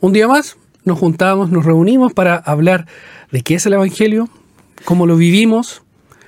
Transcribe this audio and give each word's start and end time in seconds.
Un 0.00 0.12
día 0.12 0.28
más 0.28 0.56
nos 0.84 0.96
juntamos, 0.96 1.50
nos 1.50 1.64
reunimos 1.64 2.12
para 2.12 2.36
hablar 2.36 2.86
de 3.32 3.42
qué 3.42 3.56
es 3.56 3.66
el 3.66 3.72
Evangelio, 3.72 4.28
cómo 4.84 5.06
lo 5.06 5.16
vivimos, 5.16 5.82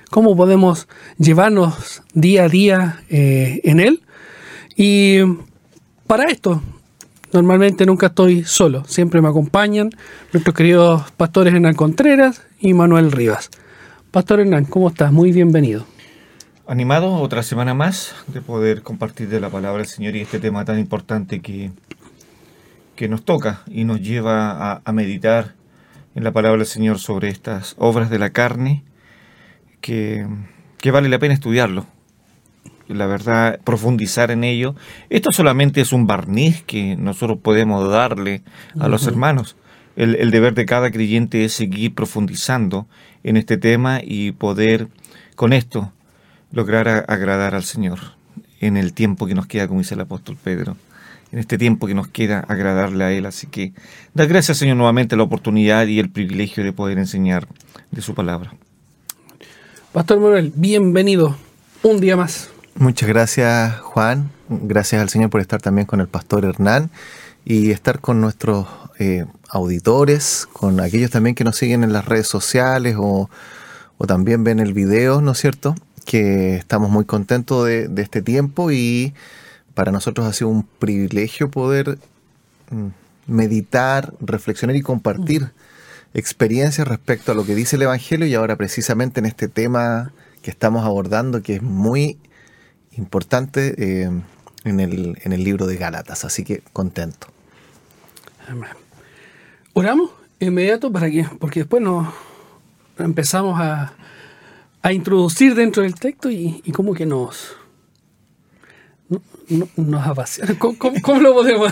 cómo 0.09 0.35
podemos 0.35 0.89
llevarnos 1.17 2.03
día 2.13 2.43
a 2.43 2.49
día 2.49 3.03
eh, 3.09 3.61
en 3.63 3.79
él. 3.79 4.01
Y 4.75 5.19
para 6.05 6.25
esto, 6.25 6.61
normalmente 7.31 7.85
nunca 7.85 8.07
estoy 8.07 8.43
solo, 8.43 8.83
siempre 8.85 9.21
me 9.21 9.29
acompañan 9.29 9.89
nuestros 10.33 10.53
queridos 10.53 11.09
pastores 11.11 11.53
Hernán 11.53 11.75
Contreras 11.75 12.41
y 12.59 12.73
Manuel 12.73 13.09
Rivas. 13.13 13.49
Pastor 14.11 14.41
Hernán, 14.41 14.65
¿cómo 14.65 14.89
estás? 14.89 15.13
Muy 15.13 15.31
bienvenido. 15.31 15.85
Animado 16.67 17.13
otra 17.15 17.41
semana 17.41 17.73
más 17.73 18.15
de 18.27 18.41
poder 18.41 18.81
compartir 18.81 19.29
de 19.29 19.39
la 19.39 19.49
palabra 19.49 19.77
del 19.77 19.87
Señor 19.87 20.17
y 20.17 20.21
este 20.21 20.39
tema 20.39 20.65
tan 20.65 20.77
importante 20.77 21.39
que, 21.39 21.71
que 23.01 23.09
nos 23.09 23.25
toca 23.25 23.63
y 23.65 23.83
nos 23.83 23.99
lleva 23.99 24.51
a, 24.51 24.81
a 24.85 24.91
meditar 24.91 25.55
en 26.13 26.23
la 26.23 26.31
palabra 26.31 26.59
del 26.59 26.67
Señor 26.67 26.99
sobre 26.99 27.29
estas 27.29 27.73
obras 27.79 28.11
de 28.11 28.19
la 28.19 28.29
carne 28.29 28.83
que, 29.81 30.27
que 30.77 30.91
vale 30.91 31.09
la 31.09 31.17
pena 31.17 31.33
estudiarlo. 31.33 31.87
La 32.87 33.07
verdad, 33.07 33.59
profundizar 33.63 34.29
en 34.29 34.43
ello. 34.43 34.75
Esto 35.09 35.31
solamente 35.31 35.81
es 35.81 35.93
un 35.93 36.05
barniz 36.05 36.61
que 36.61 36.95
nosotros 36.95 37.39
podemos 37.41 37.89
darle 37.89 38.43
a 38.79 38.87
los 38.87 39.07
hermanos. 39.07 39.55
El, 39.95 40.13
el 40.15 40.29
deber 40.29 40.53
de 40.53 40.67
cada 40.67 40.91
creyente 40.91 41.43
es 41.43 41.53
seguir 41.53 41.95
profundizando 41.95 42.85
en 43.23 43.35
este 43.35 43.57
tema 43.57 43.99
y 44.03 44.31
poder 44.31 44.89
con 45.35 45.53
esto 45.53 45.91
lograr 46.51 46.87
a- 46.87 46.99
agradar 46.99 47.55
al 47.55 47.63
Señor 47.63 47.97
en 48.59 48.77
el 48.77 48.93
tiempo 48.93 49.25
que 49.25 49.33
nos 49.33 49.47
queda, 49.47 49.67
como 49.67 49.79
dice 49.79 49.95
el 49.95 50.01
apóstol 50.01 50.37
Pedro, 50.43 50.77
en 51.31 51.39
este 51.39 51.57
tiempo 51.57 51.87
que 51.87 51.93
nos 51.93 52.07
queda 52.07 52.39
agradarle 52.41 53.03
a 53.03 53.11
Él. 53.11 53.25
Así 53.25 53.47
que 53.47 53.73
da 54.13 54.25
gracias, 54.25 54.57
Señor, 54.57 54.77
nuevamente 54.77 55.15
la 55.15 55.23
oportunidad 55.23 55.87
y 55.87 55.99
el 55.99 56.09
privilegio 56.09 56.63
de 56.63 56.73
poder 56.73 56.97
enseñar 56.97 57.47
de 57.91 58.01
su 58.01 58.13
palabra. 58.13 58.53
Pastor 59.93 60.19
Manuel, 60.19 60.53
bienvenido 60.55 61.35
un 61.83 61.99
día 61.99 62.15
más. 62.15 62.49
Muchas 62.75 63.09
gracias 63.09 63.79
Juan, 63.81 64.31
gracias 64.47 65.01
al 65.01 65.09
Señor 65.09 65.29
por 65.29 65.41
estar 65.41 65.61
también 65.61 65.85
con 65.85 65.99
el 65.99 66.07
pastor 66.07 66.45
Hernán 66.45 66.89
y 67.43 67.71
estar 67.71 67.99
con 67.99 68.21
nuestros 68.21 68.67
eh, 68.99 69.25
auditores, 69.49 70.47
con 70.53 70.79
aquellos 70.79 71.11
también 71.11 71.35
que 71.35 71.43
nos 71.43 71.57
siguen 71.57 71.83
en 71.83 71.91
las 71.91 72.05
redes 72.05 72.27
sociales 72.27 72.95
o, 72.97 73.29
o 73.97 74.07
también 74.07 74.45
ven 74.45 74.59
el 74.59 74.73
video, 74.73 75.21
¿no 75.21 75.31
es 75.31 75.39
cierto? 75.39 75.75
Que 76.05 76.55
estamos 76.55 76.89
muy 76.89 77.03
contentos 77.03 77.65
de, 77.65 77.89
de 77.89 78.01
este 78.01 78.21
tiempo 78.21 78.71
y 78.71 79.13
para 79.73 79.91
nosotros 79.91 80.27
ha 80.27 80.33
sido 80.33 80.49
un 80.49 80.63
privilegio 80.63 81.49
poder 81.49 81.97
mm, 82.69 82.87
meditar, 83.27 84.13
reflexionar 84.19 84.75
y 84.75 84.81
compartir 84.81 85.51
experiencias 86.13 86.87
respecto 86.87 87.31
a 87.31 87.35
lo 87.35 87.45
que 87.45 87.55
dice 87.55 87.77
el 87.77 87.83
Evangelio 87.83 88.27
y 88.27 88.35
ahora 88.35 88.55
precisamente 88.55 89.19
en 89.19 89.25
este 89.25 89.47
tema 89.47 90.11
que 90.41 90.51
estamos 90.51 90.85
abordando 90.85 91.41
que 91.41 91.55
es 91.55 91.61
muy 91.61 92.17
importante 92.97 93.75
eh, 93.77 94.09
en, 94.63 94.79
el, 94.79 95.17
en 95.23 95.33
el 95.33 95.43
libro 95.43 95.67
de 95.67 95.77
Gálatas. 95.77 96.25
Así 96.25 96.43
que 96.43 96.61
contento. 96.73 97.27
Amén. 98.47 98.71
Oramos 99.73 100.11
inmediato 100.39 100.91
para 100.91 101.09
que, 101.09 101.25
porque 101.39 101.61
después 101.61 101.81
nos 101.81 102.07
empezamos 102.97 103.59
a, 103.59 103.93
a 104.81 104.93
introducir 104.93 105.55
dentro 105.55 105.83
del 105.83 105.95
texto 105.95 106.29
y, 106.29 106.61
y 106.65 106.71
como 106.71 106.93
que 106.93 107.05
nos 107.05 107.55
no- 109.51 109.67
no- 109.77 109.83
nos 109.85 110.07
apasiona. 110.07 110.57
¿Cómo, 110.57 110.77
cómo- 110.77 111.01
cómo 111.01 111.21
lo 111.21 111.33
podemos? 111.33 111.71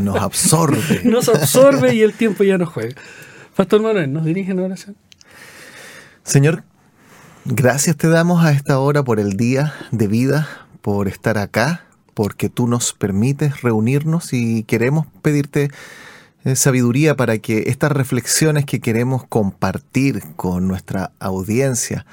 Nos 0.00 0.16
absorbe. 0.16 1.02
nos 1.04 1.28
absorbe 1.28 1.94
y 1.94 2.02
el 2.02 2.12
tiempo 2.14 2.44
ya 2.44 2.58
no 2.58 2.66
juega. 2.66 2.94
Pastor 3.56 3.82
Manuel, 3.82 4.12
¿nos 4.12 4.24
dirige 4.24 4.50
en 4.52 4.58
oración? 4.60 4.96
Señor, 6.22 6.64
gracias 7.44 7.96
te 7.96 8.08
damos 8.08 8.44
a 8.44 8.52
esta 8.52 8.78
hora 8.78 9.02
por 9.02 9.20
el 9.20 9.36
día 9.36 9.74
de 9.90 10.08
vida, 10.08 10.48
por 10.80 11.08
estar 11.08 11.38
acá, 11.38 11.84
porque 12.14 12.48
tú 12.48 12.66
nos 12.66 12.92
permites 12.92 13.62
reunirnos 13.62 14.32
y 14.32 14.64
queremos 14.64 15.06
pedirte 15.22 15.70
eh, 16.44 16.56
sabiduría 16.56 17.14
para 17.16 17.38
que 17.38 17.64
estas 17.66 17.92
reflexiones 17.92 18.64
que 18.66 18.80
queremos 18.80 19.24
compartir 19.26 20.22
con 20.36 20.68
nuestra 20.68 21.10
audiencia 21.18 22.06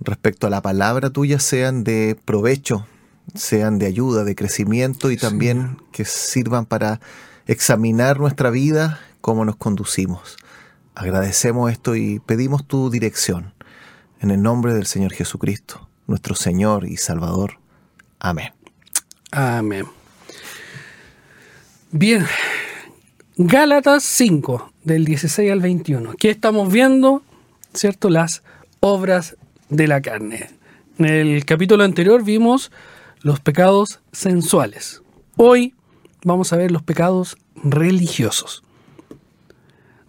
respecto 0.00 0.46
a 0.46 0.50
la 0.50 0.60
palabra 0.62 1.10
tuya 1.10 1.38
sean 1.38 1.84
de 1.84 2.16
provecho, 2.24 2.86
sean 3.34 3.78
de 3.78 3.86
ayuda, 3.86 4.24
de 4.24 4.34
crecimiento 4.34 5.10
y 5.10 5.16
también 5.16 5.78
que 5.92 6.04
sirvan 6.04 6.66
para 6.66 7.00
examinar 7.46 8.20
nuestra 8.20 8.50
vida, 8.50 9.00
cómo 9.20 9.44
nos 9.44 9.56
conducimos. 9.56 10.36
Agradecemos 10.94 11.70
esto 11.70 11.96
y 11.96 12.20
pedimos 12.20 12.66
tu 12.66 12.90
dirección. 12.90 13.54
En 14.20 14.30
el 14.30 14.42
nombre 14.42 14.74
del 14.74 14.86
Señor 14.86 15.12
Jesucristo, 15.12 15.88
nuestro 16.06 16.34
Señor 16.34 16.86
y 16.86 16.96
Salvador. 16.96 17.58
Amén. 18.20 18.52
Amén. 19.32 19.86
Bien. 21.90 22.26
Gálatas 23.36 24.04
5, 24.04 24.72
del 24.84 25.04
16 25.04 25.50
al 25.50 25.60
21. 25.60 26.10
Aquí 26.10 26.28
estamos 26.28 26.70
viendo, 26.70 27.22
¿cierto? 27.72 28.10
Las 28.10 28.42
obras 28.80 29.36
de 29.70 29.88
la 29.88 30.02
carne. 30.02 30.50
En 30.98 31.06
el 31.06 31.44
capítulo 31.46 31.82
anterior 31.82 32.22
vimos 32.22 32.70
los 33.22 33.40
pecados 33.40 34.00
sensuales. 34.12 35.02
Hoy 35.36 35.74
vamos 36.24 36.52
a 36.52 36.56
ver 36.56 36.70
los 36.70 36.82
pecados 36.82 37.36
religiosos. 37.62 38.62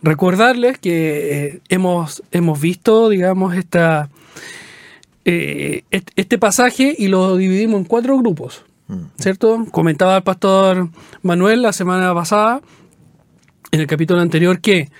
Recordarles 0.01 0.78
que 0.79 1.46
eh, 1.46 1.62
hemos, 1.69 2.23
hemos 2.31 2.59
visto, 2.59 3.07
digamos, 3.09 3.56
esta, 3.56 4.09
eh, 5.23 5.84
est- 5.91 6.09
este 6.18 6.38
pasaje 6.38 6.94
y 6.97 7.07
lo 7.07 7.38
dividimos 7.38 7.79
en 7.79 7.85
cuatro 7.85 8.18
grupos. 8.18 8.63
¿Cierto? 9.18 9.66
Comentaba 9.72 10.18
el 10.18 10.23
pastor 10.23 10.90
Manuel 11.23 11.62
la 11.63 11.73
semana 11.73 12.13
pasada, 12.13 12.62
en 13.72 13.79
el 13.79 13.88
capítulo 13.88 14.19
anterior, 14.19 14.59
que 14.59 14.91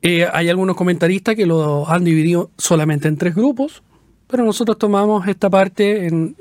eh, 0.00 0.26
hay 0.32 0.48
algunos 0.48 0.76
comentaristas 0.76 1.34
que 1.34 1.44
lo 1.44 1.86
han 1.90 2.02
dividido 2.04 2.50
solamente 2.56 3.08
en 3.08 3.16
tres 3.18 3.34
grupos, 3.34 3.82
pero 4.28 4.44
nosotros 4.44 4.78
tomamos 4.78 5.26
esta 5.28 5.50
parte 5.50 6.06
en- 6.06 6.36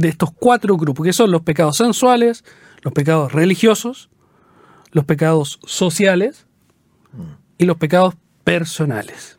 de 0.00 0.08
estos 0.08 0.30
cuatro 0.32 0.76
grupos, 0.76 1.04
que 1.04 1.12
son 1.12 1.30
los 1.30 1.42
pecados 1.42 1.76
sensuales, 1.76 2.44
los 2.82 2.92
pecados 2.92 3.32
religiosos, 3.32 4.08
los 4.92 5.04
pecados 5.04 5.58
sociales 5.64 6.46
y 7.58 7.64
los 7.64 7.76
pecados 7.76 8.14
personales. 8.44 9.38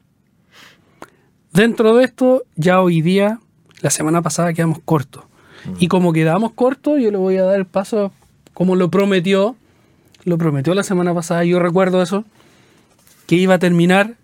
Dentro 1.54 1.96
de 1.96 2.04
esto, 2.04 2.44
ya 2.56 2.82
hoy 2.82 3.02
día, 3.02 3.40
la 3.82 3.90
semana 3.90 4.22
pasada 4.22 4.54
quedamos 4.54 4.80
cortos. 4.84 5.24
Y 5.80 5.88
como 5.88 6.14
quedamos 6.14 6.52
cortos, 6.52 7.02
yo 7.02 7.12
le 7.12 7.18
voy 7.18 7.38
a 7.38 7.44
dar 7.44 7.58
el 7.58 7.66
paso 7.66 8.12
como 8.54 8.76
lo 8.76 8.90
prometió. 8.90 9.56
Lo 10.26 10.38
prometió 10.38 10.74
la 10.74 10.84
semana 10.84 11.14
pasada, 11.14 11.44
yo 11.46 11.60
recuerdo 11.60 12.02
eso, 12.02 12.26
que 13.26 13.36
iba 13.36 13.56
a 13.56 13.60
terminar 13.60 14.16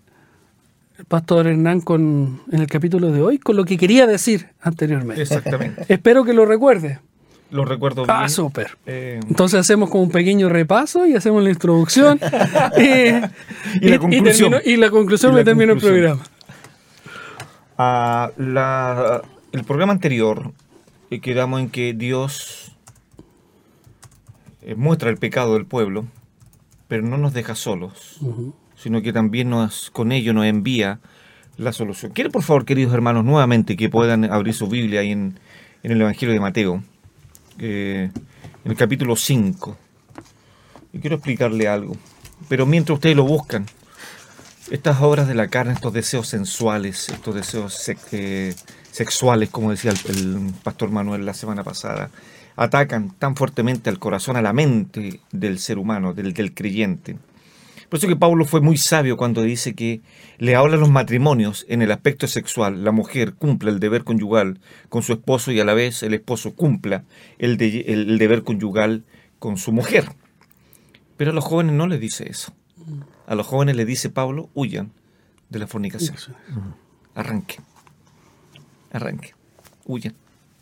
el 0.98 1.04
pastor 1.04 1.46
Hernán 1.46 1.80
con, 1.80 2.40
en 2.50 2.60
el 2.60 2.66
capítulo 2.66 3.10
de 3.12 3.20
hoy 3.22 3.38
con 3.38 3.56
lo 3.56 3.64
que 3.64 3.76
quería 3.76 4.06
decir 4.06 4.48
anteriormente. 4.60 5.22
Exactamente. 5.22 5.84
Espero 5.88 6.24
que 6.24 6.32
lo 6.32 6.46
recuerde. 6.46 7.00
Lo 7.50 7.64
recuerdo 7.64 8.04
bien. 8.04 8.16
Ah, 8.18 8.28
súper. 8.28 8.76
Eh, 8.86 9.20
Entonces 9.28 9.60
hacemos 9.60 9.88
como 9.90 10.02
un 10.02 10.10
pequeño 10.10 10.48
repaso 10.48 11.06
y 11.06 11.14
hacemos 11.14 11.42
la 11.44 11.50
introducción. 11.50 12.18
eh, 12.76 13.22
Y 13.80 13.88
la 13.88 13.98
conclusión. 13.98 14.52
termino- 14.52 14.60
y 14.72 14.76
la 14.76 14.90
conclusión 14.90 15.32
me 15.32 15.40
la 15.40 15.44
termino 15.44 15.72
el 15.74 15.78
programa. 15.80 16.22
a 17.78 18.30
la- 18.36 19.22
el 19.52 19.64
programa 19.64 19.92
anterior 19.92 20.52
eh, 21.10 21.20
quedamos 21.20 21.60
en 21.60 21.70
que 21.70 21.92
Dios 21.94 22.72
eh, 24.62 24.74
muestra 24.74 25.10
el 25.10 25.18
pecado 25.18 25.54
del 25.54 25.66
pueblo, 25.66 26.06
pero 26.88 27.02
no 27.04 27.16
nos 27.18 27.32
deja 27.32 27.54
solos, 27.54 28.18
sino 28.86 29.02
que 29.02 29.12
también 29.12 29.50
nos, 29.50 29.90
con 29.90 30.12
ello 30.12 30.32
nos 30.32 30.46
envía 30.46 31.00
la 31.56 31.72
solución. 31.72 32.12
Quiero, 32.12 32.30
por 32.30 32.44
favor, 32.44 32.64
queridos 32.64 32.94
hermanos, 32.94 33.24
nuevamente 33.24 33.76
que 33.76 33.88
puedan 33.88 34.30
abrir 34.30 34.54
su 34.54 34.68
Biblia 34.68 35.00
ahí 35.00 35.10
en, 35.10 35.40
el 35.82 36.00
Evangelio 36.00 36.32
de 36.32 36.38
Mateo, 36.38 36.84
eh, 37.58 38.12
en 38.64 38.70
el 38.70 38.76
capítulo 38.76 39.16
5. 39.16 39.76
Y 40.92 41.00
quiero 41.00 41.16
explicarle 41.16 41.66
algo. 41.66 41.96
Pero 42.48 42.64
mientras 42.64 42.94
ustedes 42.94 43.16
lo 43.16 43.24
buscan, 43.24 43.66
estas 44.70 45.00
obras 45.00 45.26
de 45.26 45.34
la 45.34 45.48
carne, 45.48 45.72
estos 45.72 45.92
deseos 45.92 46.28
sensuales, 46.28 47.08
estos 47.08 47.34
deseos 47.34 47.90
eh, 48.12 48.54
sexuales, 48.92 49.50
como 49.50 49.72
decía 49.72 49.90
el, 49.90 50.16
el, 50.16 50.52
pastor 50.62 50.92
Manuel 50.92 51.26
la 51.26 51.34
semana 51.34 51.64
pasada, 51.64 52.10
atacan 52.54 53.10
tan 53.18 53.34
fuertemente 53.34 53.90
al 53.90 53.98
corazón, 53.98 54.36
a 54.36 54.42
la 54.42 54.52
mente 54.52 55.18
del 55.32 55.58
ser 55.58 55.76
humano, 55.76 56.14
del, 56.14 56.32
del 56.32 56.54
creyente. 56.54 57.16
Por 57.88 57.98
eso 57.98 58.08
que 58.08 58.16
Pablo 58.16 58.44
fue 58.44 58.60
muy 58.60 58.76
sabio 58.76 59.16
cuando 59.16 59.42
dice 59.42 59.74
que 59.74 60.00
le 60.38 60.56
habla 60.56 60.76
a 60.76 60.80
los 60.80 60.90
matrimonios 60.90 61.64
en 61.68 61.82
el 61.82 61.92
aspecto 61.92 62.26
sexual. 62.26 62.84
La 62.84 62.92
mujer 62.92 63.34
cumpla 63.34 63.70
el 63.70 63.80
deber 63.80 64.04
conyugal 64.04 64.60
con 64.88 65.02
su 65.02 65.12
esposo 65.12 65.52
y 65.52 65.60
a 65.60 65.64
la 65.64 65.74
vez 65.74 66.02
el 66.02 66.14
esposo 66.14 66.54
cumpla 66.54 67.04
el, 67.38 67.56
de, 67.56 67.82
el 67.88 68.18
deber 68.18 68.42
conyugal 68.42 69.04
con 69.38 69.56
su 69.56 69.72
mujer. 69.72 70.08
Pero 71.16 71.30
a 71.30 71.34
los 71.34 71.44
jóvenes 71.44 71.74
no 71.74 71.86
les 71.86 72.00
dice 72.00 72.28
eso. 72.28 72.52
A 73.26 73.34
los 73.34 73.46
jóvenes 73.46 73.76
les 73.76 73.86
dice 73.86 74.10
Pablo, 74.10 74.50
huyan 74.54 74.92
de 75.48 75.58
la 75.58 75.66
fornicación. 75.66 76.16
Arranque. 77.14 77.56
Arranque. 78.92 79.34
Huyan. 79.84 80.14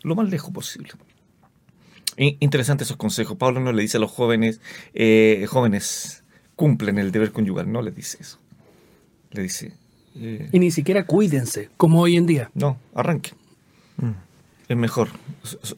Lo 0.02 0.14
más 0.14 0.28
lejos 0.28 0.52
posible. 0.52 0.90
Interesante 2.16 2.84
esos 2.84 2.96
consejos. 2.96 3.36
Pablo 3.36 3.60
no 3.60 3.72
le 3.72 3.82
dice 3.82 3.96
a 3.96 4.00
los 4.00 4.10
jóvenes, 4.10 4.60
eh, 4.92 5.46
jóvenes, 5.48 6.23
cumplen 6.56 6.98
el 6.98 7.12
deber 7.12 7.32
conyugal. 7.32 7.70
No 7.70 7.82
les 7.82 7.94
dice 7.94 8.18
eso. 8.20 8.38
Le 9.32 9.42
dice... 9.42 9.72
Eh, 10.16 10.48
y 10.52 10.58
ni 10.60 10.70
siquiera 10.70 11.06
cuídense, 11.06 11.70
como 11.76 12.00
hoy 12.00 12.16
en 12.16 12.26
día. 12.26 12.50
No, 12.54 12.78
arranque. 12.94 13.32
Mm. 13.96 14.10
Es 14.68 14.76
mejor 14.76 15.08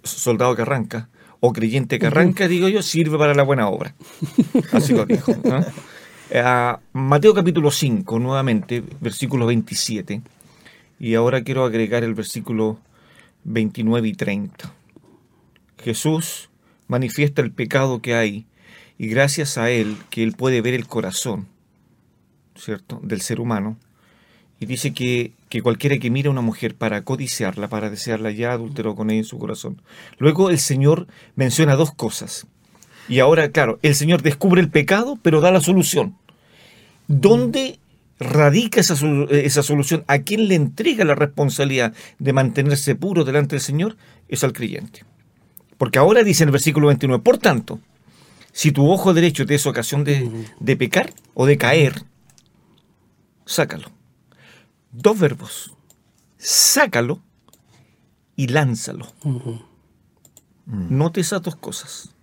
soldado 0.03 0.55
que 0.55 0.63
arranca 0.63 1.09
o 1.41 1.53
creyente 1.53 1.99
que 1.99 2.07
arranca, 2.07 2.49
digo 2.49 2.69
yo, 2.69 2.83
sirve 2.83 3.19
para 3.19 3.35
la 3.35 3.43
buena 3.43 3.69
obra. 3.69 3.95
Así 4.73 4.93
lo 4.93 5.07
dijo. 5.07 5.33
Eh, 6.29 6.43
Mateo 6.93 7.35
capítulo 7.35 7.71
5, 7.71 8.19
nuevamente, 8.19 8.83
versículo 9.01 9.47
27. 9.47 10.23
Y 10.99 11.15
ahora 11.15 11.45
quiero 11.45 11.65
agregar 11.65 12.03
el 12.03 12.15
versículo 12.15 12.81
29 13.45 14.09
y 14.09 14.13
30. 14.15 14.73
Jesús 15.79 16.51
manifiesta 16.89 17.43
el 17.43 17.53
pecado 17.53 18.03
que 18.03 18.15
hay 18.17 18.47
y 18.99 19.09
gracias 19.09 19.59
a 19.59 19.71
él, 19.71 19.97
que 20.11 20.23
él 20.23 20.33
puede 20.33 20.61
ver 20.61 20.75
el 20.75 20.87
corazón, 20.87 21.47
¿cierto?, 22.55 23.01
del 23.03 23.21
ser 23.21 23.41
humano, 23.41 23.77
y 24.59 24.67
dice 24.67 24.95
que, 24.95 25.33
que, 25.51 25.61
cualquiera 25.61 25.99
que 25.99 26.11
mira 26.11 26.29
a 26.29 26.33
una 26.33 26.41
mujer 26.41 26.75
para 26.75 27.03
codiciarla, 27.03 27.69
para 27.69 27.91
desearla, 27.91 28.31
ya 28.31 28.53
adulteró 28.53 28.95
con 28.95 29.11
ella 29.11 29.19
en 29.19 29.25
su 29.25 29.39
corazón. 29.39 29.83
Luego 30.19 30.49
el 30.49 30.59
Señor 30.59 31.07
menciona 31.35 31.77
dos 31.77 31.93
cosas. 31.93 32.47
Y 33.09 33.21
ahora, 33.21 33.51
claro, 33.51 33.79
el 33.83 33.95
Señor 33.95 34.23
descubre 34.23 34.61
el 34.61 34.71
pecado, 34.71 35.19
pero 35.23 35.43
da 35.43 35.51
la 35.51 35.61
solución. 35.61 36.17
¿Dónde 37.07 37.79
radica 38.19 38.81
esa, 38.81 38.97
esa 39.31 39.63
solución? 39.63 40.05
¿A 40.09 40.21
quién 40.21 40.49
le 40.49 40.55
entrega 40.55 41.05
la 41.05 41.15
responsabilidad 41.15 41.93
de 42.19 42.33
mantenerse 42.33 42.95
puro 42.95 43.25
delante 43.25 43.57
del 43.57 43.63
Señor? 43.63 43.97
Es 44.29 44.43
al 44.43 44.55
creyente. 44.55 45.05
Porque 45.77 45.99
ahora 45.99 46.25
dice 46.25 46.43
en 46.43 46.49
el 46.49 46.53
versículo 46.53 46.87
29, 46.89 47.23
por 47.23 47.37
tanto, 47.37 47.79
si 48.57 48.73
tu 48.73 48.91
ojo 48.91 49.13
derecho 49.13 49.45
te 49.45 49.55
es 49.55 49.67
ocasión 49.67 50.03
de, 50.03 50.47
de 50.59 50.77
pecar 50.79 51.13
o 51.35 51.45
de 51.45 51.59
caer, 51.59 52.05
sácalo 53.45 53.97
dos 54.97 55.19
verbos. 55.19 55.75
Sácalo 56.39 57.23
y 58.35 58.49
lánzalo. 58.49 59.07
Note 60.67 61.21
esas 61.21 61.43
dos 61.43 61.57
cosas. 61.57 62.15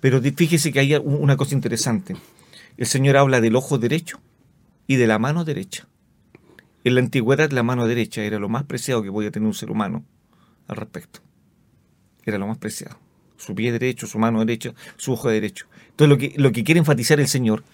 Pero 0.00 0.20
fíjese 0.20 0.72
que 0.72 0.80
hay 0.80 0.94
una 0.96 1.36
cosa 1.36 1.54
interesante. 1.54 2.16
El 2.76 2.86
Señor 2.86 3.16
habla 3.16 3.40
del 3.40 3.56
ojo 3.56 3.78
derecho 3.78 4.20
y 4.86 4.96
de 4.96 5.06
la 5.06 5.18
mano 5.18 5.44
derecha. 5.44 5.88
En 6.84 6.94
la 6.94 7.00
antigüedad 7.00 7.50
la 7.50 7.62
mano 7.62 7.86
derecha 7.86 8.22
era 8.22 8.38
lo 8.38 8.48
más 8.48 8.64
preciado 8.64 9.02
que 9.02 9.10
podía 9.10 9.30
tener 9.30 9.46
un 9.46 9.54
ser 9.54 9.70
humano 9.70 10.04
al 10.68 10.76
respecto. 10.76 11.20
Era 12.24 12.38
lo 12.38 12.46
más 12.46 12.58
preciado. 12.58 12.98
Su 13.36 13.54
pie 13.54 13.72
derecho, 13.72 14.06
su 14.06 14.18
mano 14.18 14.40
derecha, 14.40 14.72
su 14.96 15.12
ojo 15.12 15.28
derecho. 15.28 15.66
Entonces 15.90 16.08
lo 16.08 16.18
que, 16.18 16.34
lo 16.36 16.52
que 16.52 16.64
quiere 16.64 16.78
enfatizar 16.78 17.20
el 17.20 17.28
Señor 17.28 17.64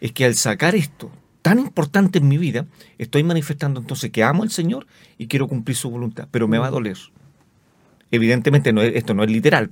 es 0.00 0.12
que 0.12 0.24
al 0.24 0.34
sacar 0.34 0.74
esto 0.74 1.10
tan 1.42 1.58
importante 1.58 2.18
en 2.18 2.28
mi 2.28 2.38
vida, 2.38 2.66
estoy 2.98 3.22
manifestando 3.22 3.80
entonces 3.80 4.10
que 4.10 4.22
amo 4.22 4.42
al 4.42 4.50
Señor 4.50 4.86
y 5.18 5.26
quiero 5.26 5.48
cumplir 5.48 5.76
su 5.76 5.90
voluntad, 5.90 6.28
pero 6.30 6.48
me 6.48 6.58
va 6.58 6.66
a 6.66 6.70
doler. 6.70 6.98
Evidentemente 8.12 8.72
no 8.72 8.82
esto 8.82 9.14
no 9.14 9.22
es 9.22 9.30
literal, 9.30 9.70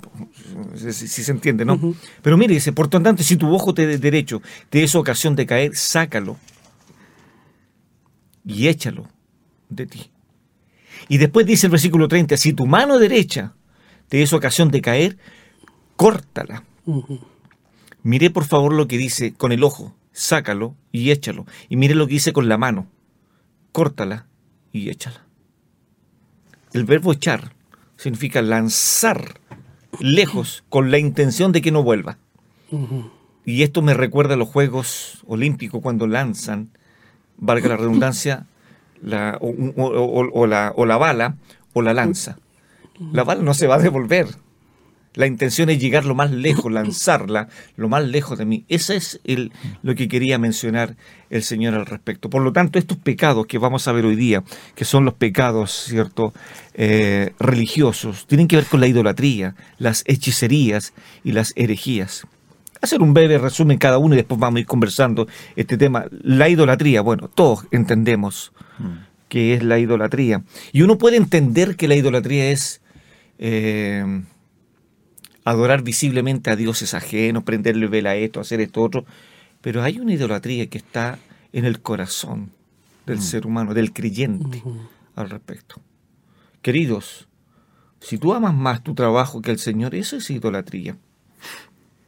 si, 0.77 0.93
se 0.93 1.33
entiende, 1.33 1.65
¿no? 1.65 1.95
Pero 2.23 2.37
mire, 2.37 2.55
dice, 2.55 2.73
por 2.73 2.89
tanto, 2.89 3.23
si 3.23 3.37
tu 3.37 3.53
ojo 3.53 3.75
te 3.75 3.99
derecho 3.99 4.41
te 4.71 4.85
es 4.85 4.95
ocasión 4.95 5.35
de 5.35 5.45
caer, 5.45 5.75
sácalo 5.75 6.37
y 8.45 8.69
échalo 8.69 9.09
de 9.69 9.87
ti. 9.87 10.11
Y 11.09 11.19
después 11.19 11.47
dice 11.47 11.67
el 11.67 11.73
versículo 11.73 12.06
30, 12.06 12.37
si 12.37 12.53
tu 12.53 12.67
mano 12.67 12.99
derecha 12.99 13.55
te 14.08 14.22
es 14.22 14.32
ocasión 14.32 14.70
de 14.70 14.81
caer, 14.81 15.19
córtala. 15.96 16.64
Mire 18.02 18.31
por 18.31 18.44
favor 18.44 18.72
lo 18.72 18.88
que 18.88 18.99
dice 18.99 19.34
con 19.34 19.52
el 19.52 19.62
ojo 19.64 19.94
sácalo 20.19 20.75
y 20.90 21.10
échalo. 21.10 21.46
Y 21.69 21.76
mire 21.76 21.94
lo 21.94 22.06
que 22.06 22.14
dice 22.14 22.32
con 22.32 22.49
la 22.49 22.58
mano, 22.58 22.87
córtala 23.72 24.26
y 24.72 24.90
échala. 24.90 25.25
El 26.72 26.84
verbo 26.84 27.12
echar 27.12 27.52
significa 27.96 28.43
lanzar 28.43 29.40
lejos 30.00 30.64
con 30.69 30.90
la 30.90 30.99
intención 30.99 31.52
de 31.52 31.62
que 31.62 31.72
no 31.72 31.82
vuelva. 31.82 32.19
Y 33.44 33.62
esto 33.62 33.81
me 33.81 33.94
recuerda 33.94 34.34
a 34.34 34.37
los 34.37 34.49
Juegos 34.49 35.22
Olímpicos 35.26 35.81
cuando 35.81 36.06
lanzan, 36.06 36.70
valga 37.38 37.69
la 37.69 37.76
redundancia, 37.76 38.46
la, 39.00 39.38
o, 39.40 40.46
la, 40.46 40.72
o 40.76 40.84
la 40.84 40.96
bala 40.99 41.37
o 41.72 41.81
la 41.81 41.94
lanza. 41.94 42.38
La 43.12 43.25
bala 43.25 43.43
no 43.43 43.55
se 43.55 43.67
va 43.67 43.77
a 43.77 43.79
devolver, 43.79 44.29
la 45.19 45.27
intención 45.27 45.69
es 45.69 45.81
llegar 45.81 46.05
lo 46.05 46.15
más 46.15 46.31
lejos, 46.31 46.71
lanzarla 46.73 47.49
lo 47.77 47.89
más 47.89 48.05
lejos 48.05 48.39
de 48.39 48.45
mí. 48.45 48.65
Eso 48.69 48.93
es 48.93 49.21
el, 49.25 49.50
lo 49.83 49.97
que 49.97 50.06
quería 50.06 50.39
mencionar 50.39 50.97
el 51.29 51.43
Señor 51.43 51.75
al 51.75 51.87
respecto. 51.87 52.31
Por 52.31 52.43
lo 52.43 52.53
tanto, 52.53 52.79
estos 52.79 52.99
pecados 52.99 53.47
que 53.47 53.59
vamos 53.59 53.89
a 53.89 53.93
ver 53.93 54.05
hoy 54.05 54.15
día, 54.15 54.45
que 54.77 54.85
son 54.85 55.05
los 55.05 55.15
pecados, 55.15 55.87
¿cierto?, 55.89 56.33
eh, 56.75 57.33
religiosos, 57.41 58.29
tienen 58.29 58.47
que 58.47 58.55
ver 58.55 58.67
con 58.67 58.81
la 58.81 58.87
idolatría, 58.87 59.56
las 59.79 60.05
hechicerías 60.06 60.93
y 61.25 61.33
las 61.33 61.53
herejías. 61.56 62.25
Hacer 62.81 63.02
un 63.02 63.12
breve 63.12 63.38
resumen 63.38 63.76
cada 63.76 63.99
uno 63.99 64.14
y 64.14 64.19
después 64.19 64.38
vamos 64.38 64.59
a 64.59 64.61
ir 64.61 64.67
conversando 64.67 65.26
este 65.57 65.76
tema. 65.76 66.05
La 66.23 66.49
idolatría, 66.49 67.00
bueno, 67.00 67.26
todos 67.26 67.67
entendemos 67.73 68.52
mm. 68.78 68.93
que 69.28 69.55
es 69.55 69.64
la 69.64 69.81
idolatría. 69.81 70.45
Y 70.71 70.83
uno 70.83 70.97
puede 70.97 71.17
entender 71.17 71.75
que 71.75 71.88
la 71.88 71.97
idolatría 71.97 72.52
es... 72.52 72.83
Eh, 73.38 74.23
adorar 75.45 75.83
visiblemente 75.83 76.50
a 76.50 76.57
dioses 76.57 76.92
ajenos, 76.92 77.45
prenderle 77.45 77.87
vela 77.87 78.11
a 78.11 78.16
esto, 78.16 78.40
hacer 78.40 78.61
esto 78.61 78.83
otro, 78.83 79.07
pero 79.61 79.83
hay 79.83 79.99
una 79.99 80.12
idolatría 80.12 80.68
que 80.68 80.78
está 80.78 81.18
en 81.52 81.64
el 81.64 81.80
corazón 81.80 82.52
del 83.07 83.18
mm. 83.18 83.23
ser 83.23 83.47
humano, 83.47 83.73
del 83.73 83.92
creyente 83.92 84.62
al 85.14 85.30
respecto. 85.30 85.80
Queridos, 86.61 87.28
si 88.00 88.18
tú 88.18 88.35
amas 88.35 88.54
más 88.54 88.83
tu 88.83 88.95
trabajo 88.95 89.40
que 89.40 89.50
al 89.50 89.59
Señor, 89.59 89.95
eso 89.95 90.16
es 90.16 90.30
idolatría. 90.30 90.99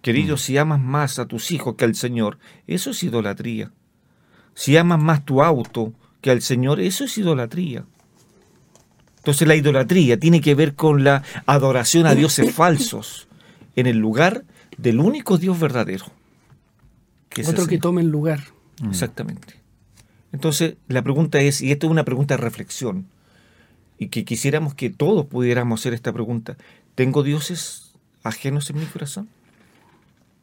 Queridos, 0.03 0.43
mm. 0.43 0.45
si 0.45 0.59
amas 0.59 0.81
más 0.81 1.19
a 1.19 1.27
tus 1.27 1.51
hijos 1.51 1.77
que 1.77 1.85
al 1.85 1.95
Señor, 1.95 2.39
eso 2.67 2.91
es 2.91 3.03
idolatría. 3.03 3.73
Si 4.55 4.77
amas 4.77 5.01
más 5.01 5.25
tu 5.25 5.43
auto 5.43 5.95
que 6.21 6.31
al 6.31 6.43
Señor, 6.43 6.81
eso 6.81 7.05
es 7.05 7.17
idolatría. 7.17 7.87
Entonces 9.21 9.47
la 9.47 9.55
idolatría 9.55 10.19
tiene 10.19 10.41
que 10.41 10.55
ver 10.55 10.75
con 10.75 11.05
la 11.05 11.23
adoración 11.47 12.07
a 12.07 12.15
dioses 12.15 12.55
falsos, 12.55 13.29
en 13.77 13.87
el 13.87 13.99
lugar 13.99 14.45
del 14.79 14.99
único 15.01 15.39
Dios 15.39 15.61
verdadero. 15.61 16.07
Otro 17.47 17.67
que 17.67 17.79
tome 17.79 18.01
el 18.01 18.09
lugar. 18.09 18.41
Mm. 18.81 18.91
Exactamente. 18.91 19.55
Entonces, 20.33 20.77
la 20.89 21.03
pregunta 21.03 21.41
es, 21.41 21.61
y 21.61 21.73
esto 21.73 21.87
es 21.87 21.91
una 21.91 22.05
pregunta 22.05 22.37
de 22.37 22.43
reflexión, 22.43 23.07
y 23.99 24.09
que 24.09 24.25
quisiéramos 24.25 24.75
que 24.75 24.91
todos 24.91 25.27
pudiéramos 25.27 25.81
hacer 25.81 25.93
esta 25.93 26.13
pregunta, 26.13 26.57
¿tengo 26.95 27.23
dioses 27.23 27.93
ajenos 28.23 28.71
en 28.71 28.79
mi 28.79 28.87
corazón? 28.87 29.29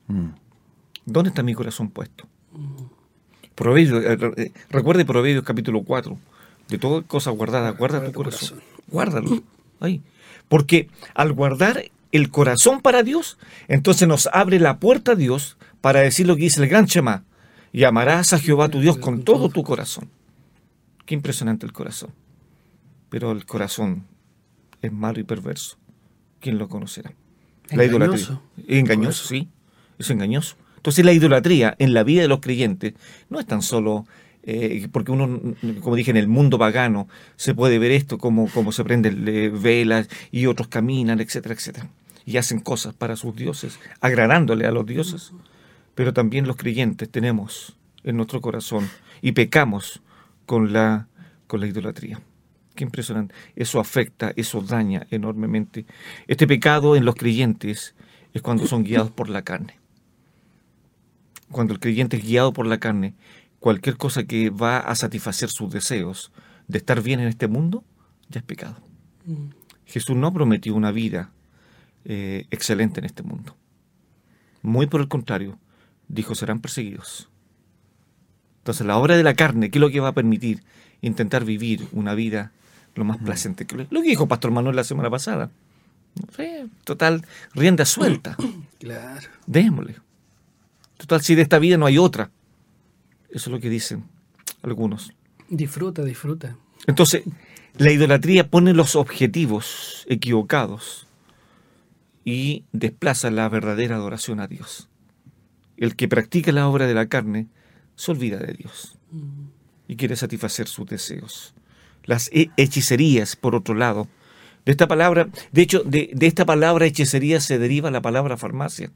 Mm. 0.08 0.30
¿Dónde 1.06 1.30
está 1.30 1.42
mi 1.42 1.54
corazón 1.54 1.90
puesto? 1.90 2.28
Proverbios, 3.56 4.04
eh, 4.04 4.34
eh, 4.38 4.52
recuerde 4.70 5.06
Proverbios 5.06 5.44
capítulo 5.44 5.84
4, 5.84 6.18
de 6.70 6.78
todas 6.78 7.06
cosas 7.06 7.36
guardadas, 7.36 7.78
guarda 7.78 8.04
tu 8.04 8.12
corazón, 8.12 8.62
guárdalo 8.88 9.44
ahí. 9.80 10.02
Porque 10.48 10.90
al 11.14 11.34
guardar 11.34 11.84
el 12.12 12.30
corazón 12.30 12.82
para 12.82 13.04
Dios, 13.04 13.38
entonces 13.68 14.08
nos 14.08 14.28
abre 14.32 14.60
la 14.60 14.80
puerta 14.80 15.14
a 15.14 15.16
Dios 15.16 15.58
para 15.82 16.02
decir 16.02 16.28
lo 16.28 16.36
que 16.36 16.44
dice 16.44 16.62
el 16.62 16.70
gran 16.70 16.86
Shema. 16.86 17.24
Y 17.74 17.84
amarás 17.84 18.34
a 18.34 18.40
Jehová 18.40 18.70
tu 18.70 18.80
Dios 18.80 18.98
con 18.98 19.24
todo 19.24 19.50
tu 19.50 19.64
corazón. 19.64 20.10
Qué 21.06 21.14
impresionante 21.14 21.66
el 21.66 21.74
corazón. 21.74 22.12
Pero 23.10 23.32
el 23.32 23.46
corazón 23.46 24.06
es 24.82 24.92
malo 24.92 25.20
y 25.20 25.24
perverso. 25.24 25.78
¿Quién 26.40 26.58
lo 26.58 26.70
conocerá? 26.70 27.14
La 27.70 27.86
idolatría. 27.86 28.40
Engañoso, 28.68 29.28
sí. 29.28 29.50
es 30.00 30.10
engañoso. 30.10 30.56
Entonces 30.78 31.04
la 31.04 31.12
idolatría 31.12 31.76
en 31.80 31.94
la 31.94 32.04
vida 32.04 32.22
de 32.22 32.28
los 32.28 32.40
creyentes 32.40 32.94
no 33.30 33.40
es 33.40 33.46
tan 33.46 33.62
solo 33.62 34.06
eh, 34.50 34.88
porque 34.94 35.12
uno, 35.12 35.42
como 35.82 35.98
dije, 35.98 36.10
en 36.10 36.16
el 36.18 36.30
mundo 36.30 36.58
pagano 36.58 37.10
se 37.36 37.54
puede 37.54 37.80
ver 37.80 37.92
esto 37.92 38.18
como, 38.18 38.48
como 38.48 38.72
se 38.72 38.86
prenden 38.86 39.62
velas 39.62 40.08
y 40.32 40.46
otros 40.46 40.70
caminan, 40.70 41.20
etcétera, 41.20 41.54
etcétera. 41.54 41.90
Y 42.26 42.38
hacen 42.38 42.62
cosas 42.62 42.94
para 42.94 43.18
sus 43.18 43.36
dioses, 43.36 43.78
agradándole 44.00 44.66
a 44.66 44.72
los 44.72 44.86
dioses. 44.86 45.34
Pero 45.96 46.14
también 46.14 46.48
los 46.48 46.56
creyentes 46.56 47.10
tenemos 47.10 47.76
en 48.06 48.16
nuestro 48.16 48.40
corazón 48.40 48.90
y 49.22 49.34
pecamos 49.34 50.02
con 50.46 50.72
la, 50.72 51.10
con 51.48 51.60
la 51.60 51.68
idolatría. 51.68 52.22
Qué 52.74 52.86
impresionante. 52.86 53.36
Eso 53.58 53.82
afecta, 53.82 54.32
eso 54.38 54.62
daña 54.62 55.08
enormemente. 55.12 55.86
Este 56.28 56.48
pecado 56.48 56.96
en 56.96 57.04
los 57.04 57.16
creyentes 57.16 57.96
es 58.34 58.42
cuando 58.42 58.66
son 58.66 58.86
guiados 58.86 59.12
por 59.12 59.28
la 59.28 59.42
carne. 59.42 59.78
Cuando 61.52 61.74
el 61.74 61.82
creyente 61.82 62.16
es 62.16 62.24
guiado 62.24 62.54
por 62.54 62.66
la 62.66 62.78
carne, 62.78 63.14
cualquier 63.60 63.98
cosa 63.98 64.26
que 64.26 64.50
va 64.50 64.80
a 64.80 64.96
satisfacer 64.96 65.50
sus 65.50 65.72
deseos 65.72 66.32
de 66.68 66.78
estar 66.78 67.02
bien 67.02 67.20
en 67.20 67.28
este 67.28 67.48
mundo, 67.48 67.84
ya 68.30 68.40
es 68.40 68.46
pecado. 68.46 68.78
Mm. 69.26 69.50
Jesús 69.86 70.16
no 70.16 70.34
prometió 70.34 70.76
una 70.76 70.92
vida 70.92 71.32
eh, 72.06 72.46
excelente 72.52 73.00
en 73.00 73.06
este 73.06 73.24
mundo. 73.24 73.56
Muy 74.62 74.88
por 74.88 75.02
el 75.02 75.08
contrario, 75.08 75.58
dijo, 76.08 76.36
serán 76.36 76.60
perseguidos. 76.60 77.30
Entonces 78.60 78.86
la 78.86 78.98
obra 78.98 79.16
de 79.16 79.24
la 79.24 79.34
carne, 79.34 79.70
¿qué 79.70 79.78
es 79.78 79.82
lo 79.82 79.90
que 79.90 80.02
va 80.02 80.10
a 80.10 80.14
permitir? 80.14 80.64
Intentar 81.02 81.46
vivir 81.46 81.88
una 81.94 82.16
vida 82.16 82.52
lo 82.96 83.06
más 83.06 83.22
mm. 83.22 83.26
placente 83.26 83.66
que 83.66 83.76
lo, 83.76 83.88
que 83.88 84.10
dijo 84.10 84.28
Pastor 84.28 84.52
Manuel 84.52 84.76
la 84.76 84.84
semana 84.84 85.10
pasada. 85.10 85.52
total, 86.84 87.26
rienda 87.54 87.86
suelta. 87.86 88.36
Claro. 88.80 89.28
Démosle. 89.46 89.96
Total, 90.98 91.22
si 91.22 91.36
de 91.36 91.44
esta 91.44 91.60
vida 91.60 91.78
no 91.78 91.86
hay 91.86 91.98
otra. 91.98 92.30
Eso 93.30 93.50
es 93.50 93.54
lo 93.54 93.60
que 93.60 93.70
dicen 93.70 94.06
algunos. 94.62 95.14
Disfruta, 95.50 96.04
disfruta. 96.04 96.58
Entonces, 96.88 97.24
la 97.78 97.92
idolatría 97.92 98.50
pone 98.50 98.74
los 98.74 98.96
objetivos 98.96 100.06
equivocados 100.10 101.08
y 102.26 102.66
desplaza 102.72 103.32
la 103.32 103.48
verdadera 103.50 103.96
adoración 103.96 104.40
a 104.40 104.48
Dios. 104.48 104.90
El 105.78 105.96
que 105.96 106.08
practica 106.08 106.52
la 106.52 106.68
obra 106.68 106.88
de 106.88 106.94
la 106.94 107.08
carne 107.08 107.48
se 107.96 108.12
olvida 108.12 108.38
de 108.38 108.54
Dios 108.54 108.98
y 109.88 109.96
quiere 109.96 110.16
satisfacer 110.16 110.68
sus 110.68 110.88
deseos. 110.88 111.54
Las 112.04 112.30
hechicerías, 112.32 113.36
por 113.36 113.54
otro 113.56 113.76
lado, 113.76 114.08
de 114.66 114.72
esta 114.72 114.88
palabra, 114.88 115.30
de 115.52 115.62
hecho, 115.62 115.84
de, 115.84 116.10
de 116.14 116.28
esta 116.28 116.46
palabra 116.46 116.86
hechicería 116.86 117.40
se 117.40 117.60
deriva 117.60 117.92
la 117.92 118.02
palabra 118.02 118.38
farmacia 118.38 118.92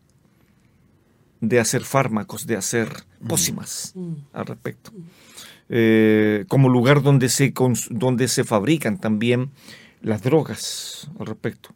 de 1.42 1.60
hacer 1.60 1.82
fármacos, 1.82 2.48
de 2.48 2.56
hacer 2.56 2.90
pócimas 3.28 3.92
mm. 3.96 4.14
al 4.34 4.46
respecto. 4.46 4.92
Eh, 5.70 6.46
como 6.48 6.70
lugar 6.70 7.02
donde 7.02 7.30
se, 7.30 7.54
donde 7.90 8.28
se 8.28 8.44
fabrican 8.44 9.00
también 9.00 9.50
las 10.02 10.22
drogas 10.22 11.10
al 11.20 11.26
respecto. 11.26 11.70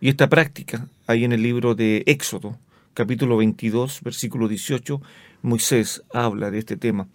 Y 0.00 0.08
esta 0.08 0.28
práctica, 0.28 0.88
ahí 1.06 1.24
en 1.24 1.32
el 1.32 1.42
libro 1.42 1.74
de 1.74 2.04
Éxodo, 2.06 2.56
capítulo 2.94 3.36
22, 3.36 4.00
versículo 4.02 4.48
18, 4.48 5.00
Moisés 5.42 6.02
habla 6.12 6.50
de 6.50 6.58
este 6.58 6.76
tema. 6.76 7.08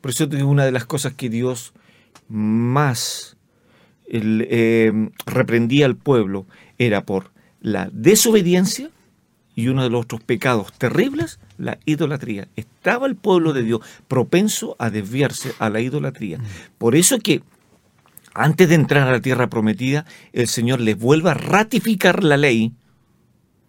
Por 0.00 0.10
eso 0.10 0.24
es 0.24 0.42
una 0.42 0.64
de 0.64 0.72
las 0.72 0.86
cosas 0.86 1.14
que 1.14 1.28
Dios 1.28 1.74
más 2.28 3.36
eh, 4.06 5.10
reprendía 5.26 5.86
al 5.86 5.96
pueblo 5.96 6.46
era 6.78 7.04
por 7.04 7.30
la 7.60 7.90
desobediencia 7.92 8.90
y 9.54 9.68
uno 9.68 9.82
de 9.82 9.90
los 9.90 10.04
otros 10.04 10.22
pecados 10.22 10.72
terribles, 10.72 11.38
la 11.58 11.78
idolatría. 11.84 12.48
Estaba 12.56 13.06
el 13.06 13.16
pueblo 13.16 13.52
de 13.52 13.62
Dios 13.62 13.80
propenso 14.08 14.76
a 14.78 14.90
desviarse 14.90 15.52
a 15.58 15.68
la 15.68 15.80
idolatría. 15.80 16.38
Por 16.78 16.96
eso 16.96 17.18
que 17.18 17.42
antes 18.34 18.68
de 18.68 18.74
entrar 18.74 19.08
a 19.08 19.12
la 19.12 19.20
tierra 19.20 19.48
prometida, 19.48 20.06
el 20.32 20.48
Señor 20.48 20.80
les 20.80 20.98
vuelve 20.98 21.30
a 21.30 21.34
ratificar 21.34 22.24
la 22.24 22.38
ley, 22.38 22.72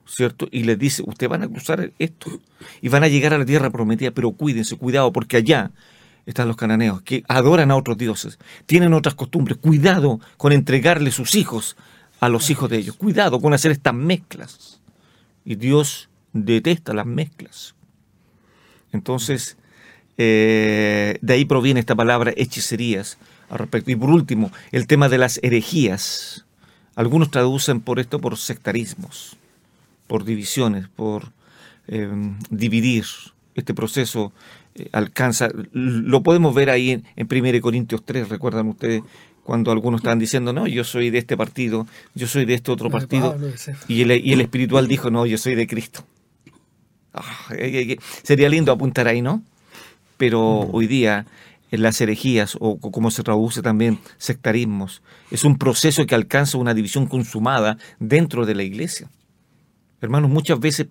¿cierto? 0.05 0.47
Y 0.51 0.63
les 0.63 0.79
dice, 0.79 1.03
ustedes 1.05 1.29
van 1.29 1.43
a 1.43 1.47
cruzar 1.47 1.91
esto 1.99 2.39
y 2.81 2.87
van 2.87 3.03
a 3.03 3.09
llegar 3.09 3.33
a 3.33 3.37
la 3.37 3.45
tierra 3.45 3.69
prometida, 3.71 4.11
pero 4.11 4.31
cuídense, 4.31 4.77
cuidado, 4.77 5.11
porque 5.11 5.37
allá 5.37 5.71
están 6.25 6.47
los 6.47 6.55
cananeos, 6.55 7.01
que 7.01 7.23
adoran 7.27 7.71
a 7.71 7.75
otros 7.75 7.97
dioses, 7.97 8.39
tienen 8.65 8.93
otras 8.93 9.15
costumbres, 9.15 9.57
cuidado 9.57 10.21
con 10.37 10.53
entregarle 10.53 11.11
sus 11.11 11.35
hijos 11.35 11.75
a 12.21 12.29
los 12.29 12.49
hijos 12.49 12.69
de 12.69 12.77
ellos, 12.77 12.95
cuidado 12.95 13.41
con 13.41 13.53
hacer 13.53 13.71
estas 13.71 13.93
mezclas. 13.93 14.82
Y 15.45 15.55
Dios 15.55 16.09
detesta 16.33 16.93
las 16.93 17.05
mezclas. 17.05 17.75
Entonces, 18.91 19.57
eh, 20.17 21.17
de 21.21 21.33
ahí 21.33 21.45
proviene 21.45 21.79
esta 21.79 21.95
palabra 21.95 22.33
hechicerías 22.35 23.17
al 23.49 23.59
respecto. 23.59 23.91
Y 23.91 23.95
por 23.95 24.09
último, 24.09 24.51
el 24.71 24.87
tema 24.87 25.09
de 25.09 25.17
las 25.17 25.39
herejías. 25.43 26.45
Algunos 26.95 27.31
traducen 27.31 27.81
por 27.81 27.99
esto 27.99 28.19
por 28.19 28.37
sectarismos, 28.37 29.35
por 30.07 30.23
divisiones, 30.25 30.87
por 30.89 31.31
em, 31.87 32.37
dividir. 32.49 33.05
Este 33.55 33.73
proceso 33.73 34.31
eh, 34.75 34.89
alcanza, 34.91 35.49
lo 35.71 36.21
podemos 36.21 36.53
ver 36.53 36.69
ahí 36.69 36.91
en, 36.91 37.03
en 37.15 37.27
1 37.31 37.61
Corintios 37.61 38.03
3, 38.05 38.29
recuerdan 38.29 38.67
ustedes, 38.67 39.03
cuando 39.43 39.71
algunos 39.71 39.99
estaban 40.01 40.19
diciendo, 40.19 40.53
no, 40.53 40.67
yo 40.67 40.83
soy 40.83 41.09
de 41.09 41.19
este 41.19 41.37
partido, 41.37 41.87
yo 42.15 42.27
soy 42.27 42.45
de 42.45 42.55
este 42.55 42.71
otro 42.71 42.89
partido, 42.89 43.37
y 43.87 44.01
el, 44.01 44.25
y 44.25 44.33
el 44.33 44.41
espiritual 44.41 44.87
dijo, 44.87 45.09
no, 45.11 45.25
yo 45.25 45.37
soy 45.37 45.55
de 45.55 45.67
Cristo. 45.67 46.05
Ah, 47.13 47.53
sería 48.23 48.49
lindo 48.49 48.71
apuntar 48.71 49.07
ahí, 49.07 49.21
¿no? 49.21 49.43
Pero 50.17 50.41
hoy 50.41 50.87
día 50.87 51.25
en 51.69 51.81
las 51.81 51.99
herejías, 52.01 52.55
o 52.59 52.77
como 52.79 53.09
se 53.09 53.23
traduce 53.23 53.61
también, 53.61 53.99
sectarismos, 54.17 55.01
es 55.31 55.43
un 55.43 55.57
proceso 55.57 56.05
que 56.05 56.13
alcanza 56.15 56.57
una 56.59 56.73
división 56.73 57.07
consumada 57.07 57.77
dentro 57.99 58.45
de 58.45 58.53
la 58.55 58.63
iglesia. 58.63 59.09
Hermanos, 59.99 60.29
muchas 60.29 60.59
veces 60.59 60.87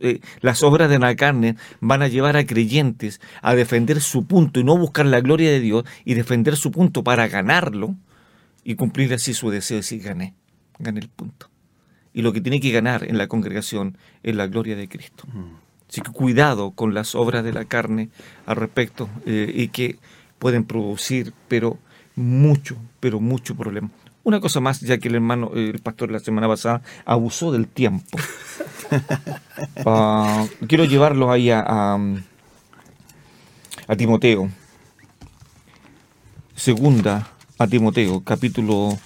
eh, 0.00 0.20
las 0.40 0.62
obras 0.62 0.90
de 0.90 0.98
la 0.98 1.14
carne 1.16 1.56
van 1.80 2.02
a 2.02 2.08
llevar 2.08 2.36
a 2.36 2.46
creyentes 2.46 3.20
a 3.40 3.54
defender 3.54 4.00
su 4.00 4.26
punto 4.26 4.60
y 4.60 4.64
no 4.64 4.76
buscar 4.76 5.06
la 5.06 5.20
gloria 5.20 5.50
de 5.50 5.60
Dios 5.60 5.84
y 6.04 6.14
defender 6.14 6.56
su 6.56 6.70
punto 6.70 7.02
para 7.04 7.28
ganarlo 7.28 7.94
y 8.64 8.74
cumplir 8.74 9.12
así 9.14 9.34
su 9.34 9.50
deseo 9.50 9.76
de 9.76 9.80
decir 9.80 10.02
gané, 10.02 10.34
gané 10.78 11.00
el 11.00 11.08
punto. 11.08 11.48
Y 12.14 12.22
lo 12.22 12.32
que 12.32 12.40
tiene 12.40 12.60
que 12.60 12.70
ganar 12.70 13.04
en 13.04 13.16
la 13.18 13.26
congregación 13.26 13.96
es 14.22 14.34
la 14.36 14.46
gloria 14.46 14.76
de 14.76 14.88
Cristo. 14.88 15.24
Así 15.88 16.00
que 16.00 16.10
cuidado 16.10 16.72
con 16.72 16.94
las 16.94 17.14
obras 17.14 17.42
de 17.44 17.52
la 17.52 17.64
carne 17.64 18.10
al 18.46 18.56
respecto 18.56 19.08
eh, 19.26 19.50
y 19.54 19.68
que 19.68 19.98
pueden 20.38 20.64
producir, 20.64 21.32
pero 21.48 21.78
mucho, 22.14 22.76
pero 23.00 23.20
mucho 23.20 23.56
problema. 23.56 23.90
Una 24.24 24.40
cosa 24.40 24.60
más, 24.60 24.80
ya 24.80 24.98
que 24.98 25.08
el 25.08 25.16
hermano, 25.16 25.50
el 25.54 25.80
pastor 25.80 26.12
la 26.12 26.20
semana 26.20 26.46
pasada 26.46 26.82
abusó 27.04 27.52
del 27.52 27.66
tiempo. 27.66 28.18
Ah, 29.86 30.44
quiero 30.68 30.84
llevarlo 30.84 31.32
ahí 31.32 31.50
a, 31.50 31.64
a, 31.66 31.98
Timoteo. 33.96 34.50
Segunda 36.54 37.26
a 37.58 37.66
Timoteo, 37.66 38.22
capítulo 38.22 38.98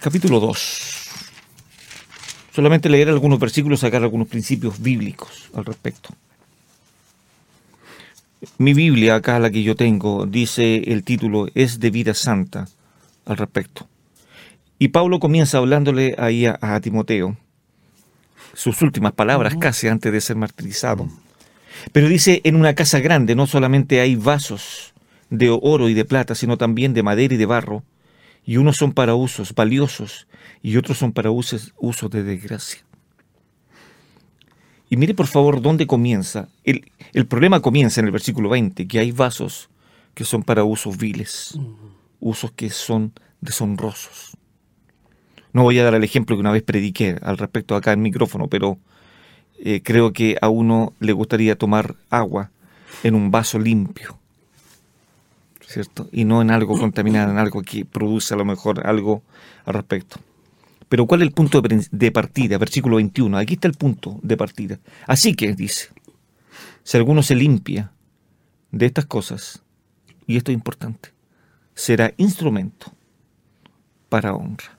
capítulo 0.00 0.38
2. 0.38 1.08
Solamente 2.54 2.88
leer 2.88 3.08
algunos 3.08 3.40
versículos, 3.40 3.80
sacar 3.80 4.02
algunos 4.02 4.28
principios 4.28 4.80
bíblicos 4.80 5.50
al 5.54 5.64
respecto. 5.64 6.10
Mi 8.58 8.74
Biblia, 8.74 9.14
acá 9.14 9.38
la 9.38 9.50
que 9.50 9.62
yo 9.62 9.76
tengo, 9.76 10.26
dice 10.26 10.92
el 10.92 11.04
título 11.04 11.48
es 11.54 11.80
de 11.80 11.90
vida 11.90 12.12
santa 12.14 12.68
al 13.24 13.36
respecto. 13.38 13.88
Y 14.78 14.88
Pablo 14.88 15.20
comienza 15.20 15.58
hablándole 15.58 16.14
ahí 16.18 16.44
a, 16.46 16.80
Timoteo, 16.80 17.36
sus 18.52 18.82
últimas 18.82 19.12
palabras 19.12 19.56
casi 19.56 19.88
antes 19.88 20.12
de 20.12 20.20
ser 20.20 20.36
martirizado. 20.36 21.08
Pero 21.92 22.08
dice, 22.08 22.42
en 22.44 22.56
una 22.56 22.74
casa 22.74 23.00
grande 23.00 23.34
no 23.34 23.46
solamente 23.46 24.00
hay 24.00 24.16
vasos 24.16 24.92
de 25.30 25.48
oro 25.50 25.88
y 25.88 25.94
de 25.94 26.04
plata, 26.04 26.34
sino 26.34 26.58
también 26.58 26.92
de 26.92 27.02
madera 27.02 27.34
y 27.34 27.38
de 27.38 27.46
barro, 27.46 27.84
y 28.44 28.58
unos 28.58 28.76
son 28.76 28.92
para 28.92 29.14
usos 29.14 29.54
valiosos 29.54 30.28
y 30.62 30.76
otros 30.76 30.98
son 30.98 31.12
para 31.12 31.30
usos, 31.30 31.74
usos 31.78 32.10
de 32.10 32.22
desgracia. 32.22 32.85
Y 34.88 34.96
mire 34.96 35.14
por 35.14 35.26
favor 35.26 35.60
dónde 35.60 35.86
comienza. 35.86 36.48
El, 36.64 36.90
el, 37.12 37.26
problema 37.26 37.60
comienza 37.60 38.00
en 38.00 38.06
el 38.06 38.12
versículo 38.12 38.48
20, 38.50 38.86
que 38.86 38.98
hay 38.98 39.10
vasos 39.10 39.68
que 40.14 40.24
son 40.24 40.42
para 40.42 40.64
usos 40.64 40.96
viles, 40.96 41.58
usos 42.20 42.52
que 42.52 42.70
son 42.70 43.12
deshonrosos. 43.40 44.36
No 45.52 45.62
voy 45.62 45.78
a 45.78 45.84
dar 45.84 45.94
el 45.94 46.04
ejemplo 46.04 46.36
que 46.36 46.40
una 46.40 46.52
vez 46.52 46.62
prediqué 46.62 47.16
al 47.22 47.38
respecto 47.38 47.74
acá 47.74 47.92
en 47.92 48.02
micrófono, 48.02 48.46
pero 48.46 48.78
eh, 49.58 49.80
creo 49.82 50.12
que 50.12 50.36
a 50.40 50.48
uno 50.48 50.92
le 51.00 51.12
gustaría 51.12 51.56
tomar 51.56 51.96
agua 52.10 52.50
en 53.02 53.14
un 53.14 53.30
vaso 53.30 53.58
limpio, 53.58 54.18
¿cierto? 55.66 56.08
Y 56.12 56.24
no 56.24 56.42
en 56.42 56.50
algo 56.50 56.78
contaminado, 56.78 57.30
en 57.30 57.38
algo 57.38 57.62
que 57.62 57.84
produce 57.84 58.34
a 58.34 58.36
lo 58.36 58.44
mejor 58.44 58.86
algo 58.86 59.22
al 59.64 59.74
respecto. 59.74 60.18
Pero 60.88 61.06
¿cuál 61.06 61.22
es 61.22 61.28
el 61.28 61.34
punto 61.34 61.60
de 61.62 62.12
partida? 62.12 62.58
Versículo 62.58 62.96
21. 62.96 63.36
Aquí 63.38 63.54
está 63.54 63.68
el 63.68 63.74
punto 63.74 64.20
de 64.22 64.36
partida. 64.36 64.78
Así 65.06 65.34
que 65.34 65.54
dice, 65.54 65.88
si 66.84 66.96
alguno 66.96 67.22
se 67.22 67.34
limpia 67.34 67.92
de 68.70 68.86
estas 68.86 69.06
cosas, 69.06 69.62
y 70.26 70.36
esto 70.36 70.52
es 70.52 70.54
importante, 70.54 71.12
será 71.74 72.12
instrumento 72.16 72.92
para 74.08 74.34
honra. 74.34 74.78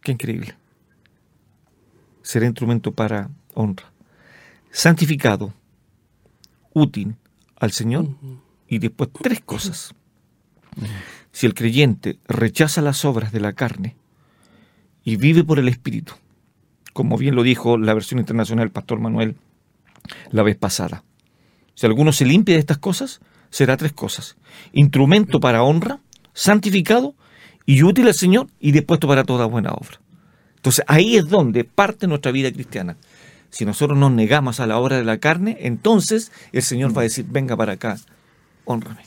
Qué 0.00 0.12
increíble. 0.12 0.54
Será 2.22 2.46
instrumento 2.46 2.92
para 2.92 3.30
honra. 3.54 3.92
Santificado, 4.72 5.54
útil 6.72 7.14
al 7.56 7.70
Señor, 7.70 8.08
y 8.66 8.78
después 8.78 9.10
tres 9.22 9.40
cosas. 9.40 9.94
Si 11.30 11.46
el 11.46 11.54
creyente 11.54 12.18
rechaza 12.26 12.82
las 12.82 13.04
obras 13.04 13.30
de 13.30 13.40
la 13.40 13.52
carne 13.52 13.96
y 15.04 15.16
vive 15.16 15.44
por 15.44 15.58
el 15.58 15.68
Espíritu, 15.68 16.14
como 16.92 17.18
bien 17.18 17.34
lo 17.34 17.42
dijo 17.42 17.76
la 17.76 17.94
versión 17.94 18.20
internacional 18.20 18.66
del 18.66 18.72
pastor 18.72 19.00
Manuel 19.00 19.36
la 20.30 20.42
vez 20.42 20.56
pasada. 20.56 21.04
Si 21.74 21.86
alguno 21.86 22.12
se 22.12 22.24
limpia 22.24 22.54
de 22.54 22.60
estas 22.60 22.78
cosas, 22.78 23.20
será 23.50 23.76
tres 23.76 23.92
cosas. 23.92 24.36
Instrumento 24.72 25.40
para 25.40 25.62
honra, 25.62 26.00
santificado 26.32 27.14
y 27.66 27.82
útil 27.82 28.06
al 28.06 28.14
Señor 28.14 28.48
y 28.60 28.72
dispuesto 28.72 29.08
para 29.08 29.24
toda 29.24 29.46
buena 29.46 29.72
obra. 29.72 30.00
Entonces 30.56 30.84
ahí 30.88 31.16
es 31.16 31.28
donde 31.28 31.64
parte 31.64 32.06
nuestra 32.06 32.32
vida 32.32 32.50
cristiana. 32.52 32.96
Si 33.50 33.64
nosotros 33.64 33.98
nos 33.98 34.10
negamos 34.10 34.60
a 34.60 34.66
la 34.66 34.78
obra 34.78 34.96
de 34.96 35.04
la 35.04 35.18
carne, 35.18 35.58
entonces 35.60 36.32
el 36.52 36.62
Señor 36.62 36.96
va 36.96 37.02
a 37.02 37.04
decir, 37.04 37.26
venga 37.28 37.56
para 37.56 37.74
acá, 37.74 37.98
honrame. 38.64 39.02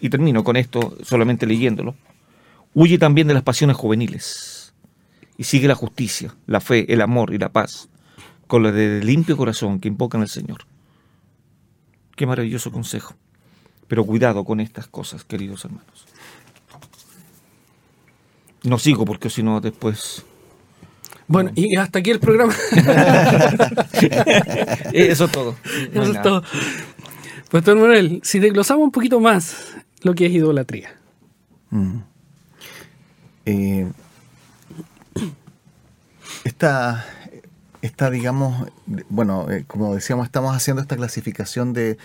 Y 0.00 0.10
termino 0.10 0.44
con 0.44 0.56
esto 0.56 0.96
solamente 1.02 1.46
leyéndolo. 1.46 1.94
Huye 2.74 2.98
también 2.98 3.28
de 3.28 3.34
las 3.34 3.42
pasiones 3.42 3.76
juveniles 3.76 4.74
y 5.36 5.44
sigue 5.44 5.68
la 5.68 5.74
justicia, 5.74 6.34
la 6.46 6.60
fe, 6.60 6.92
el 6.92 7.00
amor 7.00 7.32
y 7.32 7.38
la 7.38 7.50
paz 7.50 7.88
con 8.48 8.62
la 8.62 8.72
de 8.72 9.04
limpio 9.04 9.36
corazón 9.36 9.78
que 9.78 9.88
invocan 9.88 10.22
al 10.22 10.28
Señor. 10.28 10.64
Qué 12.16 12.26
maravilloso 12.26 12.72
consejo. 12.72 13.14
Pero 13.86 14.04
cuidado 14.04 14.44
con 14.44 14.58
estas 14.58 14.88
cosas, 14.88 15.24
queridos 15.24 15.64
hermanos. 15.64 16.06
No 18.64 18.78
sigo 18.78 19.04
porque 19.04 19.30
si 19.30 19.42
no 19.42 19.60
después... 19.60 20.24
Bueno, 21.28 21.52
y 21.54 21.76
hasta 21.76 22.00
aquí 22.00 22.10
el 22.10 22.20
programa. 22.20 22.54
Eso 24.92 25.26
es 25.26 25.30
todo. 25.30 25.56
Eso 25.92 26.12
es 26.12 26.22
todo. 26.22 26.42
Pastor 27.50 27.76
Manuel, 27.76 28.20
si 28.24 28.38
desglosamos 28.38 28.84
un 28.84 28.90
poquito 28.90 29.20
más 29.20 29.74
lo 30.02 30.14
que 30.14 30.26
es 30.26 30.32
idolatría. 30.32 30.96
Mm. 31.70 31.98
Eh, 33.50 33.90
esta, 36.44 37.06
esta, 37.80 38.10
digamos, 38.10 38.68
bueno, 39.08 39.50
eh, 39.50 39.64
como 39.66 39.94
decíamos, 39.94 40.26
estamos 40.26 40.54
haciendo 40.54 40.82
esta 40.82 40.96
clasificación 40.96 41.72
de, 41.72 41.96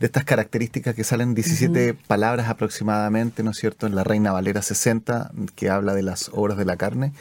estas 0.00 0.24
características 0.24 0.96
que 0.96 1.04
salen 1.04 1.36
17 1.36 1.94
palabras 1.94 2.48
aproximadamente, 2.48 3.44
¿no 3.44 3.52
es 3.52 3.58
cierto?, 3.58 3.86
en 3.86 3.94
la 3.94 4.02
Reina 4.02 4.32
Valera 4.32 4.60
60, 4.60 5.30
que 5.54 5.70
habla 5.70 5.94
de 5.94 6.02
las 6.02 6.30
obras 6.32 6.58
de 6.58 6.64
la 6.64 6.76
carne. 6.76 7.12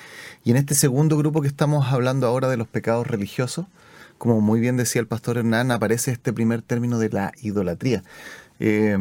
Y 0.44 0.50
en 0.52 0.58
este 0.58 0.74
segundo 0.74 1.16
grupo 1.16 1.42
que 1.42 1.48
estamos 1.48 1.94
hablando 1.94 2.26
ahora 2.26 2.50
de 2.50 2.58
los 2.58 2.68
pecados 2.68 3.06
religiosos, 3.06 3.68
como 4.18 4.42
muy 4.42 4.60
bien 4.60 4.78
decía 4.78 5.02
el 5.02 5.08
pastor 5.08 5.38
Hernán, 5.38 5.70
aparece 5.70 6.12
este 6.12 6.34
primer 6.34 6.64
término 6.64 6.98
de 6.98 7.10
la 7.10 7.32
idolatría. 7.44 8.04
Eh, 8.60 8.98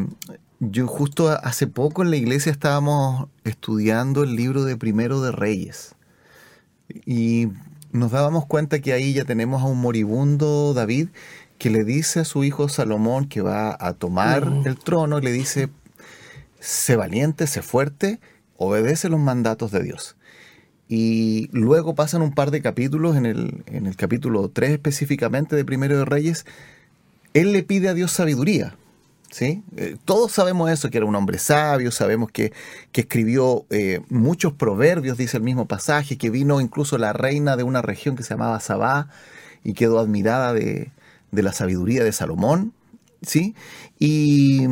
yo 0.61 0.87
justo 0.87 1.29
hace 1.29 1.67
poco 1.67 2.03
en 2.03 2.11
la 2.11 2.17
iglesia 2.17 2.51
estábamos 2.51 3.29
estudiando 3.45 4.23
el 4.23 4.37
libro 4.37 4.65
de 4.65 4.77
Primero 4.77 5.21
de 5.21 5.33
Reyes 5.33 5.95
y 7.05 7.49
nos 7.93 8.13
dábamos 8.13 8.47
cuenta 8.47 8.81
que 8.81 8.93
ahí 8.93 9.13
ya 9.13 9.25
tenemos 9.25 9.63
a 9.63 9.67
un 9.67 9.81
moribundo 9.81 10.73
David 10.73 11.09
que 11.59 11.71
le 11.71 11.85
dice 11.85 12.21
a 12.21 12.25
su 12.25 12.45
hijo 12.45 12.69
Salomón 12.69 13.29
que 13.29 13.43
va 13.43 13.77
a 13.79 13.93
tomar 13.95 14.51
el 14.65 14.79
trono 14.79 15.19
y 15.19 15.23
le 15.23 15.33
dice, 15.33 15.69
sé 16.61 16.97
valiente, 16.97 17.47
sé 17.47 17.63
fuerte, 17.63 18.21
obedece 18.57 19.09
los 19.09 19.21
mandatos 19.21 19.71
de 19.71 19.83
Dios. 19.83 20.17
Y 20.89 21.49
luego 21.53 21.95
pasan 21.95 22.23
un 22.23 22.33
par 22.33 22.51
de 22.51 22.63
capítulos, 22.63 23.17
en 23.17 23.27
el, 23.27 23.65
en 23.67 23.87
el 23.87 23.97
capítulo 23.97 24.49
3 24.49 24.71
específicamente 24.73 25.57
de 25.57 25.65
Primero 25.65 25.99
de 25.99 26.05
Reyes, 26.05 26.47
él 27.35 27.53
le 27.53 27.63
pide 27.63 27.89
a 27.89 27.95
Dios 27.95 28.13
sabiduría. 28.13 28.77
¿Sí? 29.31 29.63
Eh, 29.77 29.97
todos 30.05 30.33
sabemos 30.33 30.71
eso, 30.71 30.91
que 30.91 30.99
era 30.99 31.07
un 31.07 31.15
hombre 31.15 31.39
sabio, 31.39 31.91
sabemos 31.91 32.31
que, 32.31 32.53
escribió 32.93 33.67
eh, 33.71 34.01
muchos 34.09 34.55
proverbios, 34.55 35.19
dice 35.19 35.37
el 35.37 35.43
mismo 35.43 35.67
pasaje, 35.67 36.17
que 36.17 36.31
vino 36.31 36.61
incluso 36.61 36.97
la 36.99 37.13
reina 37.13 37.57
de 37.57 37.63
una 37.63 37.83
región 37.83 38.17
que 38.17 38.23
se 38.23 38.31
llamaba 38.31 38.59
Sabá 38.61 39.09
y 39.65 39.75
quedó 39.75 39.99
admirada 39.99 40.53
de, 40.55 40.91
de 41.31 41.43
la 41.43 41.53
sabiduría 41.53 42.05
de 42.05 42.13
Salomón. 42.13 42.73
¿sí? 43.23 43.55
Y, 43.99 44.67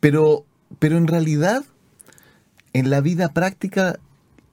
pero, 0.00 0.44
pero 0.78 0.96
en 0.96 1.06
realidad, 1.06 1.64
en 2.72 2.90
la 2.90 3.00
vida 3.00 3.32
práctica, 3.32 3.98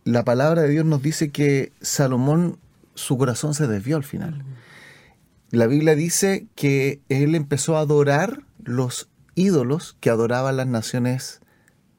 la 0.03 0.23
palabra 0.23 0.63
de 0.63 0.69
Dios 0.69 0.85
nos 0.85 1.01
dice 1.01 1.31
que 1.31 1.71
Salomón, 1.81 2.57
su 2.93 3.17
corazón 3.17 3.53
se 3.53 3.67
desvió 3.67 3.97
al 3.97 4.03
final. 4.03 4.43
La 5.51 5.67
Biblia 5.67 5.95
dice 5.95 6.47
que 6.55 6.99
él 7.09 7.35
empezó 7.35 7.77
a 7.77 7.81
adorar 7.81 8.43
los 8.65 9.09
ídolos 9.35 9.97
que 9.99 10.09
adoraban 10.09 10.57
las 10.57 10.67
naciones 10.67 11.41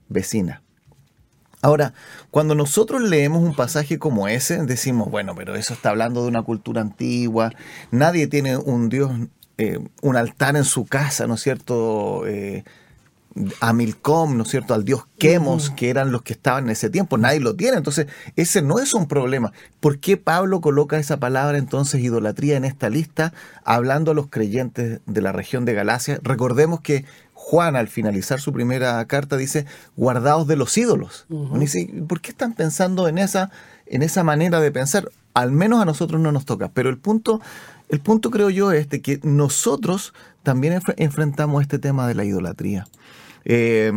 vecinas. 0.09 0.61
Ahora, 1.63 1.95
cuando 2.31 2.55
nosotros 2.55 3.03
leemos 3.03 3.43
un 3.43 3.55
pasaje 3.55 3.99
como 3.99 4.29
ese, 4.29 4.63
decimos, 4.65 5.11
bueno, 5.11 5.35
pero 5.35 5.55
eso 5.55 5.75
está 5.75 5.91
hablando 5.91 6.23
de 6.23 6.29
una 6.29 6.43
cultura 6.43 6.81
antigua, 6.81 7.51
nadie 7.91 8.27
tiene 8.27 8.57
un 8.57 8.89
Dios, 8.89 9.11
eh, 9.59 9.79
un 10.03 10.17
altar 10.17 10.57
en 10.57 10.65
su 10.65 10.85
casa, 10.85 11.27
¿no 11.27 11.35
es 11.35 11.41
cierto? 11.41 12.27
Eh, 12.27 12.65
a 13.61 13.73
Milcom, 13.73 14.37
¿no 14.37 14.45
es 14.45 14.51
cierto?, 14.51 14.75
al 14.75 14.85
dios 14.85 15.07
Quemos, 15.19 15.71
que 15.71 15.91
eran 15.91 16.13
los 16.13 16.23
que 16.23 16.33
estaban 16.33 16.65
en 16.65 16.71
ese 16.71 16.91
tiempo. 16.91 17.19
Nadie 17.19 17.41
lo 17.41 17.55
tiene. 17.55 17.77
Entonces, 17.77 18.07
ese 18.37 18.63
no 18.63 18.79
es 18.79 18.95
un 18.95 19.09
problema. 19.09 19.53
¿Por 19.81 19.99
qué 19.99 20.17
Pablo 20.17 20.61
coloca 20.61 20.99
esa 20.99 21.19
palabra 21.19 21.59
entonces 21.59 22.01
idolatría 22.03 22.57
en 22.57 22.65
esta 22.65 22.89
lista, 22.89 23.33
hablando 23.65 24.11
a 24.11 24.15
los 24.15 24.29
creyentes 24.29 25.01
de 25.07 25.21
la 25.21 25.33
región 25.33 25.65
de 25.65 25.75
Galacia? 25.75 26.19
Recordemos 26.23 26.81
que 26.81 27.05
Juan, 27.35 27.77
al 27.77 27.89
finalizar 27.89 28.41
su 28.41 28.53
primera 28.53 29.05
carta, 29.07 29.37
dice, 29.37 29.67
guardaos 29.97 30.47
de 30.47 30.57
los 30.57 30.77
ídolos. 30.77 31.27
dice, 31.59 31.89
¿por 32.09 32.21
qué 32.21 32.31
están 32.31 32.55
pensando 32.55 33.07
en 33.09 33.19
esa, 33.19 33.51
en 33.87 34.03
esa 34.03 34.25
manera 34.25 34.61
de 34.61 34.73
pensar? 34.73 35.11
Al 35.35 35.53
menos 35.53 35.81
a 35.81 35.85
nosotros 35.85 36.21
no 36.21 36.33
nos 36.33 36.45
toca. 36.45 36.71
Pero 36.73 36.89
el 36.89 36.99
punto, 36.99 37.41
el 37.89 38.01
punto 38.01 38.31
creo 38.31 38.51
yo 38.51 38.73
es 38.73 38.89
de 38.89 39.01
que 39.01 39.21
nosotros 39.23 40.13
también 40.43 40.81
enfrentamos 40.97 41.63
este 41.63 41.79
tema 41.79 42.09
de 42.09 42.15
la 42.15 42.25
idolatría. 42.25 42.87
Eh, 43.49 43.93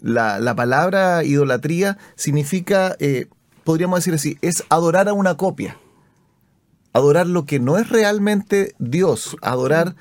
la, 0.00 0.54
palabra 0.54 1.24
idolatría 1.24 1.98
significa, 2.14 2.96
eh, 3.00 3.26
podríamos 3.64 3.98
decir 3.98 4.14
así, 4.14 4.38
es 4.40 4.64
adorar 4.68 5.08
a 5.08 5.12
una 5.12 5.36
copia. 5.36 5.76
Adorar 6.92 7.26
lo 7.26 7.44
que 7.44 7.58
no 7.58 7.78
es 7.78 7.88
realmente 7.88 8.74
Dios, 8.78 9.36
adorar 9.42 9.96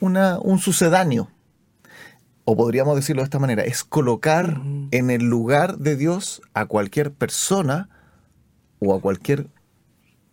una, 0.00 0.38
un 0.40 0.58
sucedáneo. 0.58 1.28
O 2.44 2.56
podríamos 2.56 2.96
decirlo 2.96 3.22
de 3.22 3.24
esta 3.24 3.38
manera, 3.38 3.62
es 3.62 3.84
colocar 3.84 4.60
en 4.90 5.10
el 5.10 5.22
lugar 5.22 5.78
de 5.78 5.96
Dios 5.96 6.42
a 6.54 6.66
cualquier 6.66 7.12
persona 7.12 7.88
o 8.80 8.94
a 8.94 9.00
cualquier 9.00 9.46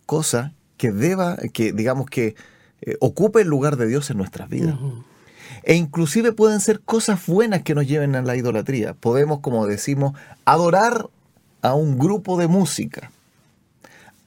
cosa 0.06 0.54
que 0.76 0.90
deba, 0.90 1.36
que 1.52 1.72
digamos 1.72 2.08
que 2.08 2.34
eh, 2.80 2.96
ocupe 3.00 3.42
el 3.42 3.48
lugar 3.48 3.76
de 3.76 3.86
Dios 3.86 4.10
en 4.10 4.16
nuestras 4.16 4.48
vidas. 4.48 4.76
E 5.62 5.74
inclusive 5.74 6.32
pueden 6.32 6.60
ser 6.60 6.80
cosas 6.80 7.26
buenas 7.26 7.62
que 7.62 7.74
nos 7.74 7.86
lleven 7.86 8.14
a 8.16 8.22
la 8.22 8.36
idolatría. 8.36 8.94
Podemos, 8.94 9.40
como 9.40 9.66
decimos, 9.66 10.14
adorar 10.44 11.08
a 11.62 11.74
un 11.74 11.98
grupo 11.98 12.38
de 12.38 12.48
música. 12.48 13.10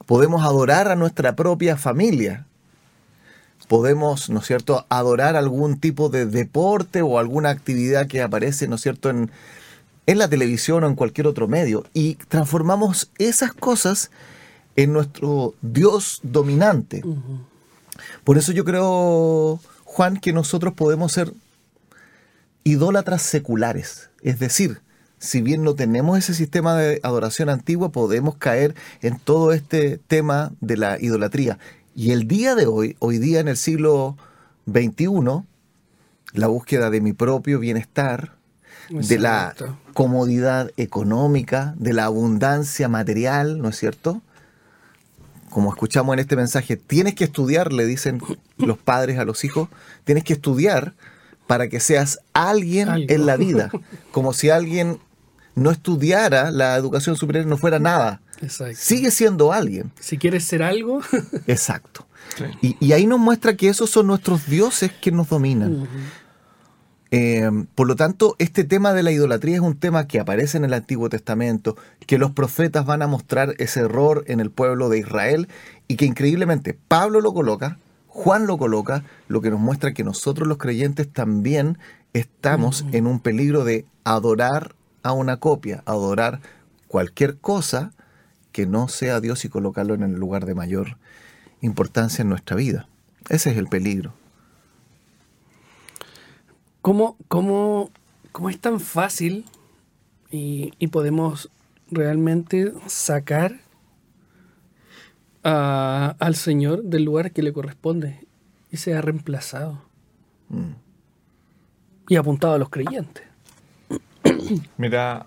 Podemos 0.06 0.44
adorar 0.44 0.88
a 0.88 0.96
nuestra 0.96 1.34
propia 1.34 1.76
familia. 1.76 2.46
Podemos, 3.68 4.28
¿no 4.28 4.40
es 4.40 4.46
cierto?, 4.46 4.84
adorar 4.90 5.36
algún 5.36 5.80
tipo 5.80 6.10
de 6.10 6.26
deporte 6.26 7.00
o 7.02 7.18
alguna 7.18 7.50
actividad 7.50 8.06
que 8.06 8.20
aparece, 8.20 8.68
¿no 8.68 8.76
es 8.76 8.82
cierto?, 8.82 9.08
en, 9.08 9.30
en 10.06 10.18
la 10.18 10.28
televisión 10.28 10.84
o 10.84 10.86
en 10.86 10.94
cualquier 10.94 11.26
otro 11.26 11.48
medio. 11.48 11.84
Y 11.94 12.16
transformamos 12.28 13.10
esas 13.18 13.54
cosas 13.54 14.10
en 14.76 14.92
nuestro 14.92 15.54
Dios 15.62 16.20
dominante. 16.22 17.02
Por 18.24 18.38
eso 18.38 18.52
yo 18.52 18.64
creo, 18.64 19.60
Juan, 19.94 20.16
que 20.16 20.32
nosotros 20.32 20.74
podemos 20.74 21.12
ser 21.12 21.32
idólatras 22.64 23.22
seculares. 23.22 24.10
Es 24.22 24.40
decir, 24.40 24.80
si 25.20 25.40
bien 25.40 25.62
no 25.62 25.76
tenemos 25.76 26.18
ese 26.18 26.34
sistema 26.34 26.74
de 26.74 26.98
adoración 27.04 27.48
antigua, 27.48 27.92
podemos 27.92 28.34
caer 28.34 28.74
en 29.02 29.20
todo 29.20 29.52
este 29.52 29.98
tema 29.98 30.50
de 30.60 30.78
la 30.78 31.00
idolatría. 31.00 31.60
Y 31.94 32.10
el 32.10 32.26
día 32.26 32.56
de 32.56 32.66
hoy, 32.66 32.96
hoy 32.98 33.18
día 33.18 33.38
en 33.38 33.46
el 33.46 33.56
siglo 33.56 34.16
XXI, 34.68 35.44
la 36.32 36.48
búsqueda 36.48 36.90
de 36.90 37.00
mi 37.00 37.12
propio 37.12 37.60
bienestar, 37.60 38.32
de 38.90 39.18
la 39.20 39.54
comodidad 39.92 40.72
económica, 40.76 41.76
de 41.78 41.92
la 41.92 42.06
abundancia 42.06 42.88
material, 42.88 43.62
¿no 43.62 43.68
es 43.68 43.76
cierto? 43.76 44.22
Como 45.54 45.70
escuchamos 45.72 46.14
en 46.14 46.18
este 46.18 46.34
mensaje, 46.34 46.76
tienes 46.76 47.14
que 47.14 47.22
estudiar, 47.22 47.72
le 47.72 47.86
dicen 47.86 48.20
los 48.58 48.76
padres 48.76 49.20
a 49.20 49.24
los 49.24 49.44
hijos, 49.44 49.68
tienes 50.02 50.24
que 50.24 50.32
estudiar 50.32 50.94
para 51.46 51.68
que 51.68 51.78
seas 51.78 52.18
alguien 52.32 52.88
Algo. 52.88 53.06
en 53.08 53.24
la 53.24 53.36
vida, 53.36 53.70
como 54.10 54.32
si 54.32 54.50
alguien 54.50 54.98
no 55.54 55.70
estudiara 55.70 56.50
la 56.50 56.74
educación 56.74 57.14
superior 57.14 57.46
no 57.46 57.56
fuera 57.56 57.78
nada. 57.78 58.20
Exacto. 58.42 58.76
Sigue 58.76 59.12
siendo 59.12 59.52
alguien. 59.52 59.92
Si 60.00 60.18
quieres 60.18 60.44
ser 60.44 60.64
algo, 60.64 61.02
Exacto. 61.46 62.04
Sí. 62.36 62.44
Y, 62.80 62.86
y 62.88 62.92
ahí 62.92 63.06
nos 63.06 63.20
muestra 63.20 63.56
que 63.56 63.68
esos 63.68 63.88
son 63.90 64.08
nuestros 64.08 64.48
dioses 64.48 64.90
que 65.00 65.12
nos 65.12 65.28
dominan. 65.28 65.86
Eh, 67.16 67.48
por 67.76 67.86
lo 67.86 67.94
tanto, 67.94 68.34
este 68.40 68.64
tema 68.64 68.92
de 68.92 69.04
la 69.04 69.12
idolatría 69.12 69.54
es 69.54 69.60
un 69.60 69.78
tema 69.78 70.08
que 70.08 70.18
aparece 70.18 70.56
en 70.56 70.64
el 70.64 70.74
Antiguo 70.74 71.08
Testamento, 71.08 71.76
que 72.08 72.18
los 72.18 72.32
profetas 72.32 72.86
van 72.86 73.02
a 73.02 73.06
mostrar 73.06 73.54
ese 73.58 73.82
error 73.82 74.24
en 74.26 74.40
el 74.40 74.50
pueblo 74.50 74.88
de 74.88 74.98
Israel 74.98 75.46
y 75.86 75.94
que 75.94 76.06
increíblemente 76.06 76.76
Pablo 76.88 77.20
lo 77.20 77.32
coloca, 77.32 77.78
Juan 78.08 78.48
lo 78.48 78.58
coloca, 78.58 79.04
lo 79.28 79.40
que 79.42 79.50
nos 79.50 79.60
muestra 79.60 79.94
que 79.94 80.02
nosotros 80.02 80.48
los 80.48 80.58
creyentes 80.58 81.08
también 81.08 81.78
estamos 82.14 82.84
en 82.90 83.06
un 83.06 83.20
peligro 83.20 83.62
de 83.62 83.84
adorar 84.02 84.74
a 85.04 85.12
una 85.12 85.36
copia, 85.36 85.84
adorar 85.86 86.40
cualquier 86.88 87.36
cosa 87.36 87.92
que 88.50 88.66
no 88.66 88.88
sea 88.88 89.20
Dios 89.20 89.44
y 89.44 89.48
colocarlo 89.48 89.94
en 89.94 90.02
el 90.02 90.14
lugar 90.14 90.46
de 90.46 90.56
mayor 90.56 90.96
importancia 91.60 92.22
en 92.22 92.30
nuestra 92.30 92.56
vida. 92.56 92.88
Ese 93.28 93.52
es 93.52 93.56
el 93.56 93.68
peligro. 93.68 94.14
¿Cómo, 96.84 97.16
cómo, 97.28 97.90
cómo 98.30 98.50
es 98.50 98.60
tan 98.60 98.78
fácil 98.78 99.46
y, 100.30 100.74
y 100.78 100.88
podemos 100.88 101.48
realmente 101.90 102.72
sacar 102.86 103.60
a- 105.42 106.14
al 106.18 106.34
Señor 106.34 106.82
del 106.84 107.04
lugar 107.04 107.32
que 107.32 107.42
le 107.42 107.52
corresponde 107.54 108.26
y 108.70 108.76
sea 108.76 109.00
reemplazado 109.00 109.82
Mm. 110.50 110.72
y 112.10 112.16
apuntado 112.16 112.52
a 112.54 112.58
los 112.58 112.68
creyentes? 112.68 113.24
Mira, 114.76 115.24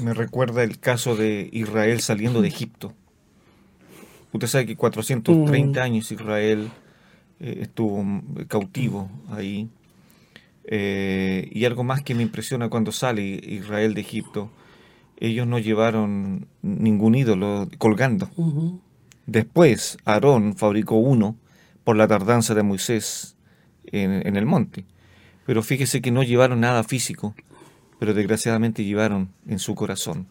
me 0.00 0.12
recuerda 0.12 0.64
el 0.64 0.80
caso 0.80 1.14
de 1.14 1.48
Israel 1.52 2.00
saliendo 2.00 2.42
de 2.42 2.48
Egipto. 2.48 2.92
Usted 4.32 4.48
sabe 4.48 4.66
que 4.66 4.76
430 4.76 5.80
Mm. 5.80 5.82
años 5.84 6.10
Israel 6.10 6.68
eh, 7.38 7.58
estuvo 7.62 8.04
cautivo 8.48 9.08
ahí. 9.30 9.68
Eh, 10.64 11.48
y 11.52 11.64
algo 11.64 11.84
más 11.84 12.02
que 12.02 12.14
me 12.14 12.22
impresiona 12.22 12.68
cuando 12.68 12.92
sale 12.92 13.22
Israel 13.22 13.94
de 13.94 14.00
Egipto, 14.00 14.50
ellos 15.18 15.46
no 15.46 15.58
llevaron 15.58 16.46
ningún 16.62 17.14
ídolo 17.14 17.68
colgando. 17.78 18.30
Después 19.26 19.98
Aarón 20.04 20.56
fabricó 20.56 20.96
uno 20.96 21.36
por 21.84 21.96
la 21.96 22.08
tardanza 22.08 22.54
de 22.54 22.62
Moisés 22.62 23.36
en, 23.86 24.26
en 24.26 24.36
el 24.36 24.46
monte. 24.46 24.84
Pero 25.46 25.62
fíjese 25.62 26.00
que 26.00 26.10
no 26.10 26.22
llevaron 26.22 26.60
nada 26.60 26.84
físico, 26.84 27.34
pero 27.98 28.14
desgraciadamente 28.14 28.84
llevaron 28.84 29.30
en 29.46 29.58
su 29.58 29.74
corazón 29.74 30.26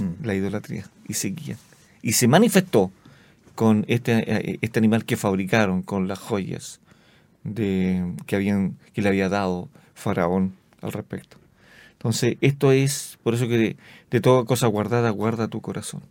Mm. 0.00 0.24
la 0.24 0.34
idolatría 0.34 0.84
y 1.06 1.14
seguían. 1.14 1.58
Y 2.02 2.12
se 2.12 2.28
manifestó 2.28 2.90
con 3.54 3.84
este, 3.88 4.52
eh, 4.52 4.58
este 4.62 4.78
animal 4.78 5.04
que 5.04 5.16
fabricaron, 5.16 5.82
con 5.82 6.08
las 6.08 6.18
joyas 6.18 6.80
de, 7.44 8.14
que, 8.26 8.36
habían, 8.36 8.76
que 8.92 9.02
le 9.02 9.08
había 9.08 9.28
dado 9.28 9.68
Faraón 9.94 10.54
al 10.82 10.92
respecto. 10.92 11.36
Entonces, 11.92 12.36
esto 12.40 12.72
es, 12.72 13.18
por 13.22 13.34
eso 13.34 13.46
que 13.48 13.58
de, 13.58 13.76
de 14.10 14.20
toda 14.20 14.44
cosa 14.44 14.66
guardada, 14.68 15.10
guarda 15.10 15.48
tu 15.48 15.60
corazón. 15.60 16.02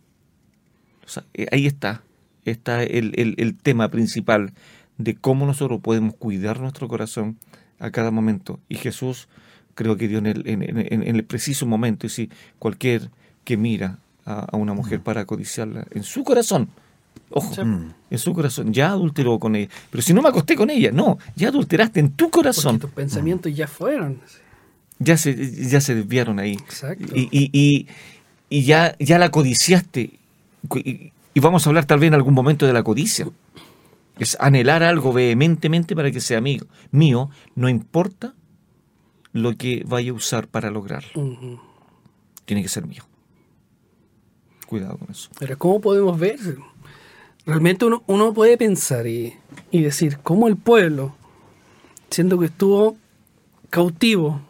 O 1.04 1.08
sea, 1.08 1.24
eh, 1.34 1.46
ahí 1.52 1.66
está, 1.66 2.02
está 2.44 2.82
el, 2.82 3.12
el- 3.16 3.34
el 3.38 3.56
tema 3.56 3.88
principal 3.88 4.52
de 4.98 5.16
cómo 5.16 5.46
nosotros 5.46 5.80
podemos 5.80 6.14
cuidar 6.14 6.60
nuestro 6.60 6.86
corazón 6.88 7.38
a 7.78 7.90
cada 7.90 8.10
momento. 8.10 8.60
Y 8.68 8.76
Jesús 8.76 9.28
creo 9.74 9.96
que 9.96 10.08
dio 10.08 10.18
en 10.18 10.26
el, 10.26 10.48
en, 10.48 10.62
en- 10.62 10.78
en- 10.78 11.02
en 11.02 11.16
el 11.16 11.24
preciso 11.24 11.66
momento, 11.66 12.06
y 12.06 12.10
si 12.10 12.30
cualquier 12.58 13.10
que 13.44 13.56
mira 13.56 13.98
a, 14.24 14.40
a 14.52 14.56
una 14.56 14.74
mujer 14.74 15.00
para 15.00 15.24
codiciarla 15.24 15.86
en 15.90 16.02
su 16.04 16.22
corazón, 16.22 16.68
ojo, 17.30 17.54
Sí. 17.54 17.60
En 18.10 18.18
su 18.18 18.34
corazón, 18.34 18.72
ya 18.72 18.90
adulteró 18.90 19.38
con 19.38 19.54
ella. 19.56 19.68
Pero 19.90 20.02
si 20.02 20.12
no 20.12 20.20
me 20.22 20.28
acosté 20.28 20.56
con 20.56 20.68
ella, 20.70 20.90
no, 20.92 21.18
ya 21.36 21.48
adulteraste 21.48 22.00
en 22.00 22.10
tu 22.10 22.24
Porque 22.26 22.38
corazón. 22.38 22.78
tus 22.78 22.90
pensamientos 22.90 23.54
ya 23.54 23.66
fueron. 23.68 24.20
Ya 24.98 25.16
se, 25.16 25.34
ya 25.68 25.80
se 25.80 25.94
desviaron 25.94 26.38
ahí. 26.38 26.52
Exacto. 26.54 27.14
Y, 27.16 27.28
y- 27.30 27.50
y- 27.52 27.86
y 28.50 28.64
ya, 28.64 28.96
ya 28.98 29.18
la 29.18 29.30
codiciaste. 29.30 30.18
Y, 30.74 31.12
y 31.32 31.40
vamos 31.40 31.64
a 31.66 31.70
hablar 31.70 31.84
tal 31.86 32.00
vez 32.00 32.08
en 32.08 32.14
algún 32.14 32.34
momento 32.34 32.66
de 32.66 32.72
la 32.72 32.82
codicia. 32.82 33.26
Es 34.18 34.36
anhelar 34.40 34.82
algo 34.82 35.12
vehementemente 35.12 35.94
para 35.96 36.10
que 36.10 36.20
sea 36.20 36.40
mío. 36.40 36.64
Mío, 36.90 37.30
no 37.54 37.68
importa 37.68 38.34
lo 39.32 39.56
que 39.56 39.84
vaya 39.86 40.10
a 40.10 40.14
usar 40.14 40.48
para 40.48 40.70
lograrlo. 40.70 41.58
Tiene 42.44 42.62
que 42.62 42.68
ser 42.68 42.86
mío. 42.86 43.04
Cuidado 44.66 44.98
con 44.98 45.10
eso. 45.10 45.30
Pero 45.38 45.56
¿cómo 45.58 45.80
podemos 45.80 46.18
ver? 46.18 46.38
Realmente 47.46 47.84
uno, 47.84 48.02
uno 48.06 48.32
puede 48.34 48.56
pensar 48.58 49.06
y, 49.06 49.34
y 49.70 49.82
decir, 49.82 50.18
¿cómo 50.22 50.46
el 50.48 50.56
pueblo, 50.56 51.14
siendo 52.10 52.38
que 52.38 52.46
estuvo 52.46 52.96
cautivo 53.70 54.40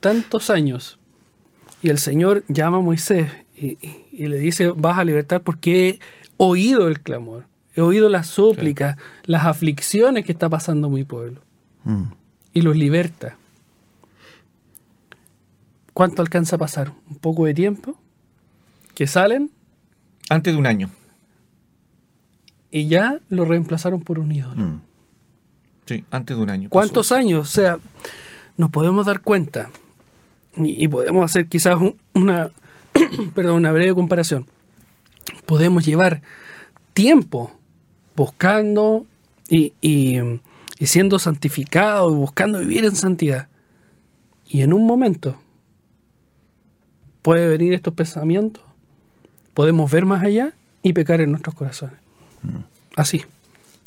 tantos 0.00 0.50
años, 0.50 0.98
y 1.82 1.88
el 1.90 1.98
Señor 1.98 2.44
llama 2.48 2.78
a 2.78 2.80
Moisés 2.80 3.30
y, 3.56 3.66
y- 3.86 4.06
y 4.12 4.26
le 4.26 4.38
dice, 4.38 4.68
vas 4.76 4.98
a 4.98 5.04
libertar 5.04 5.40
porque 5.42 5.88
he 5.88 5.98
oído 6.36 6.88
el 6.88 7.00
clamor, 7.00 7.46
he 7.74 7.80
oído 7.80 8.08
las 8.08 8.26
súplicas, 8.26 8.96
las 9.24 9.44
aflicciones 9.46 10.24
que 10.24 10.32
está 10.32 10.48
pasando 10.48 10.90
mi 10.90 11.04
pueblo, 11.04 11.40
Mm. 11.84 12.04
y 12.54 12.62
los 12.62 12.76
liberta. 12.76 13.36
¿Cuánto 15.92 16.22
alcanza 16.22 16.56
a 16.56 16.58
pasar? 16.58 16.92
¿Un 17.10 17.16
poco 17.16 17.44
de 17.44 17.54
tiempo? 17.54 17.96
Que 18.94 19.06
salen 19.06 19.50
Antes 20.30 20.52
de 20.54 20.58
un 20.58 20.66
año. 20.66 20.88
Y 22.72 22.88
ya 22.88 23.20
lo 23.28 23.44
reemplazaron 23.44 24.00
por 24.00 24.18
un 24.18 24.32
ídolo. 24.32 24.56
Mm. 24.60 24.80
Sí, 25.86 26.04
antes 26.10 26.36
de 26.36 26.42
un 26.42 26.50
año. 26.50 26.62
pasó. 26.68 26.72
¿Cuántos 26.72 27.12
años? 27.12 27.48
O 27.48 27.52
sea, 27.52 27.78
nos 28.56 28.70
podemos 28.70 29.06
dar 29.06 29.20
cuenta 29.20 29.70
y, 30.56 30.82
y 30.84 30.88
podemos 30.88 31.24
hacer 31.24 31.46
quizás 31.48 31.76
un- 31.76 31.96
una, 32.14 32.50
perdón, 33.34 33.56
una 33.56 33.70
breve 33.72 33.94
comparación. 33.94 34.46
Podemos 35.46 35.84
llevar 35.84 36.22
tiempo 36.94 37.52
buscando 38.16 39.06
y, 39.48 39.72
y, 39.80 40.18
y 40.78 40.86
siendo 40.86 41.18
santificados, 41.18 42.14
buscando 42.14 42.58
vivir 42.60 42.84
en 42.84 42.96
santidad. 42.96 43.48
Y 44.48 44.62
en 44.62 44.72
un 44.72 44.86
momento 44.86 45.36
puede 47.22 47.48
venir 47.48 47.72
estos 47.72 47.94
pensamientos, 47.94 48.62
podemos 49.54 49.90
ver 49.90 50.04
más 50.06 50.22
allá 50.22 50.52
y 50.82 50.92
pecar 50.92 51.20
en 51.20 51.30
nuestros 51.30 51.54
corazones. 51.54 51.96
Así. 52.96 53.24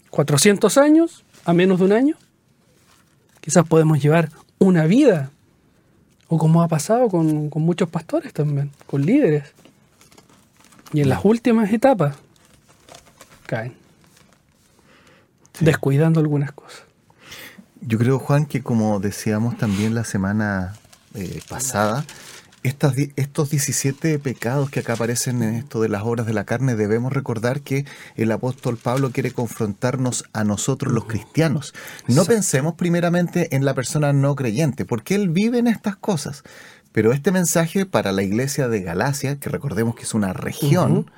400 0.10 0.78
años 0.78 1.24
a 1.44 1.54
menos 1.54 1.80
de 1.80 1.86
un 1.86 1.92
año. 1.92 2.16
Quizás 3.42 3.68
podemos 3.68 4.02
llevar 4.02 4.30
una 4.60 4.86
vida. 4.86 5.32
O 6.28 6.38
como 6.38 6.64
ha 6.64 6.68
pasado 6.68 7.10
con, 7.10 7.50
con 7.50 7.62
muchos 7.62 7.90
pastores 7.90 8.34
también, 8.34 8.72
con 8.88 9.06
líderes. 9.06 9.54
Y 10.94 11.02
en 11.02 11.10
las 11.10 11.24
últimas 11.24 11.72
etapas 11.72 12.16
caen. 13.46 13.76
Descuidando 15.60 16.20
algunas 16.20 16.52
cosas. 16.52 16.84
Yo 17.82 17.98
creo, 18.00 18.20
Juan, 18.20 18.46
que 18.46 18.64
como 18.64 19.00
decíamos 19.00 19.58
también 19.58 19.94
la 19.94 20.04
semana 20.04 20.74
eh, 21.14 21.40
pasada, 21.48 22.06
estas, 22.68 22.96
estos 23.16 23.50
17 23.50 24.20
pecados 24.20 24.70
que 24.70 24.80
acá 24.80 24.94
aparecen 24.94 25.44
en 25.44 25.56
esto 25.56 25.82
de 25.82 25.90
las 25.90 26.04
obras 26.04 26.26
de 26.26 26.34
la 26.34 26.46
carne, 26.46 26.76
debemos 26.76 27.14
recordar 27.14 27.62
que 27.62 27.86
el 28.16 28.32
apóstol 28.32 28.78
Pablo 28.78 29.12
quiere 29.12 29.32
confrontarnos 29.32 30.26
a 30.34 30.44
nosotros 30.44 30.92
los 30.92 31.06
cristianos. 31.06 31.74
No 32.08 32.14
Exacto. 32.14 32.34
pensemos 32.34 32.74
primeramente 32.76 33.56
en 33.56 33.66
la 33.66 33.74
persona 33.74 34.14
no 34.14 34.36
creyente, 34.36 34.86
porque 34.86 35.16
él 35.16 35.30
vive 35.30 35.60
en 35.60 35.68
estas 35.68 35.96
cosas. 35.96 36.44
Pero 36.92 37.12
este 37.12 37.32
mensaje 37.32 37.86
para 37.86 38.12
la 38.12 38.24
iglesia 38.24 38.68
de 38.68 38.82
Galacia, 38.82 39.40
que 39.40 39.50
recordemos 39.50 39.96
que 39.96 40.04
es 40.04 40.14
una 40.14 40.34
región. 40.34 41.12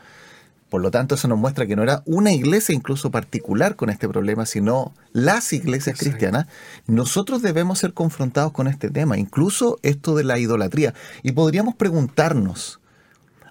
Por 0.70 0.82
lo 0.82 0.92
tanto, 0.92 1.16
eso 1.16 1.28
nos 1.28 1.38
muestra 1.38 1.66
que 1.66 1.76
no 1.78 1.84
era 1.84 2.04
una 2.06 2.34
iglesia 2.34 2.76
incluso 2.76 3.10
particular 3.10 3.78
con 3.78 3.90
este 3.90 4.10
problema, 4.10 4.46
sino 4.46 4.94
las 5.14 5.54
iglesias 5.54 5.96
Exacto. 5.96 6.10
cristianas. 6.12 6.48
Nosotros 6.88 7.42
debemos 7.42 7.80
ser 7.80 7.94
confrontados 7.94 8.52
con 8.52 8.68
este 8.68 8.90
tema, 8.90 9.18
incluso 9.18 9.80
esto 9.82 10.16
de 10.16 10.26
la 10.26 10.40
idolatría. 10.40 10.94
Y 11.24 11.32
podríamos 11.32 11.76
preguntarnos, 11.76 12.82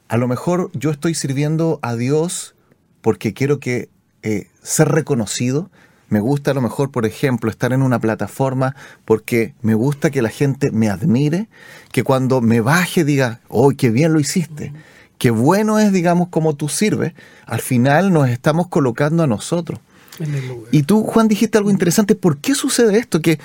a 0.09 0.19
lo 0.19 0.29
mejor 0.29 0.71
yo 0.75 0.91
estoy 0.91 1.15
sirviendo 1.15 1.79
a 1.83 1.97
Dios 1.97 2.55
porque 3.01 3.33
quiero 3.33 3.61
que 3.61 3.89
eh, 4.23 4.49
ser 4.63 4.89
reconocido, 4.89 5.71
Me 6.09 6.21
gusta 6.21 6.53
a 6.53 6.55
lo 6.55 6.61
mejor, 6.61 6.93
por 6.93 7.05
ejemplo, 7.05 7.51
estar 7.51 7.73
en 7.73 7.83
una 7.83 7.99
plataforma 7.99 8.77
porque 9.05 9.55
me 9.61 9.75
gusta 9.75 10.13
que 10.13 10.23
la 10.23 10.29
gente 10.29 10.71
me 10.71 10.89
admire, 10.89 11.49
que 11.91 12.05
cuando 12.05 12.41
me 12.41 12.61
baje 12.61 13.05
diga, 13.05 13.41
oh, 13.49 13.73
qué 13.77 13.91
bien 13.91 14.13
lo 14.13 14.21
hiciste, 14.21 14.73
qué 15.19 15.31
bueno 15.31 15.79
es, 15.79 15.93
digamos, 15.93 16.29
como 16.29 16.55
tú 16.55 16.69
sirves. 16.69 17.15
Al 17.47 17.61
final 17.61 18.13
nos 18.13 18.29
estamos 18.29 18.69
colocando 18.69 19.23
a 19.23 19.27
nosotros. 19.27 19.81
Y 20.73 20.83
tú, 20.85 21.03
Juan, 21.03 21.29
dijiste 21.29 21.59
algo 21.59 21.71
interesante. 21.71 22.15
¿Por 22.15 22.39
qué 22.39 22.55
sucede 22.55 22.99
esto? 22.99 23.21
Que 23.21 23.39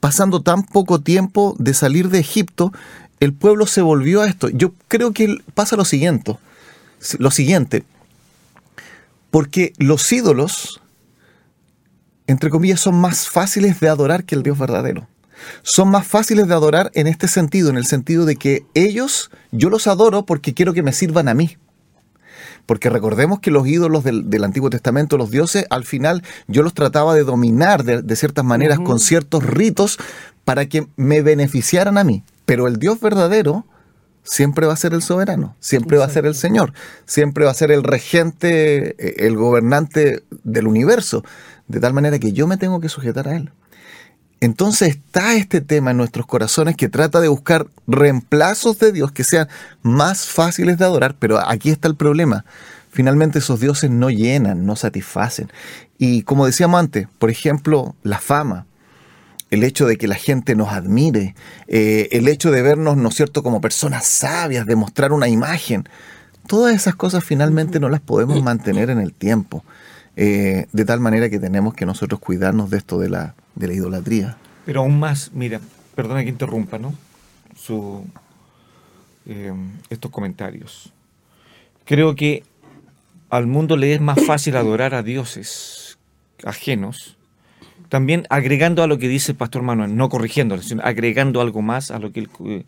pasando 0.00 0.42
tan 0.42 0.62
poco 0.64 1.00
tiempo 1.00 1.56
de 1.58 1.74
salir 1.74 2.08
de 2.08 2.18
Egipto, 2.18 2.72
el 3.20 3.32
pueblo 3.32 3.66
se 3.66 3.82
volvió 3.82 4.22
a 4.22 4.28
esto. 4.28 4.48
Yo 4.48 4.72
creo 4.88 5.12
que 5.12 5.38
pasa 5.54 5.76
lo 5.76 5.84
siguiente. 5.84 6.36
Lo 7.18 7.30
siguiente. 7.30 7.84
Porque 9.30 9.72
los 9.78 10.10
ídolos, 10.12 10.80
entre 12.26 12.50
comillas, 12.50 12.80
son 12.80 12.96
más 12.96 13.28
fáciles 13.28 13.80
de 13.80 13.88
adorar 13.88 14.24
que 14.24 14.34
el 14.34 14.42
Dios 14.42 14.58
verdadero. 14.58 15.06
Son 15.62 15.88
más 15.88 16.06
fáciles 16.06 16.48
de 16.48 16.54
adorar 16.54 16.90
en 16.94 17.06
este 17.06 17.28
sentido, 17.28 17.70
en 17.70 17.76
el 17.76 17.86
sentido 17.86 18.24
de 18.24 18.36
que 18.36 18.64
ellos, 18.74 19.30
yo 19.52 19.70
los 19.70 19.86
adoro 19.86 20.24
porque 20.24 20.54
quiero 20.54 20.72
que 20.72 20.82
me 20.82 20.92
sirvan 20.92 21.28
a 21.28 21.34
mí. 21.34 21.56
Porque 22.66 22.88
recordemos 22.88 23.40
que 23.40 23.50
los 23.50 23.66
ídolos 23.66 24.04
del, 24.04 24.44
Antiguo 24.44 24.70
Testamento, 24.70 25.16
los 25.16 25.30
dioses, 25.30 25.66
al 25.70 25.84
final 25.84 26.22
yo 26.46 26.62
los 26.62 26.74
trataba 26.74 27.14
de 27.14 27.24
dominar 27.24 27.84
de, 27.84 28.16
ciertas 28.16 28.44
maneras, 28.44 28.78
con 28.78 29.00
ciertos 29.00 29.44
ritos, 29.44 29.98
para 30.44 30.66
que 30.66 30.86
me 30.96 31.22
beneficiaran 31.22 31.98
a 31.98 32.04
mí. 32.04 32.22
Pero 32.44 32.68
el 32.68 32.78
Dios 32.78 33.00
verdadero 33.00 33.66
siempre 34.22 34.66
va 34.66 34.74
a 34.74 34.76
ser 34.76 34.94
el 34.94 35.02
soberano, 35.02 35.56
siempre 35.60 35.98
va 35.98 36.04
a 36.04 36.10
ser 36.10 36.26
el 36.26 36.34
Señor, 36.34 36.72
siempre 37.06 37.44
va 37.44 37.50
a 37.50 37.54
ser 37.54 37.70
el 37.70 37.82
regente, 37.82 38.94
eh, 38.98 39.26
el 39.26 39.36
gobernante 39.36 40.22
del 40.44 40.66
universo, 40.66 41.24
de 41.68 41.80
tal 41.80 41.92
manera 41.92 42.18
que 42.18 42.32
yo 42.32 42.46
me 42.46 42.56
tengo 42.56 42.80
que 42.80 42.88
sujetar 42.88 43.28
a 43.28 43.36
Él. 43.36 43.50
Entonces 44.40 44.96
está 44.96 45.34
este 45.34 45.60
tema 45.60 45.90
en 45.90 45.98
nuestros 45.98 46.26
corazones 46.26 46.74
que 46.74 46.88
trata 46.88 47.20
de 47.20 47.28
buscar 47.28 47.66
reemplazos 47.86 48.78
de 48.78 48.90
Dios 48.90 49.12
que 49.12 49.22
sean 49.22 49.48
más 49.82 50.26
fáciles 50.26 50.78
de 50.78 50.84
adorar, 50.86 51.14
pero 51.18 51.38
aquí 51.46 51.68
está 51.68 51.88
el 51.88 51.96
problema. 51.96 52.46
Finalmente 52.90 53.38
esos 53.38 53.60
dioses 53.60 53.90
no 53.90 54.08
llenan, 54.08 54.64
no 54.64 54.76
satisfacen. 54.76 55.52
Y 55.98 56.22
como 56.22 56.46
decíamos 56.46 56.80
antes, 56.80 57.06
por 57.18 57.30
ejemplo, 57.30 57.94
la 58.02 58.18
fama, 58.18 58.66
el 59.50 59.62
hecho 59.62 59.86
de 59.86 59.96
que 59.96 60.08
la 60.08 60.14
gente 60.14 60.56
nos 60.56 60.70
admire, 60.70 61.34
eh, 61.66 62.08
el 62.12 62.26
hecho 62.26 62.50
de 62.50 62.62
vernos, 62.62 62.96
¿no 62.96 63.10
es 63.10 63.14
cierto?, 63.16 63.42
como 63.42 63.60
personas 63.60 64.06
sabias, 64.06 64.64
de 64.64 64.74
mostrar 64.74 65.12
una 65.12 65.28
imagen, 65.28 65.86
todas 66.46 66.74
esas 66.74 66.94
cosas 66.94 67.22
finalmente 67.22 67.78
no 67.78 67.90
las 67.90 68.00
podemos 68.00 68.42
mantener 68.42 68.88
en 68.88 69.00
el 69.00 69.12
tiempo. 69.12 69.64
Eh, 70.16 70.66
de 70.72 70.84
tal 70.84 71.00
manera 71.00 71.30
que 71.30 71.38
tenemos 71.38 71.74
que 71.74 71.86
nosotros 71.86 72.20
cuidarnos 72.20 72.70
de 72.70 72.78
esto 72.78 72.98
de 72.98 73.08
la, 73.08 73.34
de 73.54 73.68
la 73.68 73.74
idolatría. 73.74 74.36
Pero 74.66 74.80
aún 74.80 74.98
más, 74.98 75.30
mira, 75.32 75.60
perdona 75.94 76.22
que 76.22 76.28
interrumpa, 76.28 76.78
¿no? 76.78 76.94
Su, 77.56 78.04
eh, 79.26 79.52
estos 79.88 80.10
comentarios. 80.10 80.92
Creo 81.84 82.14
que 82.14 82.44
al 83.30 83.46
mundo 83.46 83.76
le 83.76 83.94
es 83.94 84.00
más 84.00 84.24
fácil 84.24 84.56
adorar 84.56 84.94
a 84.94 85.02
dioses 85.02 85.98
ajenos, 86.44 87.16
también 87.88 88.26
agregando 88.30 88.82
a 88.82 88.86
lo 88.86 88.98
que 88.98 89.08
dice 89.08 89.32
el 89.32 89.38
pastor 89.38 89.62
Manuel, 89.62 89.96
no 89.96 90.08
corrigiéndolo, 90.08 90.62
sino 90.62 90.82
agregando 90.82 91.40
algo 91.40 91.62
más 91.62 91.90
a 91.90 91.98
lo 91.98 92.12
que 92.12 92.20
él... 92.20 92.64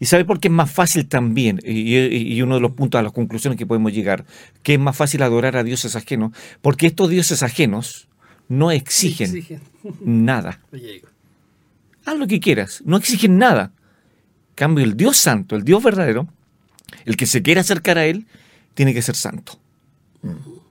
Y 0.00 0.06
sabe 0.06 0.24
por 0.24 0.40
qué 0.40 0.48
es 0.48 0.54
más 0.54 0.70
fácil 0.70 1.06
también, 1.06 1.60
y, 1.64 2.40
uno 2.42 2.56
de 2.56 2.60
los 2.60 2.72
puntos 2.72 2.98
a 2.98 3.02
las 3.02 3.12
conclusiones 3.12 3.58
que 3.58 3.66
podemos 3.66 3.92
llegar, 3.92 4.24
que 4.62 4.74
es 4.74 4.80
más 4.80 4.96
fácil 4.96 5.22
adorar 5.22 5.56
a 5.56 5.62
dioses 5.62 5.96
ajenos, 5.96 6.32
porque 6.62 6.86
estos 6.86 7.10
dioses 7.10 7.42
ajenos 7.42 8.08
no 8.48 8.70
exigen, 8.70 9.46
nada. 10.04 10.60
Haz 12.04 12.18
lo 12.18 12.26
que 12.26 12.40
quieras, 12.40 12.82
no 12.84 12.96
exigen 12.96 13.38
nada. 13.38 13.72
cambio, 14.54 14.84
el 14.84 14.96
Dios 14.96 15.16
santo, 15.16 15.56
el 15.56 15.64
Dios 15.64 15.82
verdadero, 15.82 16.28
el 17.04 17.16
que 17.16 17.26
se 17.26 17.42
quiera 17.42 17.60
acercar 17.60 17.98
a 17.98 18.06
Él, 18.06 18.26
tiene 18.74 18.92
que 18.92 19.02
ser 19.02 19.16
santo. 19.16 19.58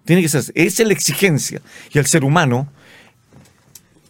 Tiene 0.05 0.21
que 0.21 0.29
ser, 0.29 0.41
esa 0.55 0.83
es 0.83 0.87
la 0.87 0.93
exigencia. 0.93 1.61
Y 1.93 1.99
al 1.99 2.05
ser 2.05 2.23
humano, 2.23 2.67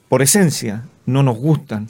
por 0.09 0.21
esencia, 0.21 0.85
no 1.05 1.23
nos 1.23 1.37
gustan 1.37 1.89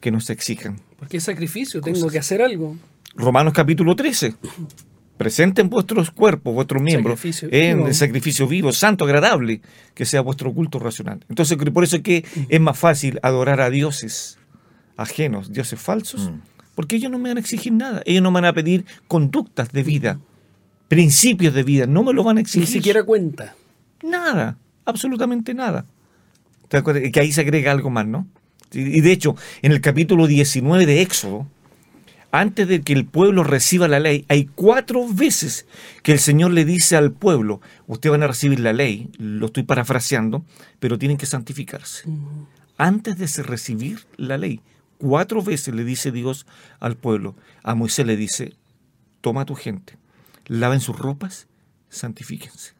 que 0.00 0.10
nos 0.10 0.30
exijan. 0.30 0.80
Porque 1.00 1.16
es 1.16 1.24
sacrificio, 1.24 1.80
tengo 1.80 2.08
que 2.08 2.18
hacer 2.18 2.42
algo. 2.42 2.76
Romanos 3.16 3.52
capítulo 3.52 3.96
13 3.96 4.34
presenten 5.16 5.68
vuestros 5.68 6.10
cuerpos, 6.10 6.54
vuestros 6.54 6.82
miembros, 6.82 7.20
en 7.42 7.86
el 7.86 7.94
sacrificio 7.94 8.46
vivo, 8.46 8.72
santo, 8.72 9.04
agradable, 9.04 9.60
que 9.92 10.06
sea 10.06 10.22
vuestro 10.22 10.50
culto 10.54 10.78
racional. 10.78 11.20
Entonces, 11.28 11.58
por 11.58 11.84
eso 11.84 11.96
es 11.96 12.02
que 12.02 12.24
es 12.48 12.60
más 12.60 12.78
fácil 12.78 13.18
adorar 13.22 13.60
a 13.60 13.68
dioses 13.68 14.38
ajenos, 14.96 15.52
dioses 15.52 15.78
falsos, 15.78 16.30
mm. 16.30 16.40
porque 16.74 16.96
ellos 16.96 17.10
no 17.10 17.18
me 17.18 17.28
van 17.28 17.36
a 17.36 17.40
exigir 17.40 17.72
nada, 17.72 18.02
ellos 18.06 18.22
no 18.22 18.30
me 18.30 18.36
van 18.36 18.46
a 18.46 18.52
pedir 18.54 18.86
conductas 19.08 19.72
de 19.72 19.82
vida, 19.82 20.20
principios 20.88 21.52
de 21.52 21.64
vida, 21.64 21.86
no 21.86 22.02
me 22.02 22.14
lo 22.14 22.24
van 22.24 22.38
a 22.38 22.40
exigir. 22.40 22.68
Ni 22.68 22.72
siquiera 22.72 23.02
cuenta. 23.04 23.54
Nada, 24.02 24.56
absolutamente 24.86 25.52
nada. 25.52 25.84
Que 26.70 27.20
ahí 27.20 27.32
se 27.32 27.42
agrega 27.42 27.72
algo 27.72 27.90
más, 27.90 28.06
¿no? 28.06 28.26
Y 28.72 29.00
de 29.00 29.12
hecho, 29.12 29.36
en 29.62 29.72
el 29.72 29.80
capítulo 29.80 30.26
19 30.26 30.86
de 30.86 31.02
Éxodo, 31.02 31.46
antes 32.32 32.68
de 32.68 32.82
que 32.82 32.92
el 32.92 33.06
pueblo 33.06 33.42
reciba 33.42 33.88
la 33.88 33.98
ley, 33.98 34.24
hay 34.28 34.46
cuatro 34.46 35.06
veces 35.08 35.66
que 36.02 36.12
el 36.12 36.20
Señor 36.20 36.52
le 36.52 36.64
dice 36.64 36.96
al 36.96 37.10
pueblo, 37.10 37.60
ustedes 37.88 38.12
van 38.12 38.22
a 38.22 38.28
recibir 38.28 38.60
la 38.60 38.72
ley, 38.72 39.10
lo 39.18 39.46
estoy 39.46 39.64
parafraseando, 39.64 40.44
pero 40.78 40.98
tienen 40.98 41.16
que 41.16 41.26
santificarse. 41.26 42.04
Antes 42.76 43.18
de 43.18 43.42
recibir 43.42 44.06
la 44.16 44.38
ley, 44.38 44.60
cuatro 44.98 45.42
veces 45.42 45.74
le 45.74 45.84
dice 45.84 46.12
Dios 46.12 46.46
al 46.78 46.96
pueblo. 46.96 47.34
A 47.64 47.74
Moisés 47.74 48.06
le 48.06 48.16
dice, 48.16 48.54
toma 49.20 49.42
a 49.42 49.46
tu 49.46 49.56
gente, 49.56 49.98
laven 50.46 50.80
sus 50.80 50.96
ropas, 50.96 51.48
santifíquense. 51.88 52.74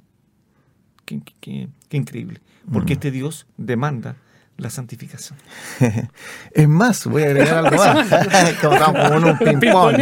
Qué, 1.05 1.69
increíble, 1.91 2.41
porque 2.73 2.93
este 2.93 3.11
Dios 3.11 3.49
demanda 3.57 4.17
la 4.61 4.71
santificación. 4.71 5.39
es 6.53 6.69
más, 6.69 7.07
voy 7.07 7.23
a 7.23 7.27
agregar 7.27 7.67
algo 7.67 7.77
más. 7.77 8.09
como 8.61 9.31
un 9.31 9.39
ping-pong. 9.39 9.97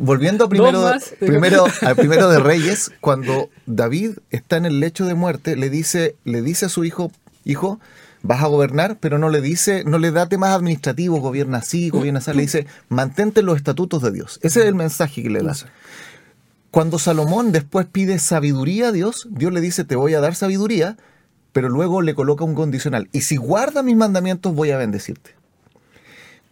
Volviendo 0.00 0.48
primero, 0.48 0.92
primero, 1.20 1.66
al 1.82 1.96
primero 1.96 2.28
de 2.28 2.40
Reyes, 2.40 2.90
cuando 3.00 3.48
David 3.66 4.18
está 4.30 4.56
en 4.56 4.66
el 4.66 4.80
lecho 4.80 5.06
de 5.06 5.14
muerte, 5.14 5.56
le 5.56 5.70
dice, 5.70 6.16
le 6.24 6.42
dice 6.42 6.66
a 6.66 6.68
su 6.68 6.84
hijo, 6.84 7.12
hijo, 7.44 7.80
vas 8.22 8.42
a 8.42 8.46
gobernar, 8.46 8.98
pero 9.00 9.18
no 9.18 9.28
le 9.28 9.40
dice, 9.40 9.84
no 9.84 9.98
le 9.98 10.10
da 10.10 10.28
temas 10.28 10.50
administrativos, 10.50 11.20
gobierna 11.20 11.58
así, 11.58 11.90
gobierna 11.90 12.20
así, 12.20 12.32
le 12.32 12.42
dice, 12.42 12.66
mantente 12.88 13.42
los 13.42 13.56
estatutos 13.56 14.02
de 14.02 14.12
Dios. 14.12 14.38
Ese 14.42 14.60
es 14.60 14.66
el 14.66 14.74
mensaje 14.74 15.22
que 15.22 15.30
le 15.30 15.42
da. 15.42 15.54
Cuando 16.70 16.98
Salomón 16.98 17.52
después 17.52 17.86
pide 17.86 18.18
sabiduría 18.18 18.88
a 18.88 18.92
Dios, 18.92 19.28
Dios 19.30 19.52
le 19.52 19.60
dice, 19.60 19.84
te 19.84 19.96
voy 19.96 20.14
a 20.14 20.20
dar 20.20 20.34
sabiduría, 20.34 20.96
pero 21.52 21.68
luego 21.68 22.02
le 22.02 22.14
coloca 22.14 22.44
un 22.44 22.54
condicional. 22.54 23.08
Y 23.12 23.22
si 23.22 23.36
guarda 23.36 23.82
mis 23.82 23.96
mandamientos, 23.96 24.54
voy 24.54 24.70
a 24.70 24.78
bendecirte. 24.78 25.34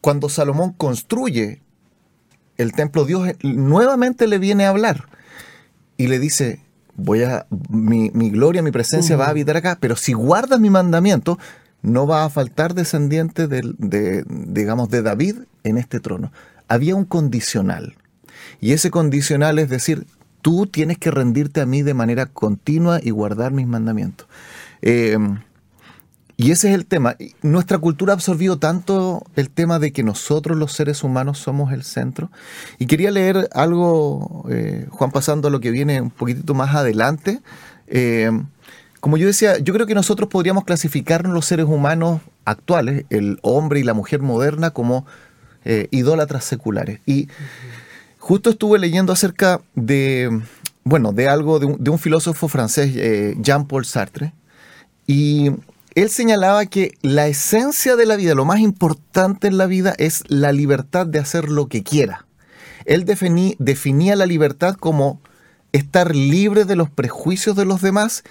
Cuando 0.00 0.28
Salomón 0.28 0.72
construye 0.72 1.60
el 2.56 2.72
templo, 2.72 3.04
Dios 3.04 3.28
nuevamente 3.42 4.26
le 4.26 4.38
viene 4.38 4.64
a 4.64 4.70
hablar 4.70 5.08
y 5.96 6.06
le 6.06 6.18
dice, 6.18 6.60
voy 6.96 7.22
a, 7.22 7.46
mi, 7.68 8.08
gloria, 8.30 8.62
mi 8.62 8.70
presencia 8.70 9.16
va 9.16 9.26
a 9.26 9.30
habitar 9.30 9.56
acá, 9.56 9.78
pero 9.80 9.96
si 9.96 10.12
guardas 10.12 10.60
mi 10.60 10.70
mandamiento, 10.70 11.38
no 11.82 12.06
va 12.06 12.24
a 12.24 12.30
faltar 12.30 12.74
descendiente 12.74 13.48
de, 13.48 14.24
digamos, 14.28 14.90
de 14.90 15.02
David 15.02 15.36
en 15.64 15.78
este 15.78 16.00
trono. 16.00 16.32
Había 16.68 16.94
un 16.94 17.04
condicional. 17.04 17.96
Y 18.60 18.72
ese 18.72 18.90
condicional 18.90 19.58
es 19.58 19.68
decir, 19.68 20.06
tú 20.42 20.66
tienes 20.66 20.98
que 20.98 21.10
rendirte 21.10 21.60
a 21.60 21.66
mí 21.66 21.82
de 21.82 21.94
manera 21.94 22.26
continua 22.26 23.00
y 23.02 23.10
guardar 23.10 23.52
mis 23.52 23.66
mandamientos. 23.66 24.28
Eh, 24.82 25.16
y 26.36 26.52
ese 26.52 26.70
es 26.70 26.74
el 26.74 26.86
tema. 26.86 27.16
Nuestra 27.42 27.76
cultura 27.76 28.12
ha 28.12 28.14
absorbido 28.14 28.58
tanto 28.58 29.22
el 29.36 29.50
tema 29.50 29.78
de 29.78 29.92
que 29.92 30.02
nosotros 30.02 30.56
los 30.56 30.72
seres 30.72 31.04
humanos 31.04 31.38
somos 31.38 31.70
el 31.72 31.82
centro. 31.82 32.30
Y 32.78 32.86
quería 32.86 33.10
leer 33.10 33.50
algo, 33.52 34.46
eh, 34.48 34.86
Juan, 34.88 35.10
pasando 35.10 35.48
a 35.48 35.50
lo 35.50 35.60
que 35.60 35.70
viene 35.70 36.00
un 36.00 36.10
poquitito 36.10 36.54
más 36.54 36.74
adelante. 36.74 37.42
Eh, 37.88 38.30
como 39.00 39.18
yo 39.18 39.26
decía, 39.26 39.58
yo 39.58 39.74
creo 39.74 39.86
que 39.86 39.94
nosotros 39.94 40.30
podríamos 40.30 40.64
clasificarnos 40.64 41.34
los 41.34 41.44
seres 41.44 41.66
humanos 41.66 42.22
actuales, 42.46 43.04
el 43.10 43.38
hombre 43.42 43.80
y 43.80 43.82
la 43.82 43.92
mujer 43.92 44.20
moderna, 44.20 44.70
como 44.70 45.04
idólatras 45.90 46.44
seculares. 46.44 47.00
Y 47.04 47.28
justo 48.18 48.48
estuve 48.48 48.78
leyendo 48.78 49.12
acerca 49.12 49.60
de, 49.74 50.40
bueno, 50.84 51.12
de 51.12 51.28
algo 51.28 51.58
de 51.58 51.90
un 51.90 51.98
filósofo 51.98 52.48
francés, 52.48 52.94
Jean-Paul 53.42 53.84
Sartre, 53.84 54.32
y 55.10 55.50
él 55.96 56.08
señalaba 56.08 56.66
que 56.66 56.96
la 57.02 57.26
esencia 57.26 57.96
de 57.96 58.06
la 58.06 58.14
vida, 58.14 58.36
lo 58.36 58.44
más 58.44 58.60
importante 58.60 59.48
en 59.48 59.58
la 59.58 59.66
vida 59.66 59.92
es 59.98 60.22
la 60.28 60.52
libertad 60.52 61.04
de 61.04 61.18
hacer 61.18 61.48
lo 61.48 61.66
que 61.66 61.82
quiera. 61.82 62.26
Él 62.84 63.04
definía 63.04 64.14
la 64.14 64.26
libertad 64.26 64.76
como 64.76 65.20
estar 65.72 66.14
libre 66.14 66.64
de 66.64 66.76
los 66.76 66.90
prejuicios 66.90 67.56
de 67.56 67.64
los 67.64 67.82
demás 67.82 68.22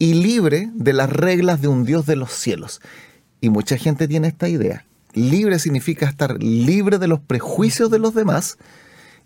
y 0.00 0.14
libre 0.14 0.70
de 0.74 0.92
las 0.92 1.08
reglas 1.08 1.62
de 1.62 1.68
un 1.68 1.84
Dios 1.84 2.04
de 2.04 2.16
los 2.16 2.32
cielos. 2.32 2.80
Y 3.40 3.48
mucha 3.48 3.76
gente 3.76 4.08
tiene 4.08 4.26
esta 4.26 4.48
idea. 4.48 4.84
Libre 5.12 5.60
significa 5.60 6.08
estar 6.08 6.42
libre 6.42 6.98
de 6.98 7.06
los 7.06 7.20
prejuicios 7.20 7.92
de 7.92 8.00
los 8.00 8.12
demás 8.12 8.58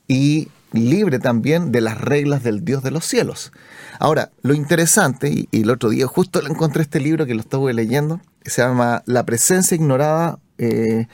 y 0.09 0.49
libre 0.73 1.19
también 1.19 1.73
de 1.73 1.81
las 1.81 2.01
reglas 2.01 2.43
del 2.43 2.65
Dios 2.65 2.83
de 2.83 2.91
los 2.91 3.05
cielos. 3.05 3.53
Ahora, 3.99 4.31
lo 4.43 4.55
interesante, 4.55 5.31
y, 5.31 5.49
el 5.53 5.71
otro 5.71 5.91
día 5.91 6.07
justo 6.07 6.41
le 6.41 6.51
encontré 6.51 6.83
este 6.83 7.01
libro 7.01 7.27
que 7.27 7.35
lo 7.35 7.41
estuve 7.41 7.73
leyendo, 7.73 8.21
se 8.45 8.63
llama 8.63 9.03
La 9.07 9.25
presencia 9.25 9.75
ignorada 9.75 10.39
eh, 10.59 11.07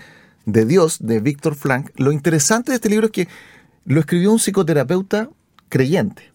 de 0.46 0.64
Dios, 0.64 0.98
de 1.00 1.20
Víctor 1.20 1.54
Frank. 1.54 1.90
Lo 1.96 2.12
interesante 2.12 2.72
de 2.72 2.76
este 2.76 2.88
libro 2.88 3.06
es 3.06 3.12
que 3.12 3.28
lo 3.86 4.00
escribió 4.00 4.32
un 4.32 4.38
psicoterapeuta 4.38 5.28
creyente. 5.68 6.30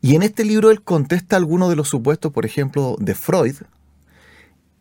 Y 0.00 0.14
en 0.14 0.22
este 0.22 0.44
libro 0.44 0.70
él 0.70 0.82
contesta 0.82 1.36
algunos 1.36 1.68
de 1.68 1.76
los 1.76 1.88
supuestos, 1.88 2.32
por 2.32 2.46
ejemplo, 2.46 2.96
de 2.98 3.14
Freud, 3.14 3.56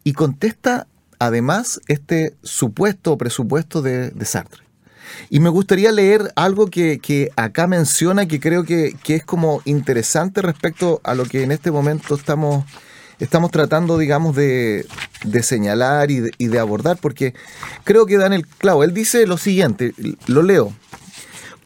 y 0.03 0.13
contesta 0.13 0.87
además 1.19 1.81
este 1.87 2.35
supuesto 2.41 3.11
o 3.11 3.17
presupuesto 3.17 3.81
de, 3.81 4.13
Sartre. 4.25 4.63
Y 5.29 5.39
me 5.39 5.49
gustaría 5.49 5.91
leer 5.91 6.31
algo 6.35 6.67
que, 6.67 7.31
acá 7.35 7.67
menciona 7.67 8.27
que 8.27 8.39
creo 8.39 8.63
que, 8.63 8.95
es 9.07 9.25
como 9.25 9.61
interesante 9.65 10.41
respecto 10.41 11.01
a 11.03 11.15
lo 11.15 11.25
que 11.25 11.43
en 11.43 11.51
este 11.51 11.71
momento 11.71 12.15
estamos, 12.15 12.65
estamos 13.19 13.51
tratando, 13.51 13.97
digamos, 13.97 14.35
de, 14.35 14.85
señalar 15.41 16.11
y 16.11 16.19
de, 16.19 16.31
y 16.37 16.47
de 16.47 16.59
abordar, 16.59 16.97
porque 17.01 17.33
creo 17.83 18.05
que 18.05 18.17
dan 18.17 18.33
el 18.33 18.45
clavo. 18.47 18.83
Él 18.83 18.93
dice 18.93 19.25
lo 19.27 19.37
siguiente, 19.37 19.93
lo 20.27 20.43
leo. 20.43 20.73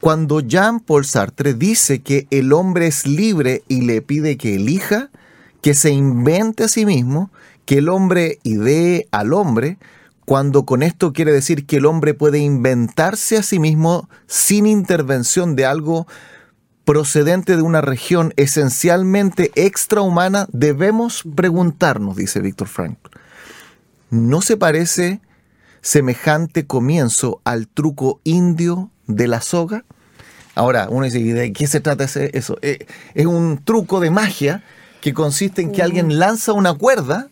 Cuando 0.03 0.41
Jean-Paul 0.41 1.05
Sartre 1.05 1.53
dice 1.53 2.01
que 2.01 2.27
el 2.29 2.51
hombre 2.51 2.87
es 2.87 3.07
libre 3.07 3.63
y 3.69 3.81
le 3.83 4.01
pide 4.01 4.35
que 4.35 4.55
elija, 4.55 5.09
que 5.61 5.73
se 5.73 5.91
invente 5.91 6.65
a 6.65 6.67
sí 6.67 6.85
mismo, 6.85 7.31
que 7.65 7.77
el 7.77 7.87
hombre 7.87 8.39
idee 8.43 9.07
al 9.11 9.33
hombre, 9.33 9.77
cuando 10.25 10.65
con 10.65 10.83
esto 10.83 11.13
quiere 11.13 11.31
decir 11.31 11.65
que 11.65 11.77
el 11.77 11.85
hombre 11.85 12.13
puede 12.13 12.39
inventarse 12.39 13.37
a 13.37 13.43
sí 13.43 13.59
mismo 13.59 14.09
sin 14.27 14.65
intervención 14.65 15.55
de 15.55 15.65
algo 15.65 16.07
procedente 16.85 17.55
de 17.55 17.61
una 17.61 17.81
región 17.81 18.33
esencialmente 18.35 19.51
extrahumana, 19.55 20.47
debemos 20.51 21.23
preguntarnos, 21.35 22.15
dice 22.15 22.41
Víctor 22.41 22.67
Frank, 22.67 22.97
¿no 24.09 24.41
se 24.41 24.57
parece 24.57 25.21
semejante 25.81 26.65
comienzo 26.65 27.41
al 27.43 27.67
truco 27.67 28.19
indio 28.23 28.89
de 29.07 29.27
la 29.27 29.41
soga? 29.41 29.85
Ahora, 30.55 30.87
uno 30.89 31.05
dice, 31.05 31.19
¿de 31.19 31.51
qué 31.51 31.67
se 31.67 31.79
trata 31.79 32.03
eso? 32.03 32.57
Eh, 32.61 32.85
es 33.15 33.25
un 33.25 33.61
truco 33.63 33.99
de 33.99 34.11
magia 34.11 34.63
que 35.01 35.13
consiste 35.13 35.61
en 35.61 35.71
que 35.71 35.81
alguien 35.81 36.19
lanza 36.19 36.53
una 36.53 36.73
cuerda 36.73 37.29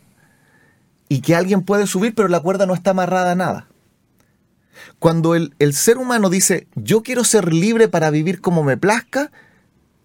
y 1.12 1.20
que 1.20 1.36
alguien 1.36 1.64
puede 1.64 1.88
subir, 1.88 2.16
pero 2.16 2.30
la 2.30 2.40
cuerda 2.40 2.66
no 2.66 2.74
está 2.74 2.92
amarrada 2.92 3.34
a 3.34 3.36
nada. 3.36 3.68
Cuando 4.98 5.36
el, 5.36 5.74
ser 5.74 5.98
humano 5.98 6.30
dice, 6.30 6.68
yo 6.76 7.04
quiero 7.04 7.26
ser 7.26 7.54
libre 7.54 7.90
para 7.90 8.10
vivir 8.12 8.40
como 8.40 8.64
me 8.64 8.78
plazca, 8.78 9.30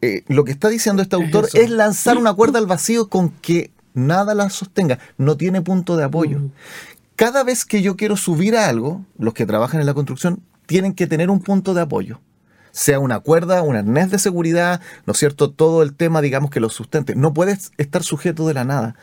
eh, 0.03 0.25
lo 0.27 0.42
que 0.45 0.51
está 0.51 0.69
diciendo 0.69 1.03
este 1.03 1.14
autor 1.14 1.49
es, 1.55 1.71
lanzar 1.71 2.19
una 2.19 2.35
cuerda 2.35 2.59
al 2.59 2.66
vacío 2.66 3.09
con 3.09 3.31
que 3.31 3.71
nada 3.95 4.35
la 4.35 4.51
sostenga, 4.51 4.99
no 5.16 5.37
tiene 5.37 5.62
punto 5.62 5.97
de 5.97 6.03
apoyo. 6.03 6.40
Cada 7.14 7.45
vez 7.45 7.64
que 7.64 7.83
yo 7.83 7.97
quiero 7.97 8.16
subir 8.16 8.57
a 8.57 8.69
algo, 8.69 9.07
los 9.16 9.33
que 9.33 9.47
trabajan 9.47 9.79
en 9.79 9.87
la 9.87 9.95
construcción 9.95 10.42
tienen 10.66 10.92
que 10.92 11.07
tener 11.07 11.31
un 11.31 11.40
punto 11.40 11.73
de 11.73 11.83
apoyo 11.83 12.21
sea 12.73 12.99
una 12.99 13.21
cuerda, 13.21 13.62
un 13.62 13.75
arnés 13.75 14.11
de 14.11 14.19
seguridad, 14.19 14.83
¿no 15.07 15.12
es 15.12 15.19
cierto? 15.19 15.51
Todo 15.51 15.83
el 15.83 15.95
tema, 15.95 16.21
digamos, 16.21 16.51
que 16.51 16.61
lo 16.61 16.69
sustente. 16.69 17.14
No 17.14 17.33
puedes 17.33 17.73
estar 17.79 18.03
sujeto 18.03 18.47
de 18.47 18.53
la 18.53 18.64
nada. 18.64 18.97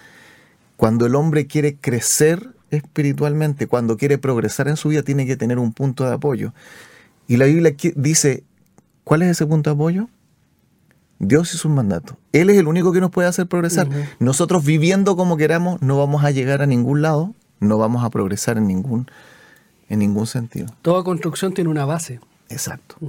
Cuando 0.78 1.06
el 1.06 1.16
hombre 1.16 1.48
quiere 1.48 1.76
crecer 1.76 2.50
espiritualmente, 2.72 3.68
cuando 3.68 3.98
quiere 3.98 4.18
progresar 4.18 4.68
en 4.68 4.78
su 4.78 4.90
vida, 4.90 5.04
tiene 5.04 5.26
que 5.26 5.38
tener 5.38 5.60
un 5.60 5.74
punto 5.74 6.06
de 6.06 6.14
apoyo. 6.14 6.54
Y 7.28 7.38
la 7.38 7.46
Biblia 7.46 7.76
dice, 7.96 8.44
¿cuál 9.04 9.22
es 9.22 9.30
ese 9.30 9.46
punto 9.46 9.70
de 9.70 9.76
apoyo? 9.76 10.10
Dios 11.20 11.54
es 11.54 11.64
un 11.66 11.76
mandato. 11.76 12.18
Él 12.32 12.50
es 12.50 12.58
el 12.58 12.68
único 12.68 12.92
que 12.92 13.00
nos 13.00 13.12
puede 13.12 13.28
hacer 13.28 13.48
progresar. 13.48 13.88
Nosotros 14.20 14.66
viviendo 14.66 15.16
como 15.16 15.38
queramos 15.38 15.82
no 15.82 15.98
vamos 15.98 16.24
a 16.24 16.32
llegar 16.32 16.62
a 16.62 16.66
ningún 16.66 17.02
lado, 17.02 17.34
no 17.60 17.78
vamos 17.78 18.04
a 18.04 18.10
progresar 18.10 18.58
en 18.58 18.68
ningún, 18.68 19.08
en 19.90 20.00
ningún 20.00 20.28
sentido. 20.28 20.68
Toda 20.82 21.04
construcción 21.04 21.54
tiene 21.54 21.70
una 21.70 21.86
base. 21.86 22.20
Exacto. 22.50 22.98
Mm. 23.00 23.08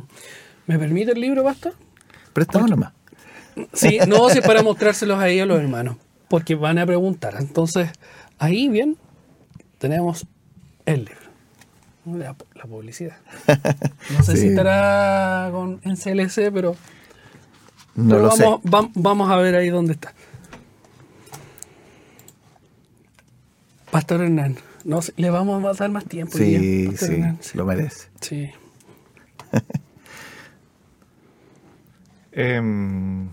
¿Me 0.66 0.78
permite 0.78 1.12
el 1.12 1.20
libro, 1.20 1.42
basta? 1.42 1.72
Préstame 2.32 2.70
nomás. 2.70 2.92
Sí, 3.72 3.98
no, 4.08 4.28
es 4.30 4.40
para 4.40 4.62
mostrárselos 4.62 5.18
ahí 5.18 5.38
a 5.38 5.46
los 5.46 5.60
hermanos, 5.60 5.96
porque 6.28 6.54
van 6.54 6.78
a 6.78 6.86
preguntar. 6.86 7.36
Entonces, 7.38 7.90
ahí 8.38 8.68
bien, 8.68 8.96
tenemos 9.78 10.26
el 10.86 11.04
libro. 11.04 11.24
La, 12.04 12.34
publicidad. 12.66 13.16
No 14.10 14.22
sé 14.22 14.36
si 14.38 14.48
estará 14.48 15.50
con, 15.52 15.80
en 15.84 15.96
CLC, 15.96 16.52
pero, 16.52 16.76
no 17.94 18.18
lo 18.18 18.28
vamos, 18.28 18.60
sé. 18.62 18.90
vamos 18.94 19.30
a 19.30 19.36
ver 19.36 19.54
ahí 19.54 19.68
dónde 19.70 19.94
está. 19.94 20.12
Pastor 23.90 24.22
Hernán, 24.22 24.56
no, 24.84 25.00
le 25.16 25.30
vamos 25.30 25.64
a 25.64 25.72
dar 25.72 25.90
más 25.90 26.04
tiempo. 26.04 26.36
Sí, 26.36 26.96
sí, 26.96 27.22
lo 27.54 27.64
merece. 27.64 28.08
Sí. 28.20 28.50
Em, 32.36 33.28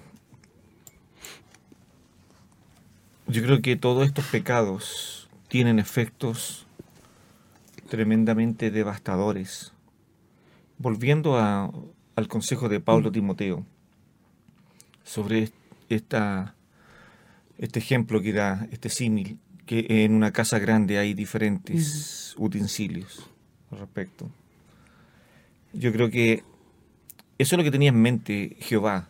yo 3.32 3.42
creo 3.44 3.62
que 3.62 3.78
todos 3.78 4.06
estos 4.06 4.26
pecados 4.26 5.30
tienen 5.48 5.80
efectos 5.80 6.68
tremendamente 7.90 8.72
devastadores. 8.72 9.72
Volviendo 10.78 11.38
al 11.38 12.28
consejo 12.28 12.68
de 12.68 12.82
Pablo 12.82 13.10
mm. 13.10 13.14
Timoteo 13.14 13.66
sobre 15.04 15.50
esta, 15.88 16.56
este 17.58 17.80
ejemplo 17.80 18.22
que 18.22 18.34
da, 18.34 18.68
este 18.72 18.90
símil, 18.90 19.40
que 19.66 19.86
en 20.04 20.14
una 20.14 20.32
casa 20.32 20.60
grande 20.60 20.98
hay 20.98 21.14
diferentes 21.14 22.36
mm. 22.38 22.44
utensilios 22.44 23.30
al 23.72 23.80
respecto. 23.80 24.30
Yo 25.72 25.94
creo 25.94 26.10
que 26.10 26.44
eso 27.38 27.56
es 27.56 27.58
lo 27.58 27.64
que 27.64 27.72
tenía 27.72 27.90
en 27.90 28.02
mente 28.02 28.58
Jehová 28.60 29.10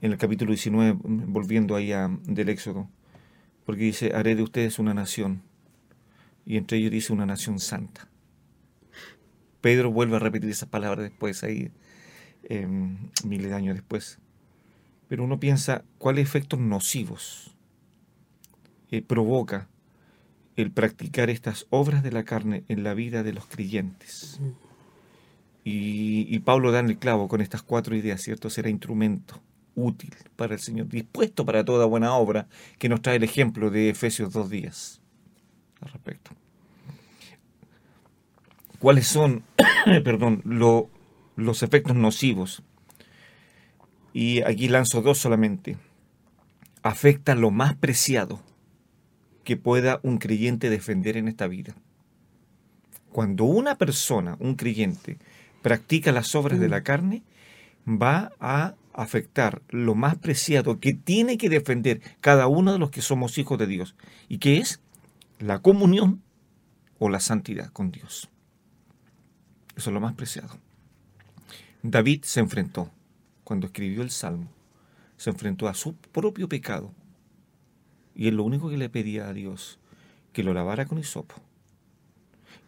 en 0.00 0.10
el 0.10 0.18
capítulo 0.18 0.50
19, 0.50 0.98
volviendo 1.04 1.76
ahí 1.76 1.92
a, 1.92 2.10
del 2.24 2.48
Éxodo, 2.48 2.88
porque 3.64 3.84
dice, 3.84 4.12
haré 4.14 4.34
de 4.34 4.42
ustedes 4.42 4.78
una 4.78 4.94
nación, 4.94 5.42
y 6.44 6.56
entre 6.56 6.78
ellos 6.78 6.90
dice 6.90 7.12
una 7.12 7.26
nación 7.26 7.58
santa. 7.58 8.08
Pedro 9.60 9.92
vuelve 9.92 10.16
a 10.16 10.18
repetir 10.18 10.50
esas 10.50 10.68
palabras 10.68 11.04
después, 11.04 11.44
ahí, 11.44 11.70
em, 12.44 13.10
miles 13.24 13.48
de 13.48 13.54
años 13.54 13.76
después. 13.76 14.18
Pero 15.08 15.24
uno 15.24 15.38
piensa, 15.38 15.84
¿cuáles 15.98 16.26
efectos 16.26 16.58
nocivos 16.58 17.54
eh, 18.90 19.02
provoca 19.02 19.68
el 20.56 20.70
practicar 20.70 21.30
estas 21.30 21.66
obras 21.70 22.02
de 22.02 22.12
la 22.12 22.24
carne 22.24 22.64
en 22.68 22.82
la 22.82 22.94
vida 22.94 23.22
de 23.22 23.32
los 23.32 23.46
creyentes? 23.46 24.40
Y, 25.64 26.38
Pablo 26.40 26.72
da 26.72 26.80
en 26.80 26.88
el 26.88 26.98
clavo 26.98 27.28
con 27.28 27.40
estas 27.40 27.62
cuatro 27.62 27.94
ideas, 27.94 28.20
¿cierto? 28.20 28.50
Será 28.50 28.68
instrumento 28.68 29.40
útil 29.74 30.14
para 30.36 30.54
el 30.54 30.60
Señor, 30.60 30.88
dispuesto 30.88 31.44
para 31.44 31.64
toda 31.64 31.86
buena 31.86 32.14
obra, 32.14 32.48
que 32.78 32.88
nos 32.88 33.02
trae 33.02 33.16
el 33.16 33.24
ejemplo 33.24 33.70
de 33.70 33.90
Efesios 33.90 34.32
dos 34.32 34.50
días 34.50 35.00
al 35.80 35.92
respecto. 35.92 36.30
¿Cuáles 38.78 39.06
son, 39.06 39.44
perdón, 40.04 40.42
los 41.36 41.62
efectos 41.62 41.94
nocivos? 41.94 42.62
Y 44.12 44.42
aquí 44.42 44.68
lanzo 44.68 45.02
dos 45.02 45.18
solamente. 45.18 45.76
Afecta 46.82 47.34
lo 47.34 47.50
más 47.50 47.76
preciado 47.76 48.40
que 49.44 49.56
pueda 49.56 50.00
un 50.02 50.18
creyente 50.18 50.68
defender 50.68 51.16
en 51.16 51.28
esta 51.28 51.46
vida. 51.46 51.74
Cuando 53.10 53.44
una 53.44 53.76
persona, 53.76 54.36
un 54.40 54.54
creyente, 54.54 55.18
practica 55.62 56.12
las 56.12 56.34
obras 56.34 56.58
de 56.58 56.68
la 56.68 56.80
mm. 56.80 56.82
carne, 56.82 57.22
va 57.86 58.32
a 58.40 58.74
afectar 58.94 59.62
lo 59.68 59.94
más 59.94 60.16
preciado 60.16 60.80
que 60.80 60.92
tiene 60.92 61.38
que 61.38 61.48
defender 61.48 62.00
cada 62.20 62.46
uno 62.46 62.72
de 62.72 62.78
los 62.78 62.90
que 62.90 63.02
somos 63.02 63.38
hijos 63.38 63.58
de 63.58 63.66
Dios, 63.66 63.94
y 64.28 64.38
que 64.38 64.58
es 64.58 64.80
la 65.38 65.60
comunión 65.60 66.22
o 66.98 67.08
la 67.08 67.20
santidad 67.20 67.72
con 67.72 67.90
Dios. 67.90 68.28
Eso 69.76 69.90
es 69.90 69.94
lo 69.94 70.00
más 70.00 70.14
preciado. 70.14 70.58
David 71.82 72.22
se 72.24 72.40
enfrentó, 72.40 72.90
cuando 73.44 73.66
escribió 73.66 74.02
el 74.02 74.10
Salmo, 74.10 74.48
se 75.16 75.30
enfrentó 75.30 75.68
a 75.68 75.74
su 75.74 75.94
propio 75.94 76.48
pecado, 76.48 76.92
y 78.14 78.28
él 78.28 78.36
lo 78.36 78.44
único 78.44 78.68
que 78.68 78.76
le 78.76 78.88
pedía 78.88 79.28
a 79.28 79.32
Dios, 79.32 79.78
que 80.32 80.44
lo 80.44 80.54
lavara 80.54 80.86
con 80.86 80.98
hisopo, 80.98 81.36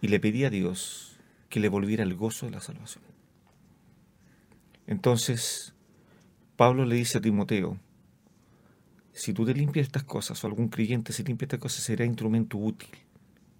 y 0.00 0.08
le 0.08 0.20
pedía 0.20 0.48
a 0.48 0.50
Dios 0.50 1.18
que 1.48 1.60
le 1.60 1.68
volviera 1.68 2.02
el 2.02 2.14
gozo 2.14 2.46
de 2.46 2.52
la 2.52 2.60
salvación. 2.60 3.04
Entonces, 4.86 5.73
Pablo 6.56 6.84
le 6.84 6.96
dice 6.96 7.18
a 7.18 7.20
Timoteo 7.20 7.78
si 9.12 9.32
tú 9.32 9.46
te 9.46 9.54
limpias 9.54 9.86
estas 9.86 10.02
cosas 10.02 10.42
o 10.42 10.46
algún 10.46 10.68
creyente 10.68 11.12
se 11.12 11.22
limpia 11.22 11.46
estas 11.46 11.60
cosas, 11.60 11.84
será 11.84 12.04
instrumento 12.04 12.58
útil 12.58 12.90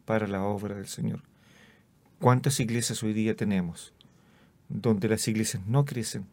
para 0.05 0.27
la 0.27 0.43
obra 0.43 0.75
del 0.75 0.89
Señor. 0.89 1.23
¿Cuántas 2.19 2.59
iglesias 2.59 3.03
hoy 3.03 3.13
día 3.13 3.37
tenemos 3.37 3.93
donde 4.69 5.09
las 5.09 5.29
iglesias 5.29 5.65
no 5.67 5.85
crecen 5.85 6.27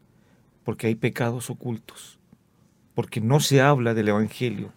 porque 0.63 0.87
hay 0.87 0.95
pecados 0.95 1.49
ocultos, 1.51 2.17
porque 2.95 3.21
no 3.21 3.39
se 3.39 3.61
habla 3.61 3.93
del 3.93 4.09
Evangelio? 4.09 4.71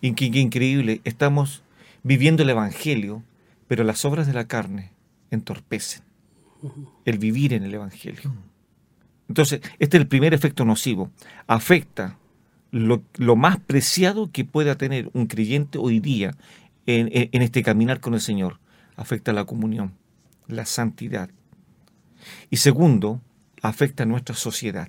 Y 0.00 0.12
qué, 0.12 0.26
increíble, 0.38 1.02
estamos 1.04 1.62
viviendo 2.02 2.42
el 2.42 2.50
Evangelio, 2.50 3.22
pero 3.66 3.84
las 3.84 4.04
obras 4.06 4.26
de 4.26 4.32
la 4.32 4.46
carne 4.46 4.92
entorpecen 5.30 6.02
el 7.04 7.18
vivir 7.18 7.52
en 7.52 7.64
el 7.64 7.74
Evangelio. 7.74 8.32
Entonces, 9.28 9.60
este 9.78 9.96
es 9.96 10.02
el 10.02 10.08
primer 10.08 10.34
efecto 10.34 10.64
nocivo. 10.64 11.10
Afecta 11.46 12.18
lo, 12.70 13.36
más 13.36 13.58
preciado 13.58 14.30
que 14.30 14.44
pueda 14.44 14.76
tener 14.76 15.10
un 15.12 15.26
creyente 15.26 15.78
hoy 15.78 16.00
día 16.00 16.34
en, 16.86 17.08
en, 17.12 17.42
este 17.42 17.62
caminar 17.62 18.00
con 18.00 18.14
el 18.14 18.20
Señor. 18.20 18.58
Afecta 18.96 19.32
la 19.32 19.44
comunión, 19.44 19.94
la 20.46 20.64
santidad. 20.64 21.30
Y 22.50 22.56
segundo, 22.56 23.20
afecta 23.62 24.02
a 24.02 24.06
nuestra 24.06 24.34
sociedad. 24.34 24.88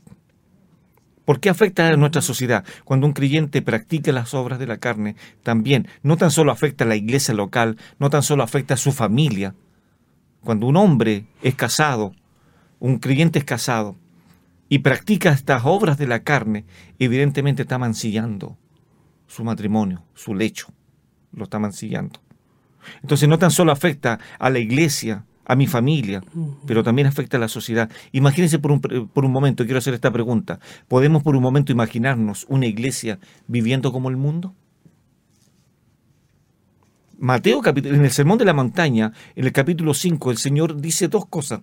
¿Por 1.25 1.39
qué 1.39 1.49
afecta 1.49 1.87
a 1.87 1.95
nuestra 1.95 2.23
sociedad? 2.23 2.65
Cuando 2.85 3.05
un 3.05 3.13
creyente 3.13 3.61
practica 3.61 4.11
las 4.11 4.33
obras 4.33 4.57
de 4.57 4.65
la 4.65 4.77
carne, 4.77 5.15
también 5.43 5.87
no 6.01 6.17
tan 6.17 6.31
solo 6.31 6.51
afecta 6.51 6.85
a 6.85 6.87
la 6.87 6.95
iglesia 6.95 7.35
local, 7.35 7.77
no 7.99 8.09
tan 8.09 8.23
solo 8.23 8.41
afecta 8.41 8.73
a 8.73 8.77
su 8.77 8.91
familia. 8.91 9.53
Cuando 10.41 10.65
un 10.65 10.75
hombre 10.75 11.27
es 11.43 11.53
casado, 11.53 12.15
un 12.79 12.97
creyente 12.97 13.37
es 13.37 13.45
casado, 13.45 13.95
y 14.70 14.80
practica 14.80 15.32
estas 15.32 15.63
obras 15.65 15.97
de 15.97 16.07
la 16.07 16.24
carne, 16.24 16.65
evidentemente 16.99 17.63
está 17.63 17.78
mancillando 17.78 18.57
su 19.28 19.43
matrimonio, 19.43 20.03
su 20.13 20.36
lecho, 20.36 20.67
lo 21.34 21.43
está 21.43 21.59
mancillando. 21.59 22.20
Entonces 23.01 23.28
no 23.28 23.38
tan 23.39 23.51
solo 23.51 23.72
afecta 23.72 24.20
a 24.38 24.49
la 24.49 24.59
iglesia, 24.59 25.26
a 25.45 25.55
mi 25.55 25.65
familia, 25.65 26.24
pero 26.67 26.84
también 26.84 27.07
afecta 27.07 27.38
a 27.38 27.39
la 27.39 27.47
sociedad. 27.47 27.89
Imagínense 28.11 28.59
por 28.59 28.72
un, 28.72 28.80
por 28.80 29.26
un 29.26 29.32
momento, 29.32 29.65
quiero 29.65 29.80
hacer 29.80 29.95
esta 29.95 30.11
pregunta, 30.11 30.59
¿podemos 30.88 31.24
por 31.24 31.36
un 31.36 31.41
momento 31.41 31.72
imaginarnos 31.72 32.45
una 32.47 32.67
iglesia 32.67 33.20
viviendo 33.47 33.91
como 33.91 34.09
el 34.09 34.17
mundo? 34.17 34.53
Mateo, 37.17 37.61
en 37.65 38.05
el 38.05 38.11
Sermón 38.11 38.38
de 38.38 38.45
la 38.45 38.53
Montaña, 38.53 39.11
en 39.36 39.45
el 39.45 39.51
capítulo 39.51 39.93
5, 39.93 40.32
el 40.32 40.38
Señor 40.38 40.80
dice 40.80 41.07
dos 41.09 41.26
cosas. 41.26 41.61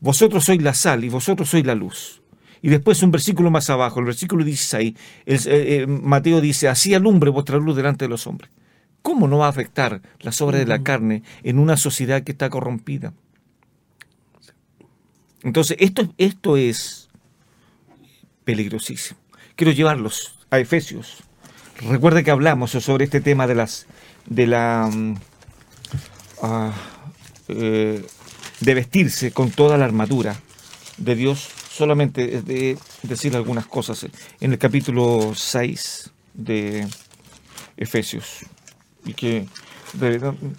Vosotros 0.00 0.44
sois 0.44 0.62
la 0.62 0.72
sal 0.72 1.04
y 1.04 1.08
vosotros 1.08 1.50
sois 1.50 1.66
la 1.66 1.74
luz. 1.74 2.22
Y 2.62 2.68
después 2.68 3.02
un 3.02 3.10
versículo 3.10 3.50
más 3.50 3.70
abajo, 3.70 4.00
el 4.00 4.06
versículo 4.06 4.44
16, 4.44 4.94
el, 5.26 5.36
eh, 5.36 5.40
eh, 5.46 5.86
Mateo 5.86 6.40
dice, 6.40 6.68
así 6.68 6.94
alumbre 6.94 7.30
vuestra 7.30 7.58
luz 7.58 7.76
delante 7.76 8.04
de 8.04 8.08
los 8.08 8.26
hombres. 8.26 8.50
¿Cómo 9.02 9.28
no 9.28 9.38
va 9.38 9.46
a 9.46 9.50
afectar 9.50 10.02
las 10.20 10.40
obras 10.40 10.60
de 10.60 10.66
la 10.66 10.82
carne 10.82 11.22
en 11.42 11.58
una 11.58 11.76
sociedad 11.76 12.22
que 12.22 12.32
está 12.32 12.50
corrompida? 12.50 13.12
Entonces, 15.42 15.76
esto, 15.80 16.12
esto 16.18 16.56
es 16.56 17.08
peligrosísimo. 18.44 19.20
Quiero 19.54 19.72
llevarlos 19.72 20.38
a 20.50 20.58
Efesios. 20.58 21.18
Recuerde 21.88 22.24
que 22.24 22.30
hablamos 22.30 22.72
sobre 22.72 23.04
este 23.04 23.20
tema 23.20 23.46
de 23.46 23.54
las 23.54 23.86
de 24.26 24.46
la 24.46 24.90
mm, 24.92 25.14
ah, 26.42 26.72
eh, 27.48 28.04
de 28.60 28.74
vestirse 28.74 29.32
con 29.32 29.50
toda 29.50 29.78
la 29.78 29.84
armadura 29.84 30.36
de 30.96 31.14
Dios 31.14 31.48
solamente 31.78 32.42
de 32.42 32.76
decir 33.04 33.36
algunas 33.36 33.66
cosas 33.66 34.04
en 34.40 34.52
el 34.52 34.58
capítulo 34.58 35.32
6 35.32 36.10
de 36.34 36.88
Efesios 37.76 38.46
y 39.06 39.14
que 39.14 39.46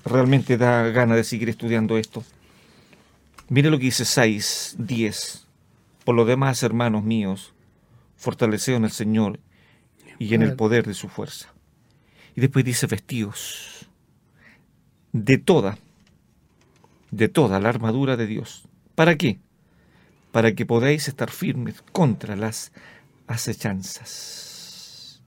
realmente 0.05 0.57
da 0.57 0.83
gana 0.91 1.17
de 1.17 1.25
seguir 1.25 1.49
estudiando 1.49 1.97
esto. 1.97 2.23
Mire 3.49 3.69
lo 3.69 3.77
que 3.77 3.85
dice 3.85 4.05
6, 4.05 4.77
10. 4.79 5.45
Por 6.05 6.15
lo 6.15 6.23
demás, 6.23 6.63
hermanos 6.63 7.03
míos, 7.03 7.53
fortaleceos 8.15 8.77
en 8.77 8.85
el 8.85 8.91
Señor 8.91 9.41
y 10.19 10.33
en 10.35 10.41
el 10.41 10.55
poder 10.55 10.87
de 10.87 10.93
su 10.93 11.09
fuerza. 11.09 11.53
Y 12.33 12.39
después 12.39 12.63
dice 12.63 12.87
vestidos 12.87 13.89
de 15.11 15.37
toda, 15.37 15.77
de 17.11 17.27
toda 17.27 17.59
la 17.59 17.67
armadura 17.67 18.15
de 18.15 18.25
Dios. 18.25 18.63
¿Para 18.95 19.17
qué? 19.17 19.37
Para 20.31 20.53
que 20.53 20.65
podáis 20.65 21.07
estar 21.07 21.31
firmes 21.31 21.83
contra 21.91 22.35
las 22.35 22.71
acechanzas 23.27 25.21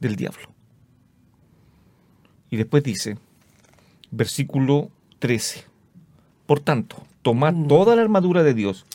del 0.00 0.16
diablo. 0.16 0.52
Y 2.50 2.56
después 2.56 2.82
dice, 2.82 3.18
versículo 4.10 4.90
13, 5.18 5.64
por 6.46 6.60
tanto, 6.60 7.02
tomad 7.22 7.54
mm. 7.54 7.68
toda 7.68 7.96
la 7.96 8.02
armadura 8.02 8.42
de 8.42 8.54
Dios 8.54 8.86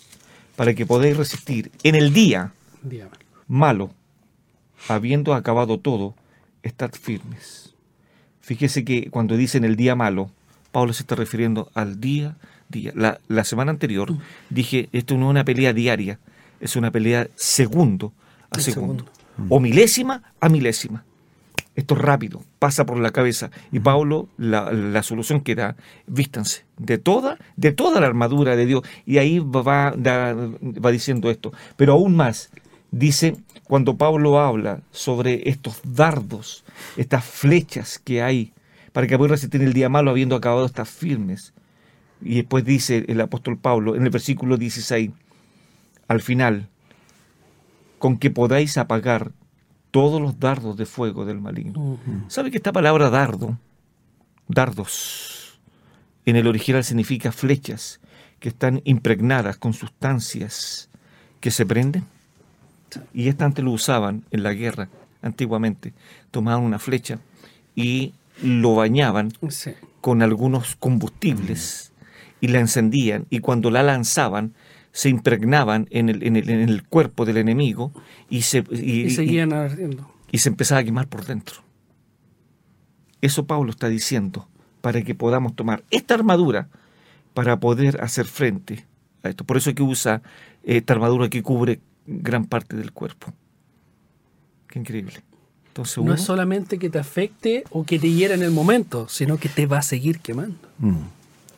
para 0.55 0.73
que 0.73 0.85
podáis 0.85 1.17
resistir 1.17 1.71
en 1.83 1.95
el 1.95 2.13
día 2.13 2.53
malo, 3.47 3.91
habiendo 4.87 5.33
acabado 5.33 5.79
todo, 5.79 6.15
estad 6.63 6.91
firmes. 6.91 7.75
Fíjese 8.41 8.83
que 8.83 9.09
cuando 9.09 9.37
dice 9.37 9.57
en 9.57 9.65
el 9.65 9.75
día 9.75 9.95
malo, 9.95 10.31
Pablo 10.71 10.93
se 10.93 11.03
está 11.03 11.15
refiriendo 11.15 11.69
al 11.73 11.99
día 11.99 12.35
la, 13.27 13.43
semana 13.43 13.71
anterior 13.71 14.13
dije, 14.49 14.89
esto 14.91 15.17
no 15.17 15.27
es 15.27 15.31
una 15.31 15.45
pelea 15.45 15.73
diaria, 15.73 16.19
es 16.59 16.75
una 16.75 16.91
pelea 16.91 17.27
segundo 17.35 18.13
a 18.49 18.59
segundo. 18.59 19.05
O 19.49 19.59
milésima 19.59 20.23
a 20.39 20.49
milésima. 20.49 21.03
Esto 21.73 21.95
es 21.95 22.01
rápido, 22.01 22.43
pasa 22.59 22.85
por 22.85 22.99
la 22.99 23.11
cabeza. 23.11 23.49
Y 23.71 23.79
Pablo, 23.79 24.27
la, 24.37 25.03
solución 25.03 25.41
que 25.41 25.55
da, 25.55 25.75
vístanse 26.05 26.65
de 26.77 26.97
toda, 26.97 27.37
de 27.55 27.71
toda 27.71 28.01
la 28.01 28.07
armadura 28.07 28.55
de 28.55 28.65
Dios. 28.65 28.83
Y 29.05 29.17
ahí 29.17 29.39
va, 29.39 29.93
va 29.95 30.91
diciendo 30.91 31.31
esto. 31.31 31.53
Pero 31.77 31.93
aún 31.93 32.15
más, 32.15 32.51
dice, 32.91 33.37
cuando 33.63 33.95
Pablo 33.95 34.39
habla 34.39 34.81
sobre 34.91 35.49
estos 35.49 35.79
dardos, 35.83 36.65
estas 36.97 37.23
flechas 37.23 37.99
que 37.99 38.21
hay, 38.21 38.51
para 38.93 39.07
que 39.07 39.17
pueda 39.17 39.31
resistir 39.31 39.61
el 39.61 39.73
día 39.73 39.89
malo 39.89 40.11
habiendo 40.11 40.35
acabado 40.35 40.65
estas 40.65 40.89
firmes. 40.89 41.53
Y 42.21 42.35
después 42.35 42.63
dice 42.63 43.05
el 43.07 43.21
apóstol 43.21 43.57
Pablo 43.57 43.95
en 43.95 44.03
el 44.03 44.09
versículo 44.09 44.57
16, 44.57 45.11
al 46.07 46.21
final, 46.21 46.67
con 47.97 48.17
que 48.17 48.31
podáis 48.31 48.77
apagar 48.77 49.31
todos 49.91 50.21
los 50.21 50.39
dardos 50.39 50.77
de 50.77 50.85
fuego 50.85 51.25
del 51.25 51.41
maligno. 51.41 51.99
¿Sabe 52.27 52.51
que 52.51 52.57
esta 52.57 52.71
palabra 52.71 53.09
dardo, 53.09 53.57
dardos, 54.47 55.59
en 56.25 56.35
el 56.35 56.47
original 56.47 56.83
significa 56.83 57.31
flechas 57.31 57.99
que 58.39 58.49
están 58.49 58.81
impregnadas 58.85 59.57
con 59.57 59.73
sustancias 59.73 60.89
que 61.39 61.51
se 61.51 61.65
prenden? 61.65 62.05
Y 63.13 63.29
esta 63.29 63.45
antes 63.45 63.63
lo 63.63 63.71
usaban 63.71 64.23
en 64.31 64.43
la 64.43 64.53
guerra, 64.53 64.89
antiguamente. 65.21 65.93
Tomaban 66.31 66.63
una 66.63 66.79
flecha 66.79 67.19
y 67.75 68.13
lo 68.41 68.75
bañaban 68.75 69.33
con 70.01 70.21
algunos 70.21 70.75
combustibles 70.75 71.93
y 72.39 72.47
la 72.47 72.59
encendían 72.59 73.25
y 73.29 73.39
cuando 73.39 73.71
la 73.71 73.83
lanzaban 73.83 74.53
se 74.91 75.09
impregnaban 75.09 75.87
en 75.91 76.09
el, 76.09 76.23
en 76.23 76.35
el, 76.35 76.49
en 76.49 76.69
el 76.69 76.83
cuerpo 76.83 77.25
del 77.25 77.37
enemigo 77.37 77.91
y 78.29 78.41
se, 78.41 78.63
y, 78.71 79.09
seguían 79.11 79.53
ardiendo. 79.53 80.11
Y 80.31 80.39
se 80.39 80.49
empezaba 80.49 80.81
a 80.81 80.83
quemar 80.83 81.07
por 81.07 81.25
dentro. 81.25 81.61
Eso 83.21 83.45
Pablo 83.45 83.71
está 83.71 83.87
diciendo 83.87 84.47
para 84.81 85.01
que 85.03 85.15
podamos 85.15 85.55
tomar 85.55 85.83
esta 85.91 86.15
armadura 86.15 86.67
para 87.33 87.59
poder 87.59 88.01
hacer 88.01 88.25
frente 88.25 88.85
a 89.23 89.29
esto. 89.29 89.45
Por 89.45 89.57
eso 89.57 89.69
es 89.69 89.75
que 89.75 89.83
usa 89.83 90.21
esta 90.63 90.93
armadura 90.93 91.29
que 91.29 91.43
cubre 91.43 91.79
gran 92.05 92.45
parte 92.45 92.75
del 92.75 92.91
cuerpo. 92.91 93.33
Qué 94.67 94.79
increíble. 94.79 95.21
Entonces, 95.71 96.03
no 96.03 96.13
es 96.13 96.21
solamente 96.21 96.77
que 96.77 96.89
te 96.89 96.99
afecte 96.99 97.63
o 97.71 97.85
que 97.85 97.97
te 97.97 98.09
hiera 98.09 98.33
en 98.33 98.43
el 98.43 98.51
momento, 98.51 99.07
sino 99.07 99.37
que 99.37 99.47
te 99.47 99.65
va 99.65 99.77
a 99.77 99.81
seguir 99.81 100.19
quemando. 100.19 100.57
Mm 100.79 100.97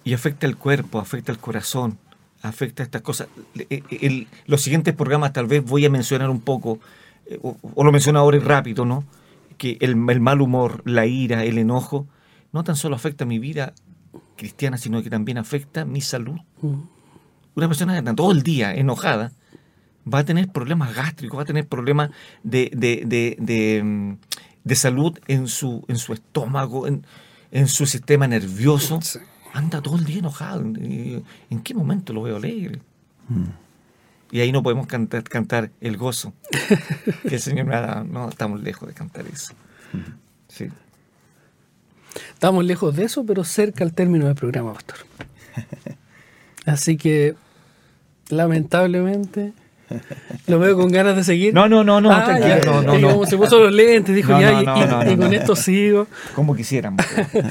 y 0.03 0.13
afecta 0.13 0.45
el 0.47 0.57
cuerpo, 0.57 0.99
afecta 0.99 1.31
el 1.31 1.37
corazón, 1.37 1.97
afecta 2.41 2.83
estas 2.83 3.01
cosas. 3.01 3.27
El, 3.69 4.27
los 4.47 4.61
siguientes 4.61 4.93
programas 4.93 5.33
tal 5.33 5.47
vez 5.47 5.63
voy 5.63 5.85
a 5.85 5.89
mencionar 5.89 6.29
un 6.29 6.41
poco, 6.41 6.79
eh, 7.25 7.39
o, 7.41 7.83
lo 7.83 7.91
menciono 7.91 8.19
ahora 8.19 8.37
y 8.37 8.41
rápido, 8.41 8.85
¿no? 8.85 9.03
Que 9.57 9.77
el, 9.79 9.95
mal 9.95 10.41
humor, 10.41 10.81
la 10.85 11.05
ira, 11.05 11.43
el 11.43 11.57
enojo, 11.57 12.07
no 12.51 12.63
tan 12.63 12.75
solo 12.75 12.95
afecta 12.95 13.25
mi 13.25 13.39
vida 13.39 13.73
cristiana, 14.35 14.77
sino 14.77 15.01
que 15.01 15.09
también 15.09 15.37
afecta 15.37 15.85
mi 15.85 16.01
salud. 16.01 16.39
Mm. 16.61 16.81
Una 17.55 17.67
persona 17.67 17.93
que 17.93 17.99
está 17.99 18.15
todo 18.15 18.31
el 18.31 18.43
día 18.43 18.73
enojada 18.73 19.31
va 20.11 20.19
a 20.19 20.25
tener 20.25 20.49
problemas 20.49 20.95
gástricos, 20.95 21.37
va 21.37 21.43
a 21.43 21.45
tener 21.45 21.67
problemas 21.67 22.11
de, 22.43 22.71
de, 22.73 23.37
de, 23.39 23.83
mm, 23.83 24.73
salud 24.73 25.19
en 25.27 25.47
su, 25.47 25.83
en 25.87 25.97
su 25.97 26.13
estómago, 26.13 26.87
en, 26.87 27.05
en 27.51 27.67
su 27.67 27.85
sistema 27.85 28.27
nervioso 28.27 28.99
anda 29.53 29.81
todo 29.81 29.95
el 29.97 30.03
día 30.03 30.17
enojado. 30.17 30.61
¿En 30.61 31.61
qué 31.63 31.73
momento 31.73 32.11
lo 32.11 32.23
veo 32.23 32.37
alegre? 32.37 32.81
Mm. 33.29 33.45
Y 34.31 34.41
ahí 34.41 34.51
no 34.51 34.63
podemos 34.63 34.87
cantar, 34.87 35.23
cantar 35.23 35.69
el 35.79 35.95
gozo 35.95 36.33
que 37.21 37.35
el 37.35 37.39
Señor 37.39 37.67
me 37.67 37.75
ha 37.75 37.81
dado. 37.81 38.03
No, 38.03 38.29
estamos 38.29 38.61
lejos 38.61 38.87
de 38.87 38.95
cantar 38.95 39.25
eso. 39.27 39.53
Sí. 40.47 40.69
Estamos 42.33 42.65
lejos 42.65 42.95
de 42.95 43.03
eso, 43.03 43.23
pero 43.25 43.43
cerca 43.43 43.83
al 43.83 43.93
término 43.93 44.25
del 44.25 44.35
programa, 44.35 44.73
pastor. 44.73 44.97
Así 46.65 46.97
que, 46.97 47.35
lamentablemente, 48.29 49.53
lo 50.47 50.59
veo 50.59 50.75
con 50.77 50.91
ganas 50.91 51.15
de 51.15 51.23
seguir. 51.23 51.53
No, 51.53 51.67
no, 51.69 51.83
no, 51.83 52.01
no, 52.01 52.11
Ah, 52.11 52.23
tranquilo, 52.25 52.57
ya, 52.57 52.65
no, 52.65 52.81
no, 52.81 52.97
y 52.97 53.01
no. 53.01 53.11
como 53.11 53.25
se 53.25 53.37
puso 53.37 53.59
los 53.59 53.71
lentes, 53.73 54.15
dijo 54.15 54.31
No, 54.31 54.41
ya, 54.41 54.61
no, 54.61 55.11
y- 55.11 55.17
con 55.17 55.33
esto 55.33 55.55
sigo. 55.55 56.07
Como 56.35 56.55
quisiéramos. 56.55 57.05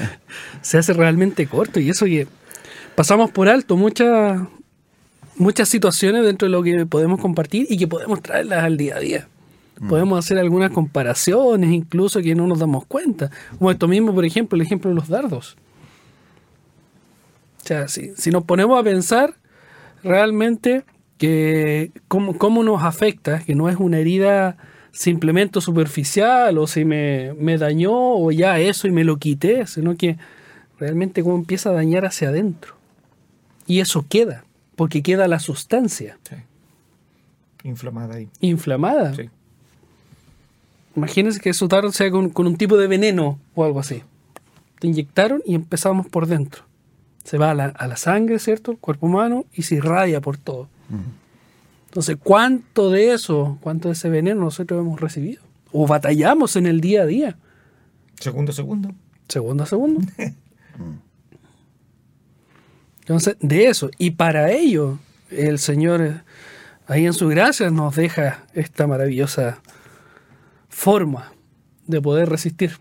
Se 0.61 0.77
hace 0.77 0.93
realmente 0.93 1.47
corto 1.47 1.79
y 1.79 1.89
eso 1.89 2.05
que 2.05 2.27
pasamos 2.95 3.31
por 3.31 3.47
alto 3.49 3.75
muchas 3.77 4.41
muchas 5.35 5.67
situaciones 5.69 6.23
dentro 6.25 6.47
de 6.47 6.51
lo 6.51 6.61
que 6.63 6.85
podemos 6.85 7.19
compartir 7.19 7.65
y 7.69 7.77
que 7.77 7.87
podemos 7.87 8.21
traerlas 8.21 8.63
al 8.63 8.77
día 8.77 8.97
a 8.97 8.99
día. 8.99 9.27
Podemos 9.89 10.19
hacer 10.23 10.37
algunas 10.37 10.71
comparaciones, 10.71 11.71
incluso 11.71 12.21
que 12.21 12.35
no 12.35 12.45
nos 12.47 12.59
damos 12.59 12.85
cuenta. 12.85 13.31
Como 13.57 13.71
esto 13.71 13.87
mismo, 13.87 14.13
por 14.13 14.23
ejemplo, 14.23 14.55
el 14.55 14.61
ejemplo 14.61 14.89
de 14.91 14.95
los 14.95 15.07
dardos. 15.09 15.57
O 17.63 17.65
sea, 17.67 17.87
si, 17.87 18.11
si 18.15 18.29
nos 18.29 18.43
ponemos 18.43 18.79
a 18.79 18.83
pensar 18.83 19.33
realmente 20.03 20.83
que 21.23 21.93
cómo, 22.09 22.37
cómo 22.37 22.63
nos 22.63 22.83
afecta, 22.83 23.39
que 23.39 23.55
no 23.55 23.69
es 23.69 23.77
una 23.77 23.97
herida 23.97 24.57
simplemente 24.91 25.61
superficial 25.61 26.57
o 26.57 26.67
si 26.67 26.83
me, 26.83 27.31
me 27.39 27.57
dañó 27.57 27.93
o 27.93 28.29
ya 28.33 28.59
eso 28.59 28.89
y 28.89 28.91
me 28.91 29.05
lo 29.05 29.15
quité, 29.15 29.65
sino 29.65 29.95
que 29.95 30.17
realmente 30.77 31.23
cómo 31.23 31.35
empieza 31.35 31.69
a 31.69 31.71
dañar 31.71 32.03
hacia 32.03 32.27
adentro. 32.27 32.75
Y 33.65 33.79
eso 33.79 34.05
queda, 34.09 34.43
porque 34.75 35.01
queda 35.01 35.29
la 35.29 35.39
sustancia 35.39 36.17
Sí. 36.27 36.35
Inflamada 37.63 38.15
ahí. 38.15 38.27
inflamada. 38.41 39.13
Sí. 39.13 39.29
Imagínense 40.97 41.39
que 41.39 41.51
eso 41.51 41.69
tarde 41.69 41.93
sea 41.93 42.11
con, 42.11 42.31
con 42.31 42.47
un 42.47 42.57
tipo 42.57 42.75
de 42.75 42.87
veneno 42.87 43.39
o 43.55 43.63
algo 43.63 43.79
así. 43.79 44.03
Te 44.81 44.87
inyectaron 44.87 45.41
y 45.45 45.55
empezamos 45.55 46.05
por 46.05 46.27
dentro. 46.27 46.63
Se 47.23 47.37
va 47.37 47.51
a 47.51 47.53
la, 47.53 47.67
a 47.67 47.87
la 47.87 47.95
sangre, 47.95 48.39
¿cierto? 48.39 48.71
El 48.71 48.77
cuerpo 48.77 49.05
humano 49.05 49.45
y 49.53 49.61
se 49.61 49.75
irradia 49.75 50.19
por 50.19 50.35
todo. 50.35 50.67
Entonces, 51.85 52.17
¿cuánto 52.21 52.89
de 52.89 53.13
eso, 53.13 53.57
cuánto 53.61 53.89
de 53.89 53.93
ese 53.93 54.09
veneno 54.09 54.41
nosotros 54.41 54.79
hemos 54.79 54.99
recibido? 54.99 55.43
O 55.71 55.87
batallamos 55.87 56.55
en 56.55 56.65
el 56.65 56.81
día 56.81 57.03
a 57.03 57.05
día, 57.05 57.37
Segundo, 58.19 58.51
segundo. 58.53 58.89
segundo 59.27 59.63
a 59.63 59.65
segundo. 59.67 60.01
Entonces, 63.01 63.35
de 63.41 63.67
eso. 63.67 63.89
Y 63.97 64.11
para 64.11 64.51
ello, 64.51 64.97
el 65.29 65.59
Señor, 65.59 66.23
ahí 66.87 67.05
en 67.05 67.13
su 67.13 67.27
gracia, 67.27 67.69
nos 67.69 67.95
deja 67.95 68.45
esta 68.53 68.87
maravillosa 68.87 69.59
forma 70.69 71.33
de 71.85 72.01
poder 72.01 72.29
resistir. 72.29 72.77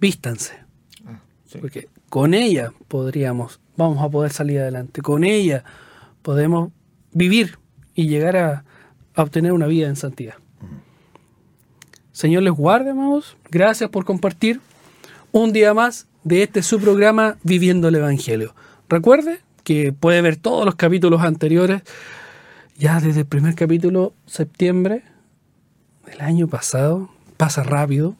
Vístanse. 0.00 0.54
Ah, 1.06 1.20
sí. 1.46 1.58
Porque 1.58 1.88
con 2.08 2.34
ella 2.34 2.72
podríamos, 2.88 3.60
vamos 3.76 4.02
a 4.02 4.08
poder 4.08 4.32
salir 4.32 4.58
adelante. 4.58 5.00
Con 5.00 5.22
ella 5.22 5.62
podemos 6.22 6.70
vivir 7.12 7.58
y 7.94 8.08
llegar 8.08 8.36
a, 8.36 8.64
a 9.14 9.22
obtener 9.22 9.52
una 9.52 9.66
vida 9.66 9.88
en 9.88 9.96
santidad. 9.96 10.34
Señor 12.12 12.42
les 12.42 12.52
guarde, 12.52 12.90
amados. 12.90 13.36
Gracias 13.50 13.88
por 13.90 14.04
compartir 14.04 14.60
un 15.32 15.52
día 15.52 15.74
más 15.74 16.06
de 16.24 16.42
este 16.42 16.62
su 16.62 16.80
programa 16.80 17.38
Viviendo 17.42 17.88
el 17.88 17.94
Evangelio. 17.94 18.54
Recuerde 18.88 19.40
que 19.64 19.92
puede 19.92 20.20
ver 20.20 20.36
todos 20.36 20.64
los 20.64 20.74
capítulos 20.74 21.22
anteriores 21.22 21.82
ya 22.76 23.00
desde 23.00 23.20
el 23.20 23.26
primer 23.26 23.54
capítulo, 23.54 24.14
septiembre 24.26 25.02
del 26.06 26.20
año 26.22 26.48
pasado. 26.48 27.10
Pasa 27.36 27.62
rápido. 27.62 28.16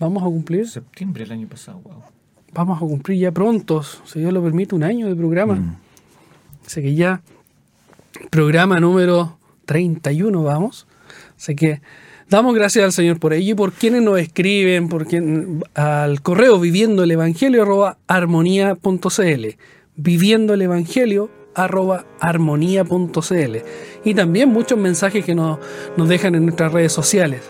Vamos 0.00 0.22
a 0.22 0.26
cumplir 0.26 0.66
Septiembre 0.66 1.24
del 1.24 1.32
año 1.32 1.46
pasado, 1.48 1.80
wow. 1.80 2.02
vamos 2.54 2.78
a 2.78 2.80
cumplir 2.80 3.18
ya 3.18 3.30
pronto, 3.30 3.82
si 3.82 4.18
Dios 4.18 4.32
lo 4.32 4.42
permite, 4.42 4.74
un 4.74 4.82
año 4.82 5.06
de 5.06 5.14
programa. 5.14 5.78
Así 6.66 6.82
que 6.82 6.94
ya, 6.94 7.22
programa 8.30 8.80
número 8.80 9.38
31 9.66 10.42
vamos. 10.42 10.86
Así 11.36 11.54
que 11.54 11.80
damos 12.28 12.54
gracias 12.54 12.84
al 12.84 12.92
Señor 12.92 13.18
por 13.18 13.32
ello 13.32 13.52
y 13.52 13.54
por 13.54 13.72
quienes 13.72 14.02
nos 14.02 14.18
escriben, 14.18 14.88
por 14.88 15.06
quien, 15.06 15.62
al 15.74 16.22
correo 16.22 16.58
viviendo 16.60 17.04
el 17.04 17.10
evangelio 17.10 17.62
arroba 17.62 17.98
armonía.cl. 18.06 19.46
Viviendo 19.96 20.54
el 20.54 20.62
evangelio 20.62 21.30
arroba 21.54 22.06
armonía.cl. 22.20 23.56
Y 24.04 24.14
también 24.14 24.48
muchos 24.48 24.78
mensajes 24.78 25.24
que 25.24 25.34
nos, 25.34 25.58
nos 25.96 26.08
dejan 26.08 26.34
en 26.34 26.44
nuestras 26.44 26.72
redes 26.72 26.92
sociales. 26.92 27.42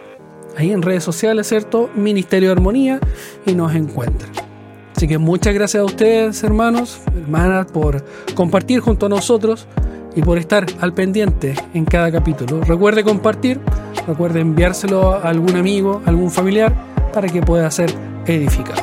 Ahí 0.56 0.72
en 0.72 0.82
redes 0.82 1.04
sociales, 1.04 1.48
¿cierto? 1.48 1.90
Ministerio 1.94 2.48
de 2.48 2.52
Armonía 2.52 3.00
y 3.46 3.54
nos 3.54 3.74
encuentran. 3.74 4.49
Así 5.00 5.08
que 5.08 5.16
muchas 5.16 5.54
gracias 5.54 5.80
a 5.80 5.84
ustedes, 5.86 6.44
hermanos, 6.44 7.00
hermanas, 7.16 7.68
por 7.72 8.04
compartir 8.34 8.80
junto 8.80 9.06
a 9.06 9.08
nosotros 9.08 9.66
y 10.14 10.20
por 10.20 10.36
estar 10.36 10.66
al 10.78 10.92
pendiente 10.92 11.54
en 11.72 11.86
cada 11.86 12.12
capítulo. 12.12 12.60
Recuerde 12.60 13.02
compartir, 13.02 13.62
recuerde 14.06 14.40
enviárselo 14.40 15.12
a 15.12 15.22
algún 15.22 15.56
amigo, 15.56 16.02
algún 16.04 16.30
familiar, 16.30 16.74
para 17.14 17.28
que 17.28 17.40
pueda 17.40 17.70
ser 17.70 17.90
edificado. 18.26 18.82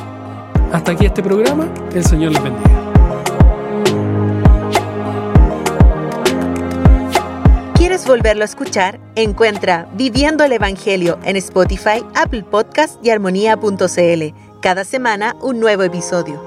Hasta 0.72 0.90
aquí 0.90 1.06
este 1.06 1.22
programa, 1.22 1.72
el 1.94 2.04
Señor 2.04 2.32
les 2.32 2.42
bendiga. 2.42 2.88
¿Quieres 7.74 8.04
volverlo 8.08 8.42
a 8.42 8.46
escuchar? 8.46 8.98
Encuentra 9.14 9.86
Viviendo 9.94 10.42
el 10.42 10.50
Evangelio 10.50 11.20
en 11.22 11.36
Spotify, 11.36 12.04
Apple 12.16 12.42
Podcast 12.42 12.96
y 13.04 13.10
armonía.cl. 13.10 14.47
Cada 14.60 14.82
semana 14.82 15.36
un 15.40 15.60
nuevo 15.60 15.84
episodio. 15.84 16.42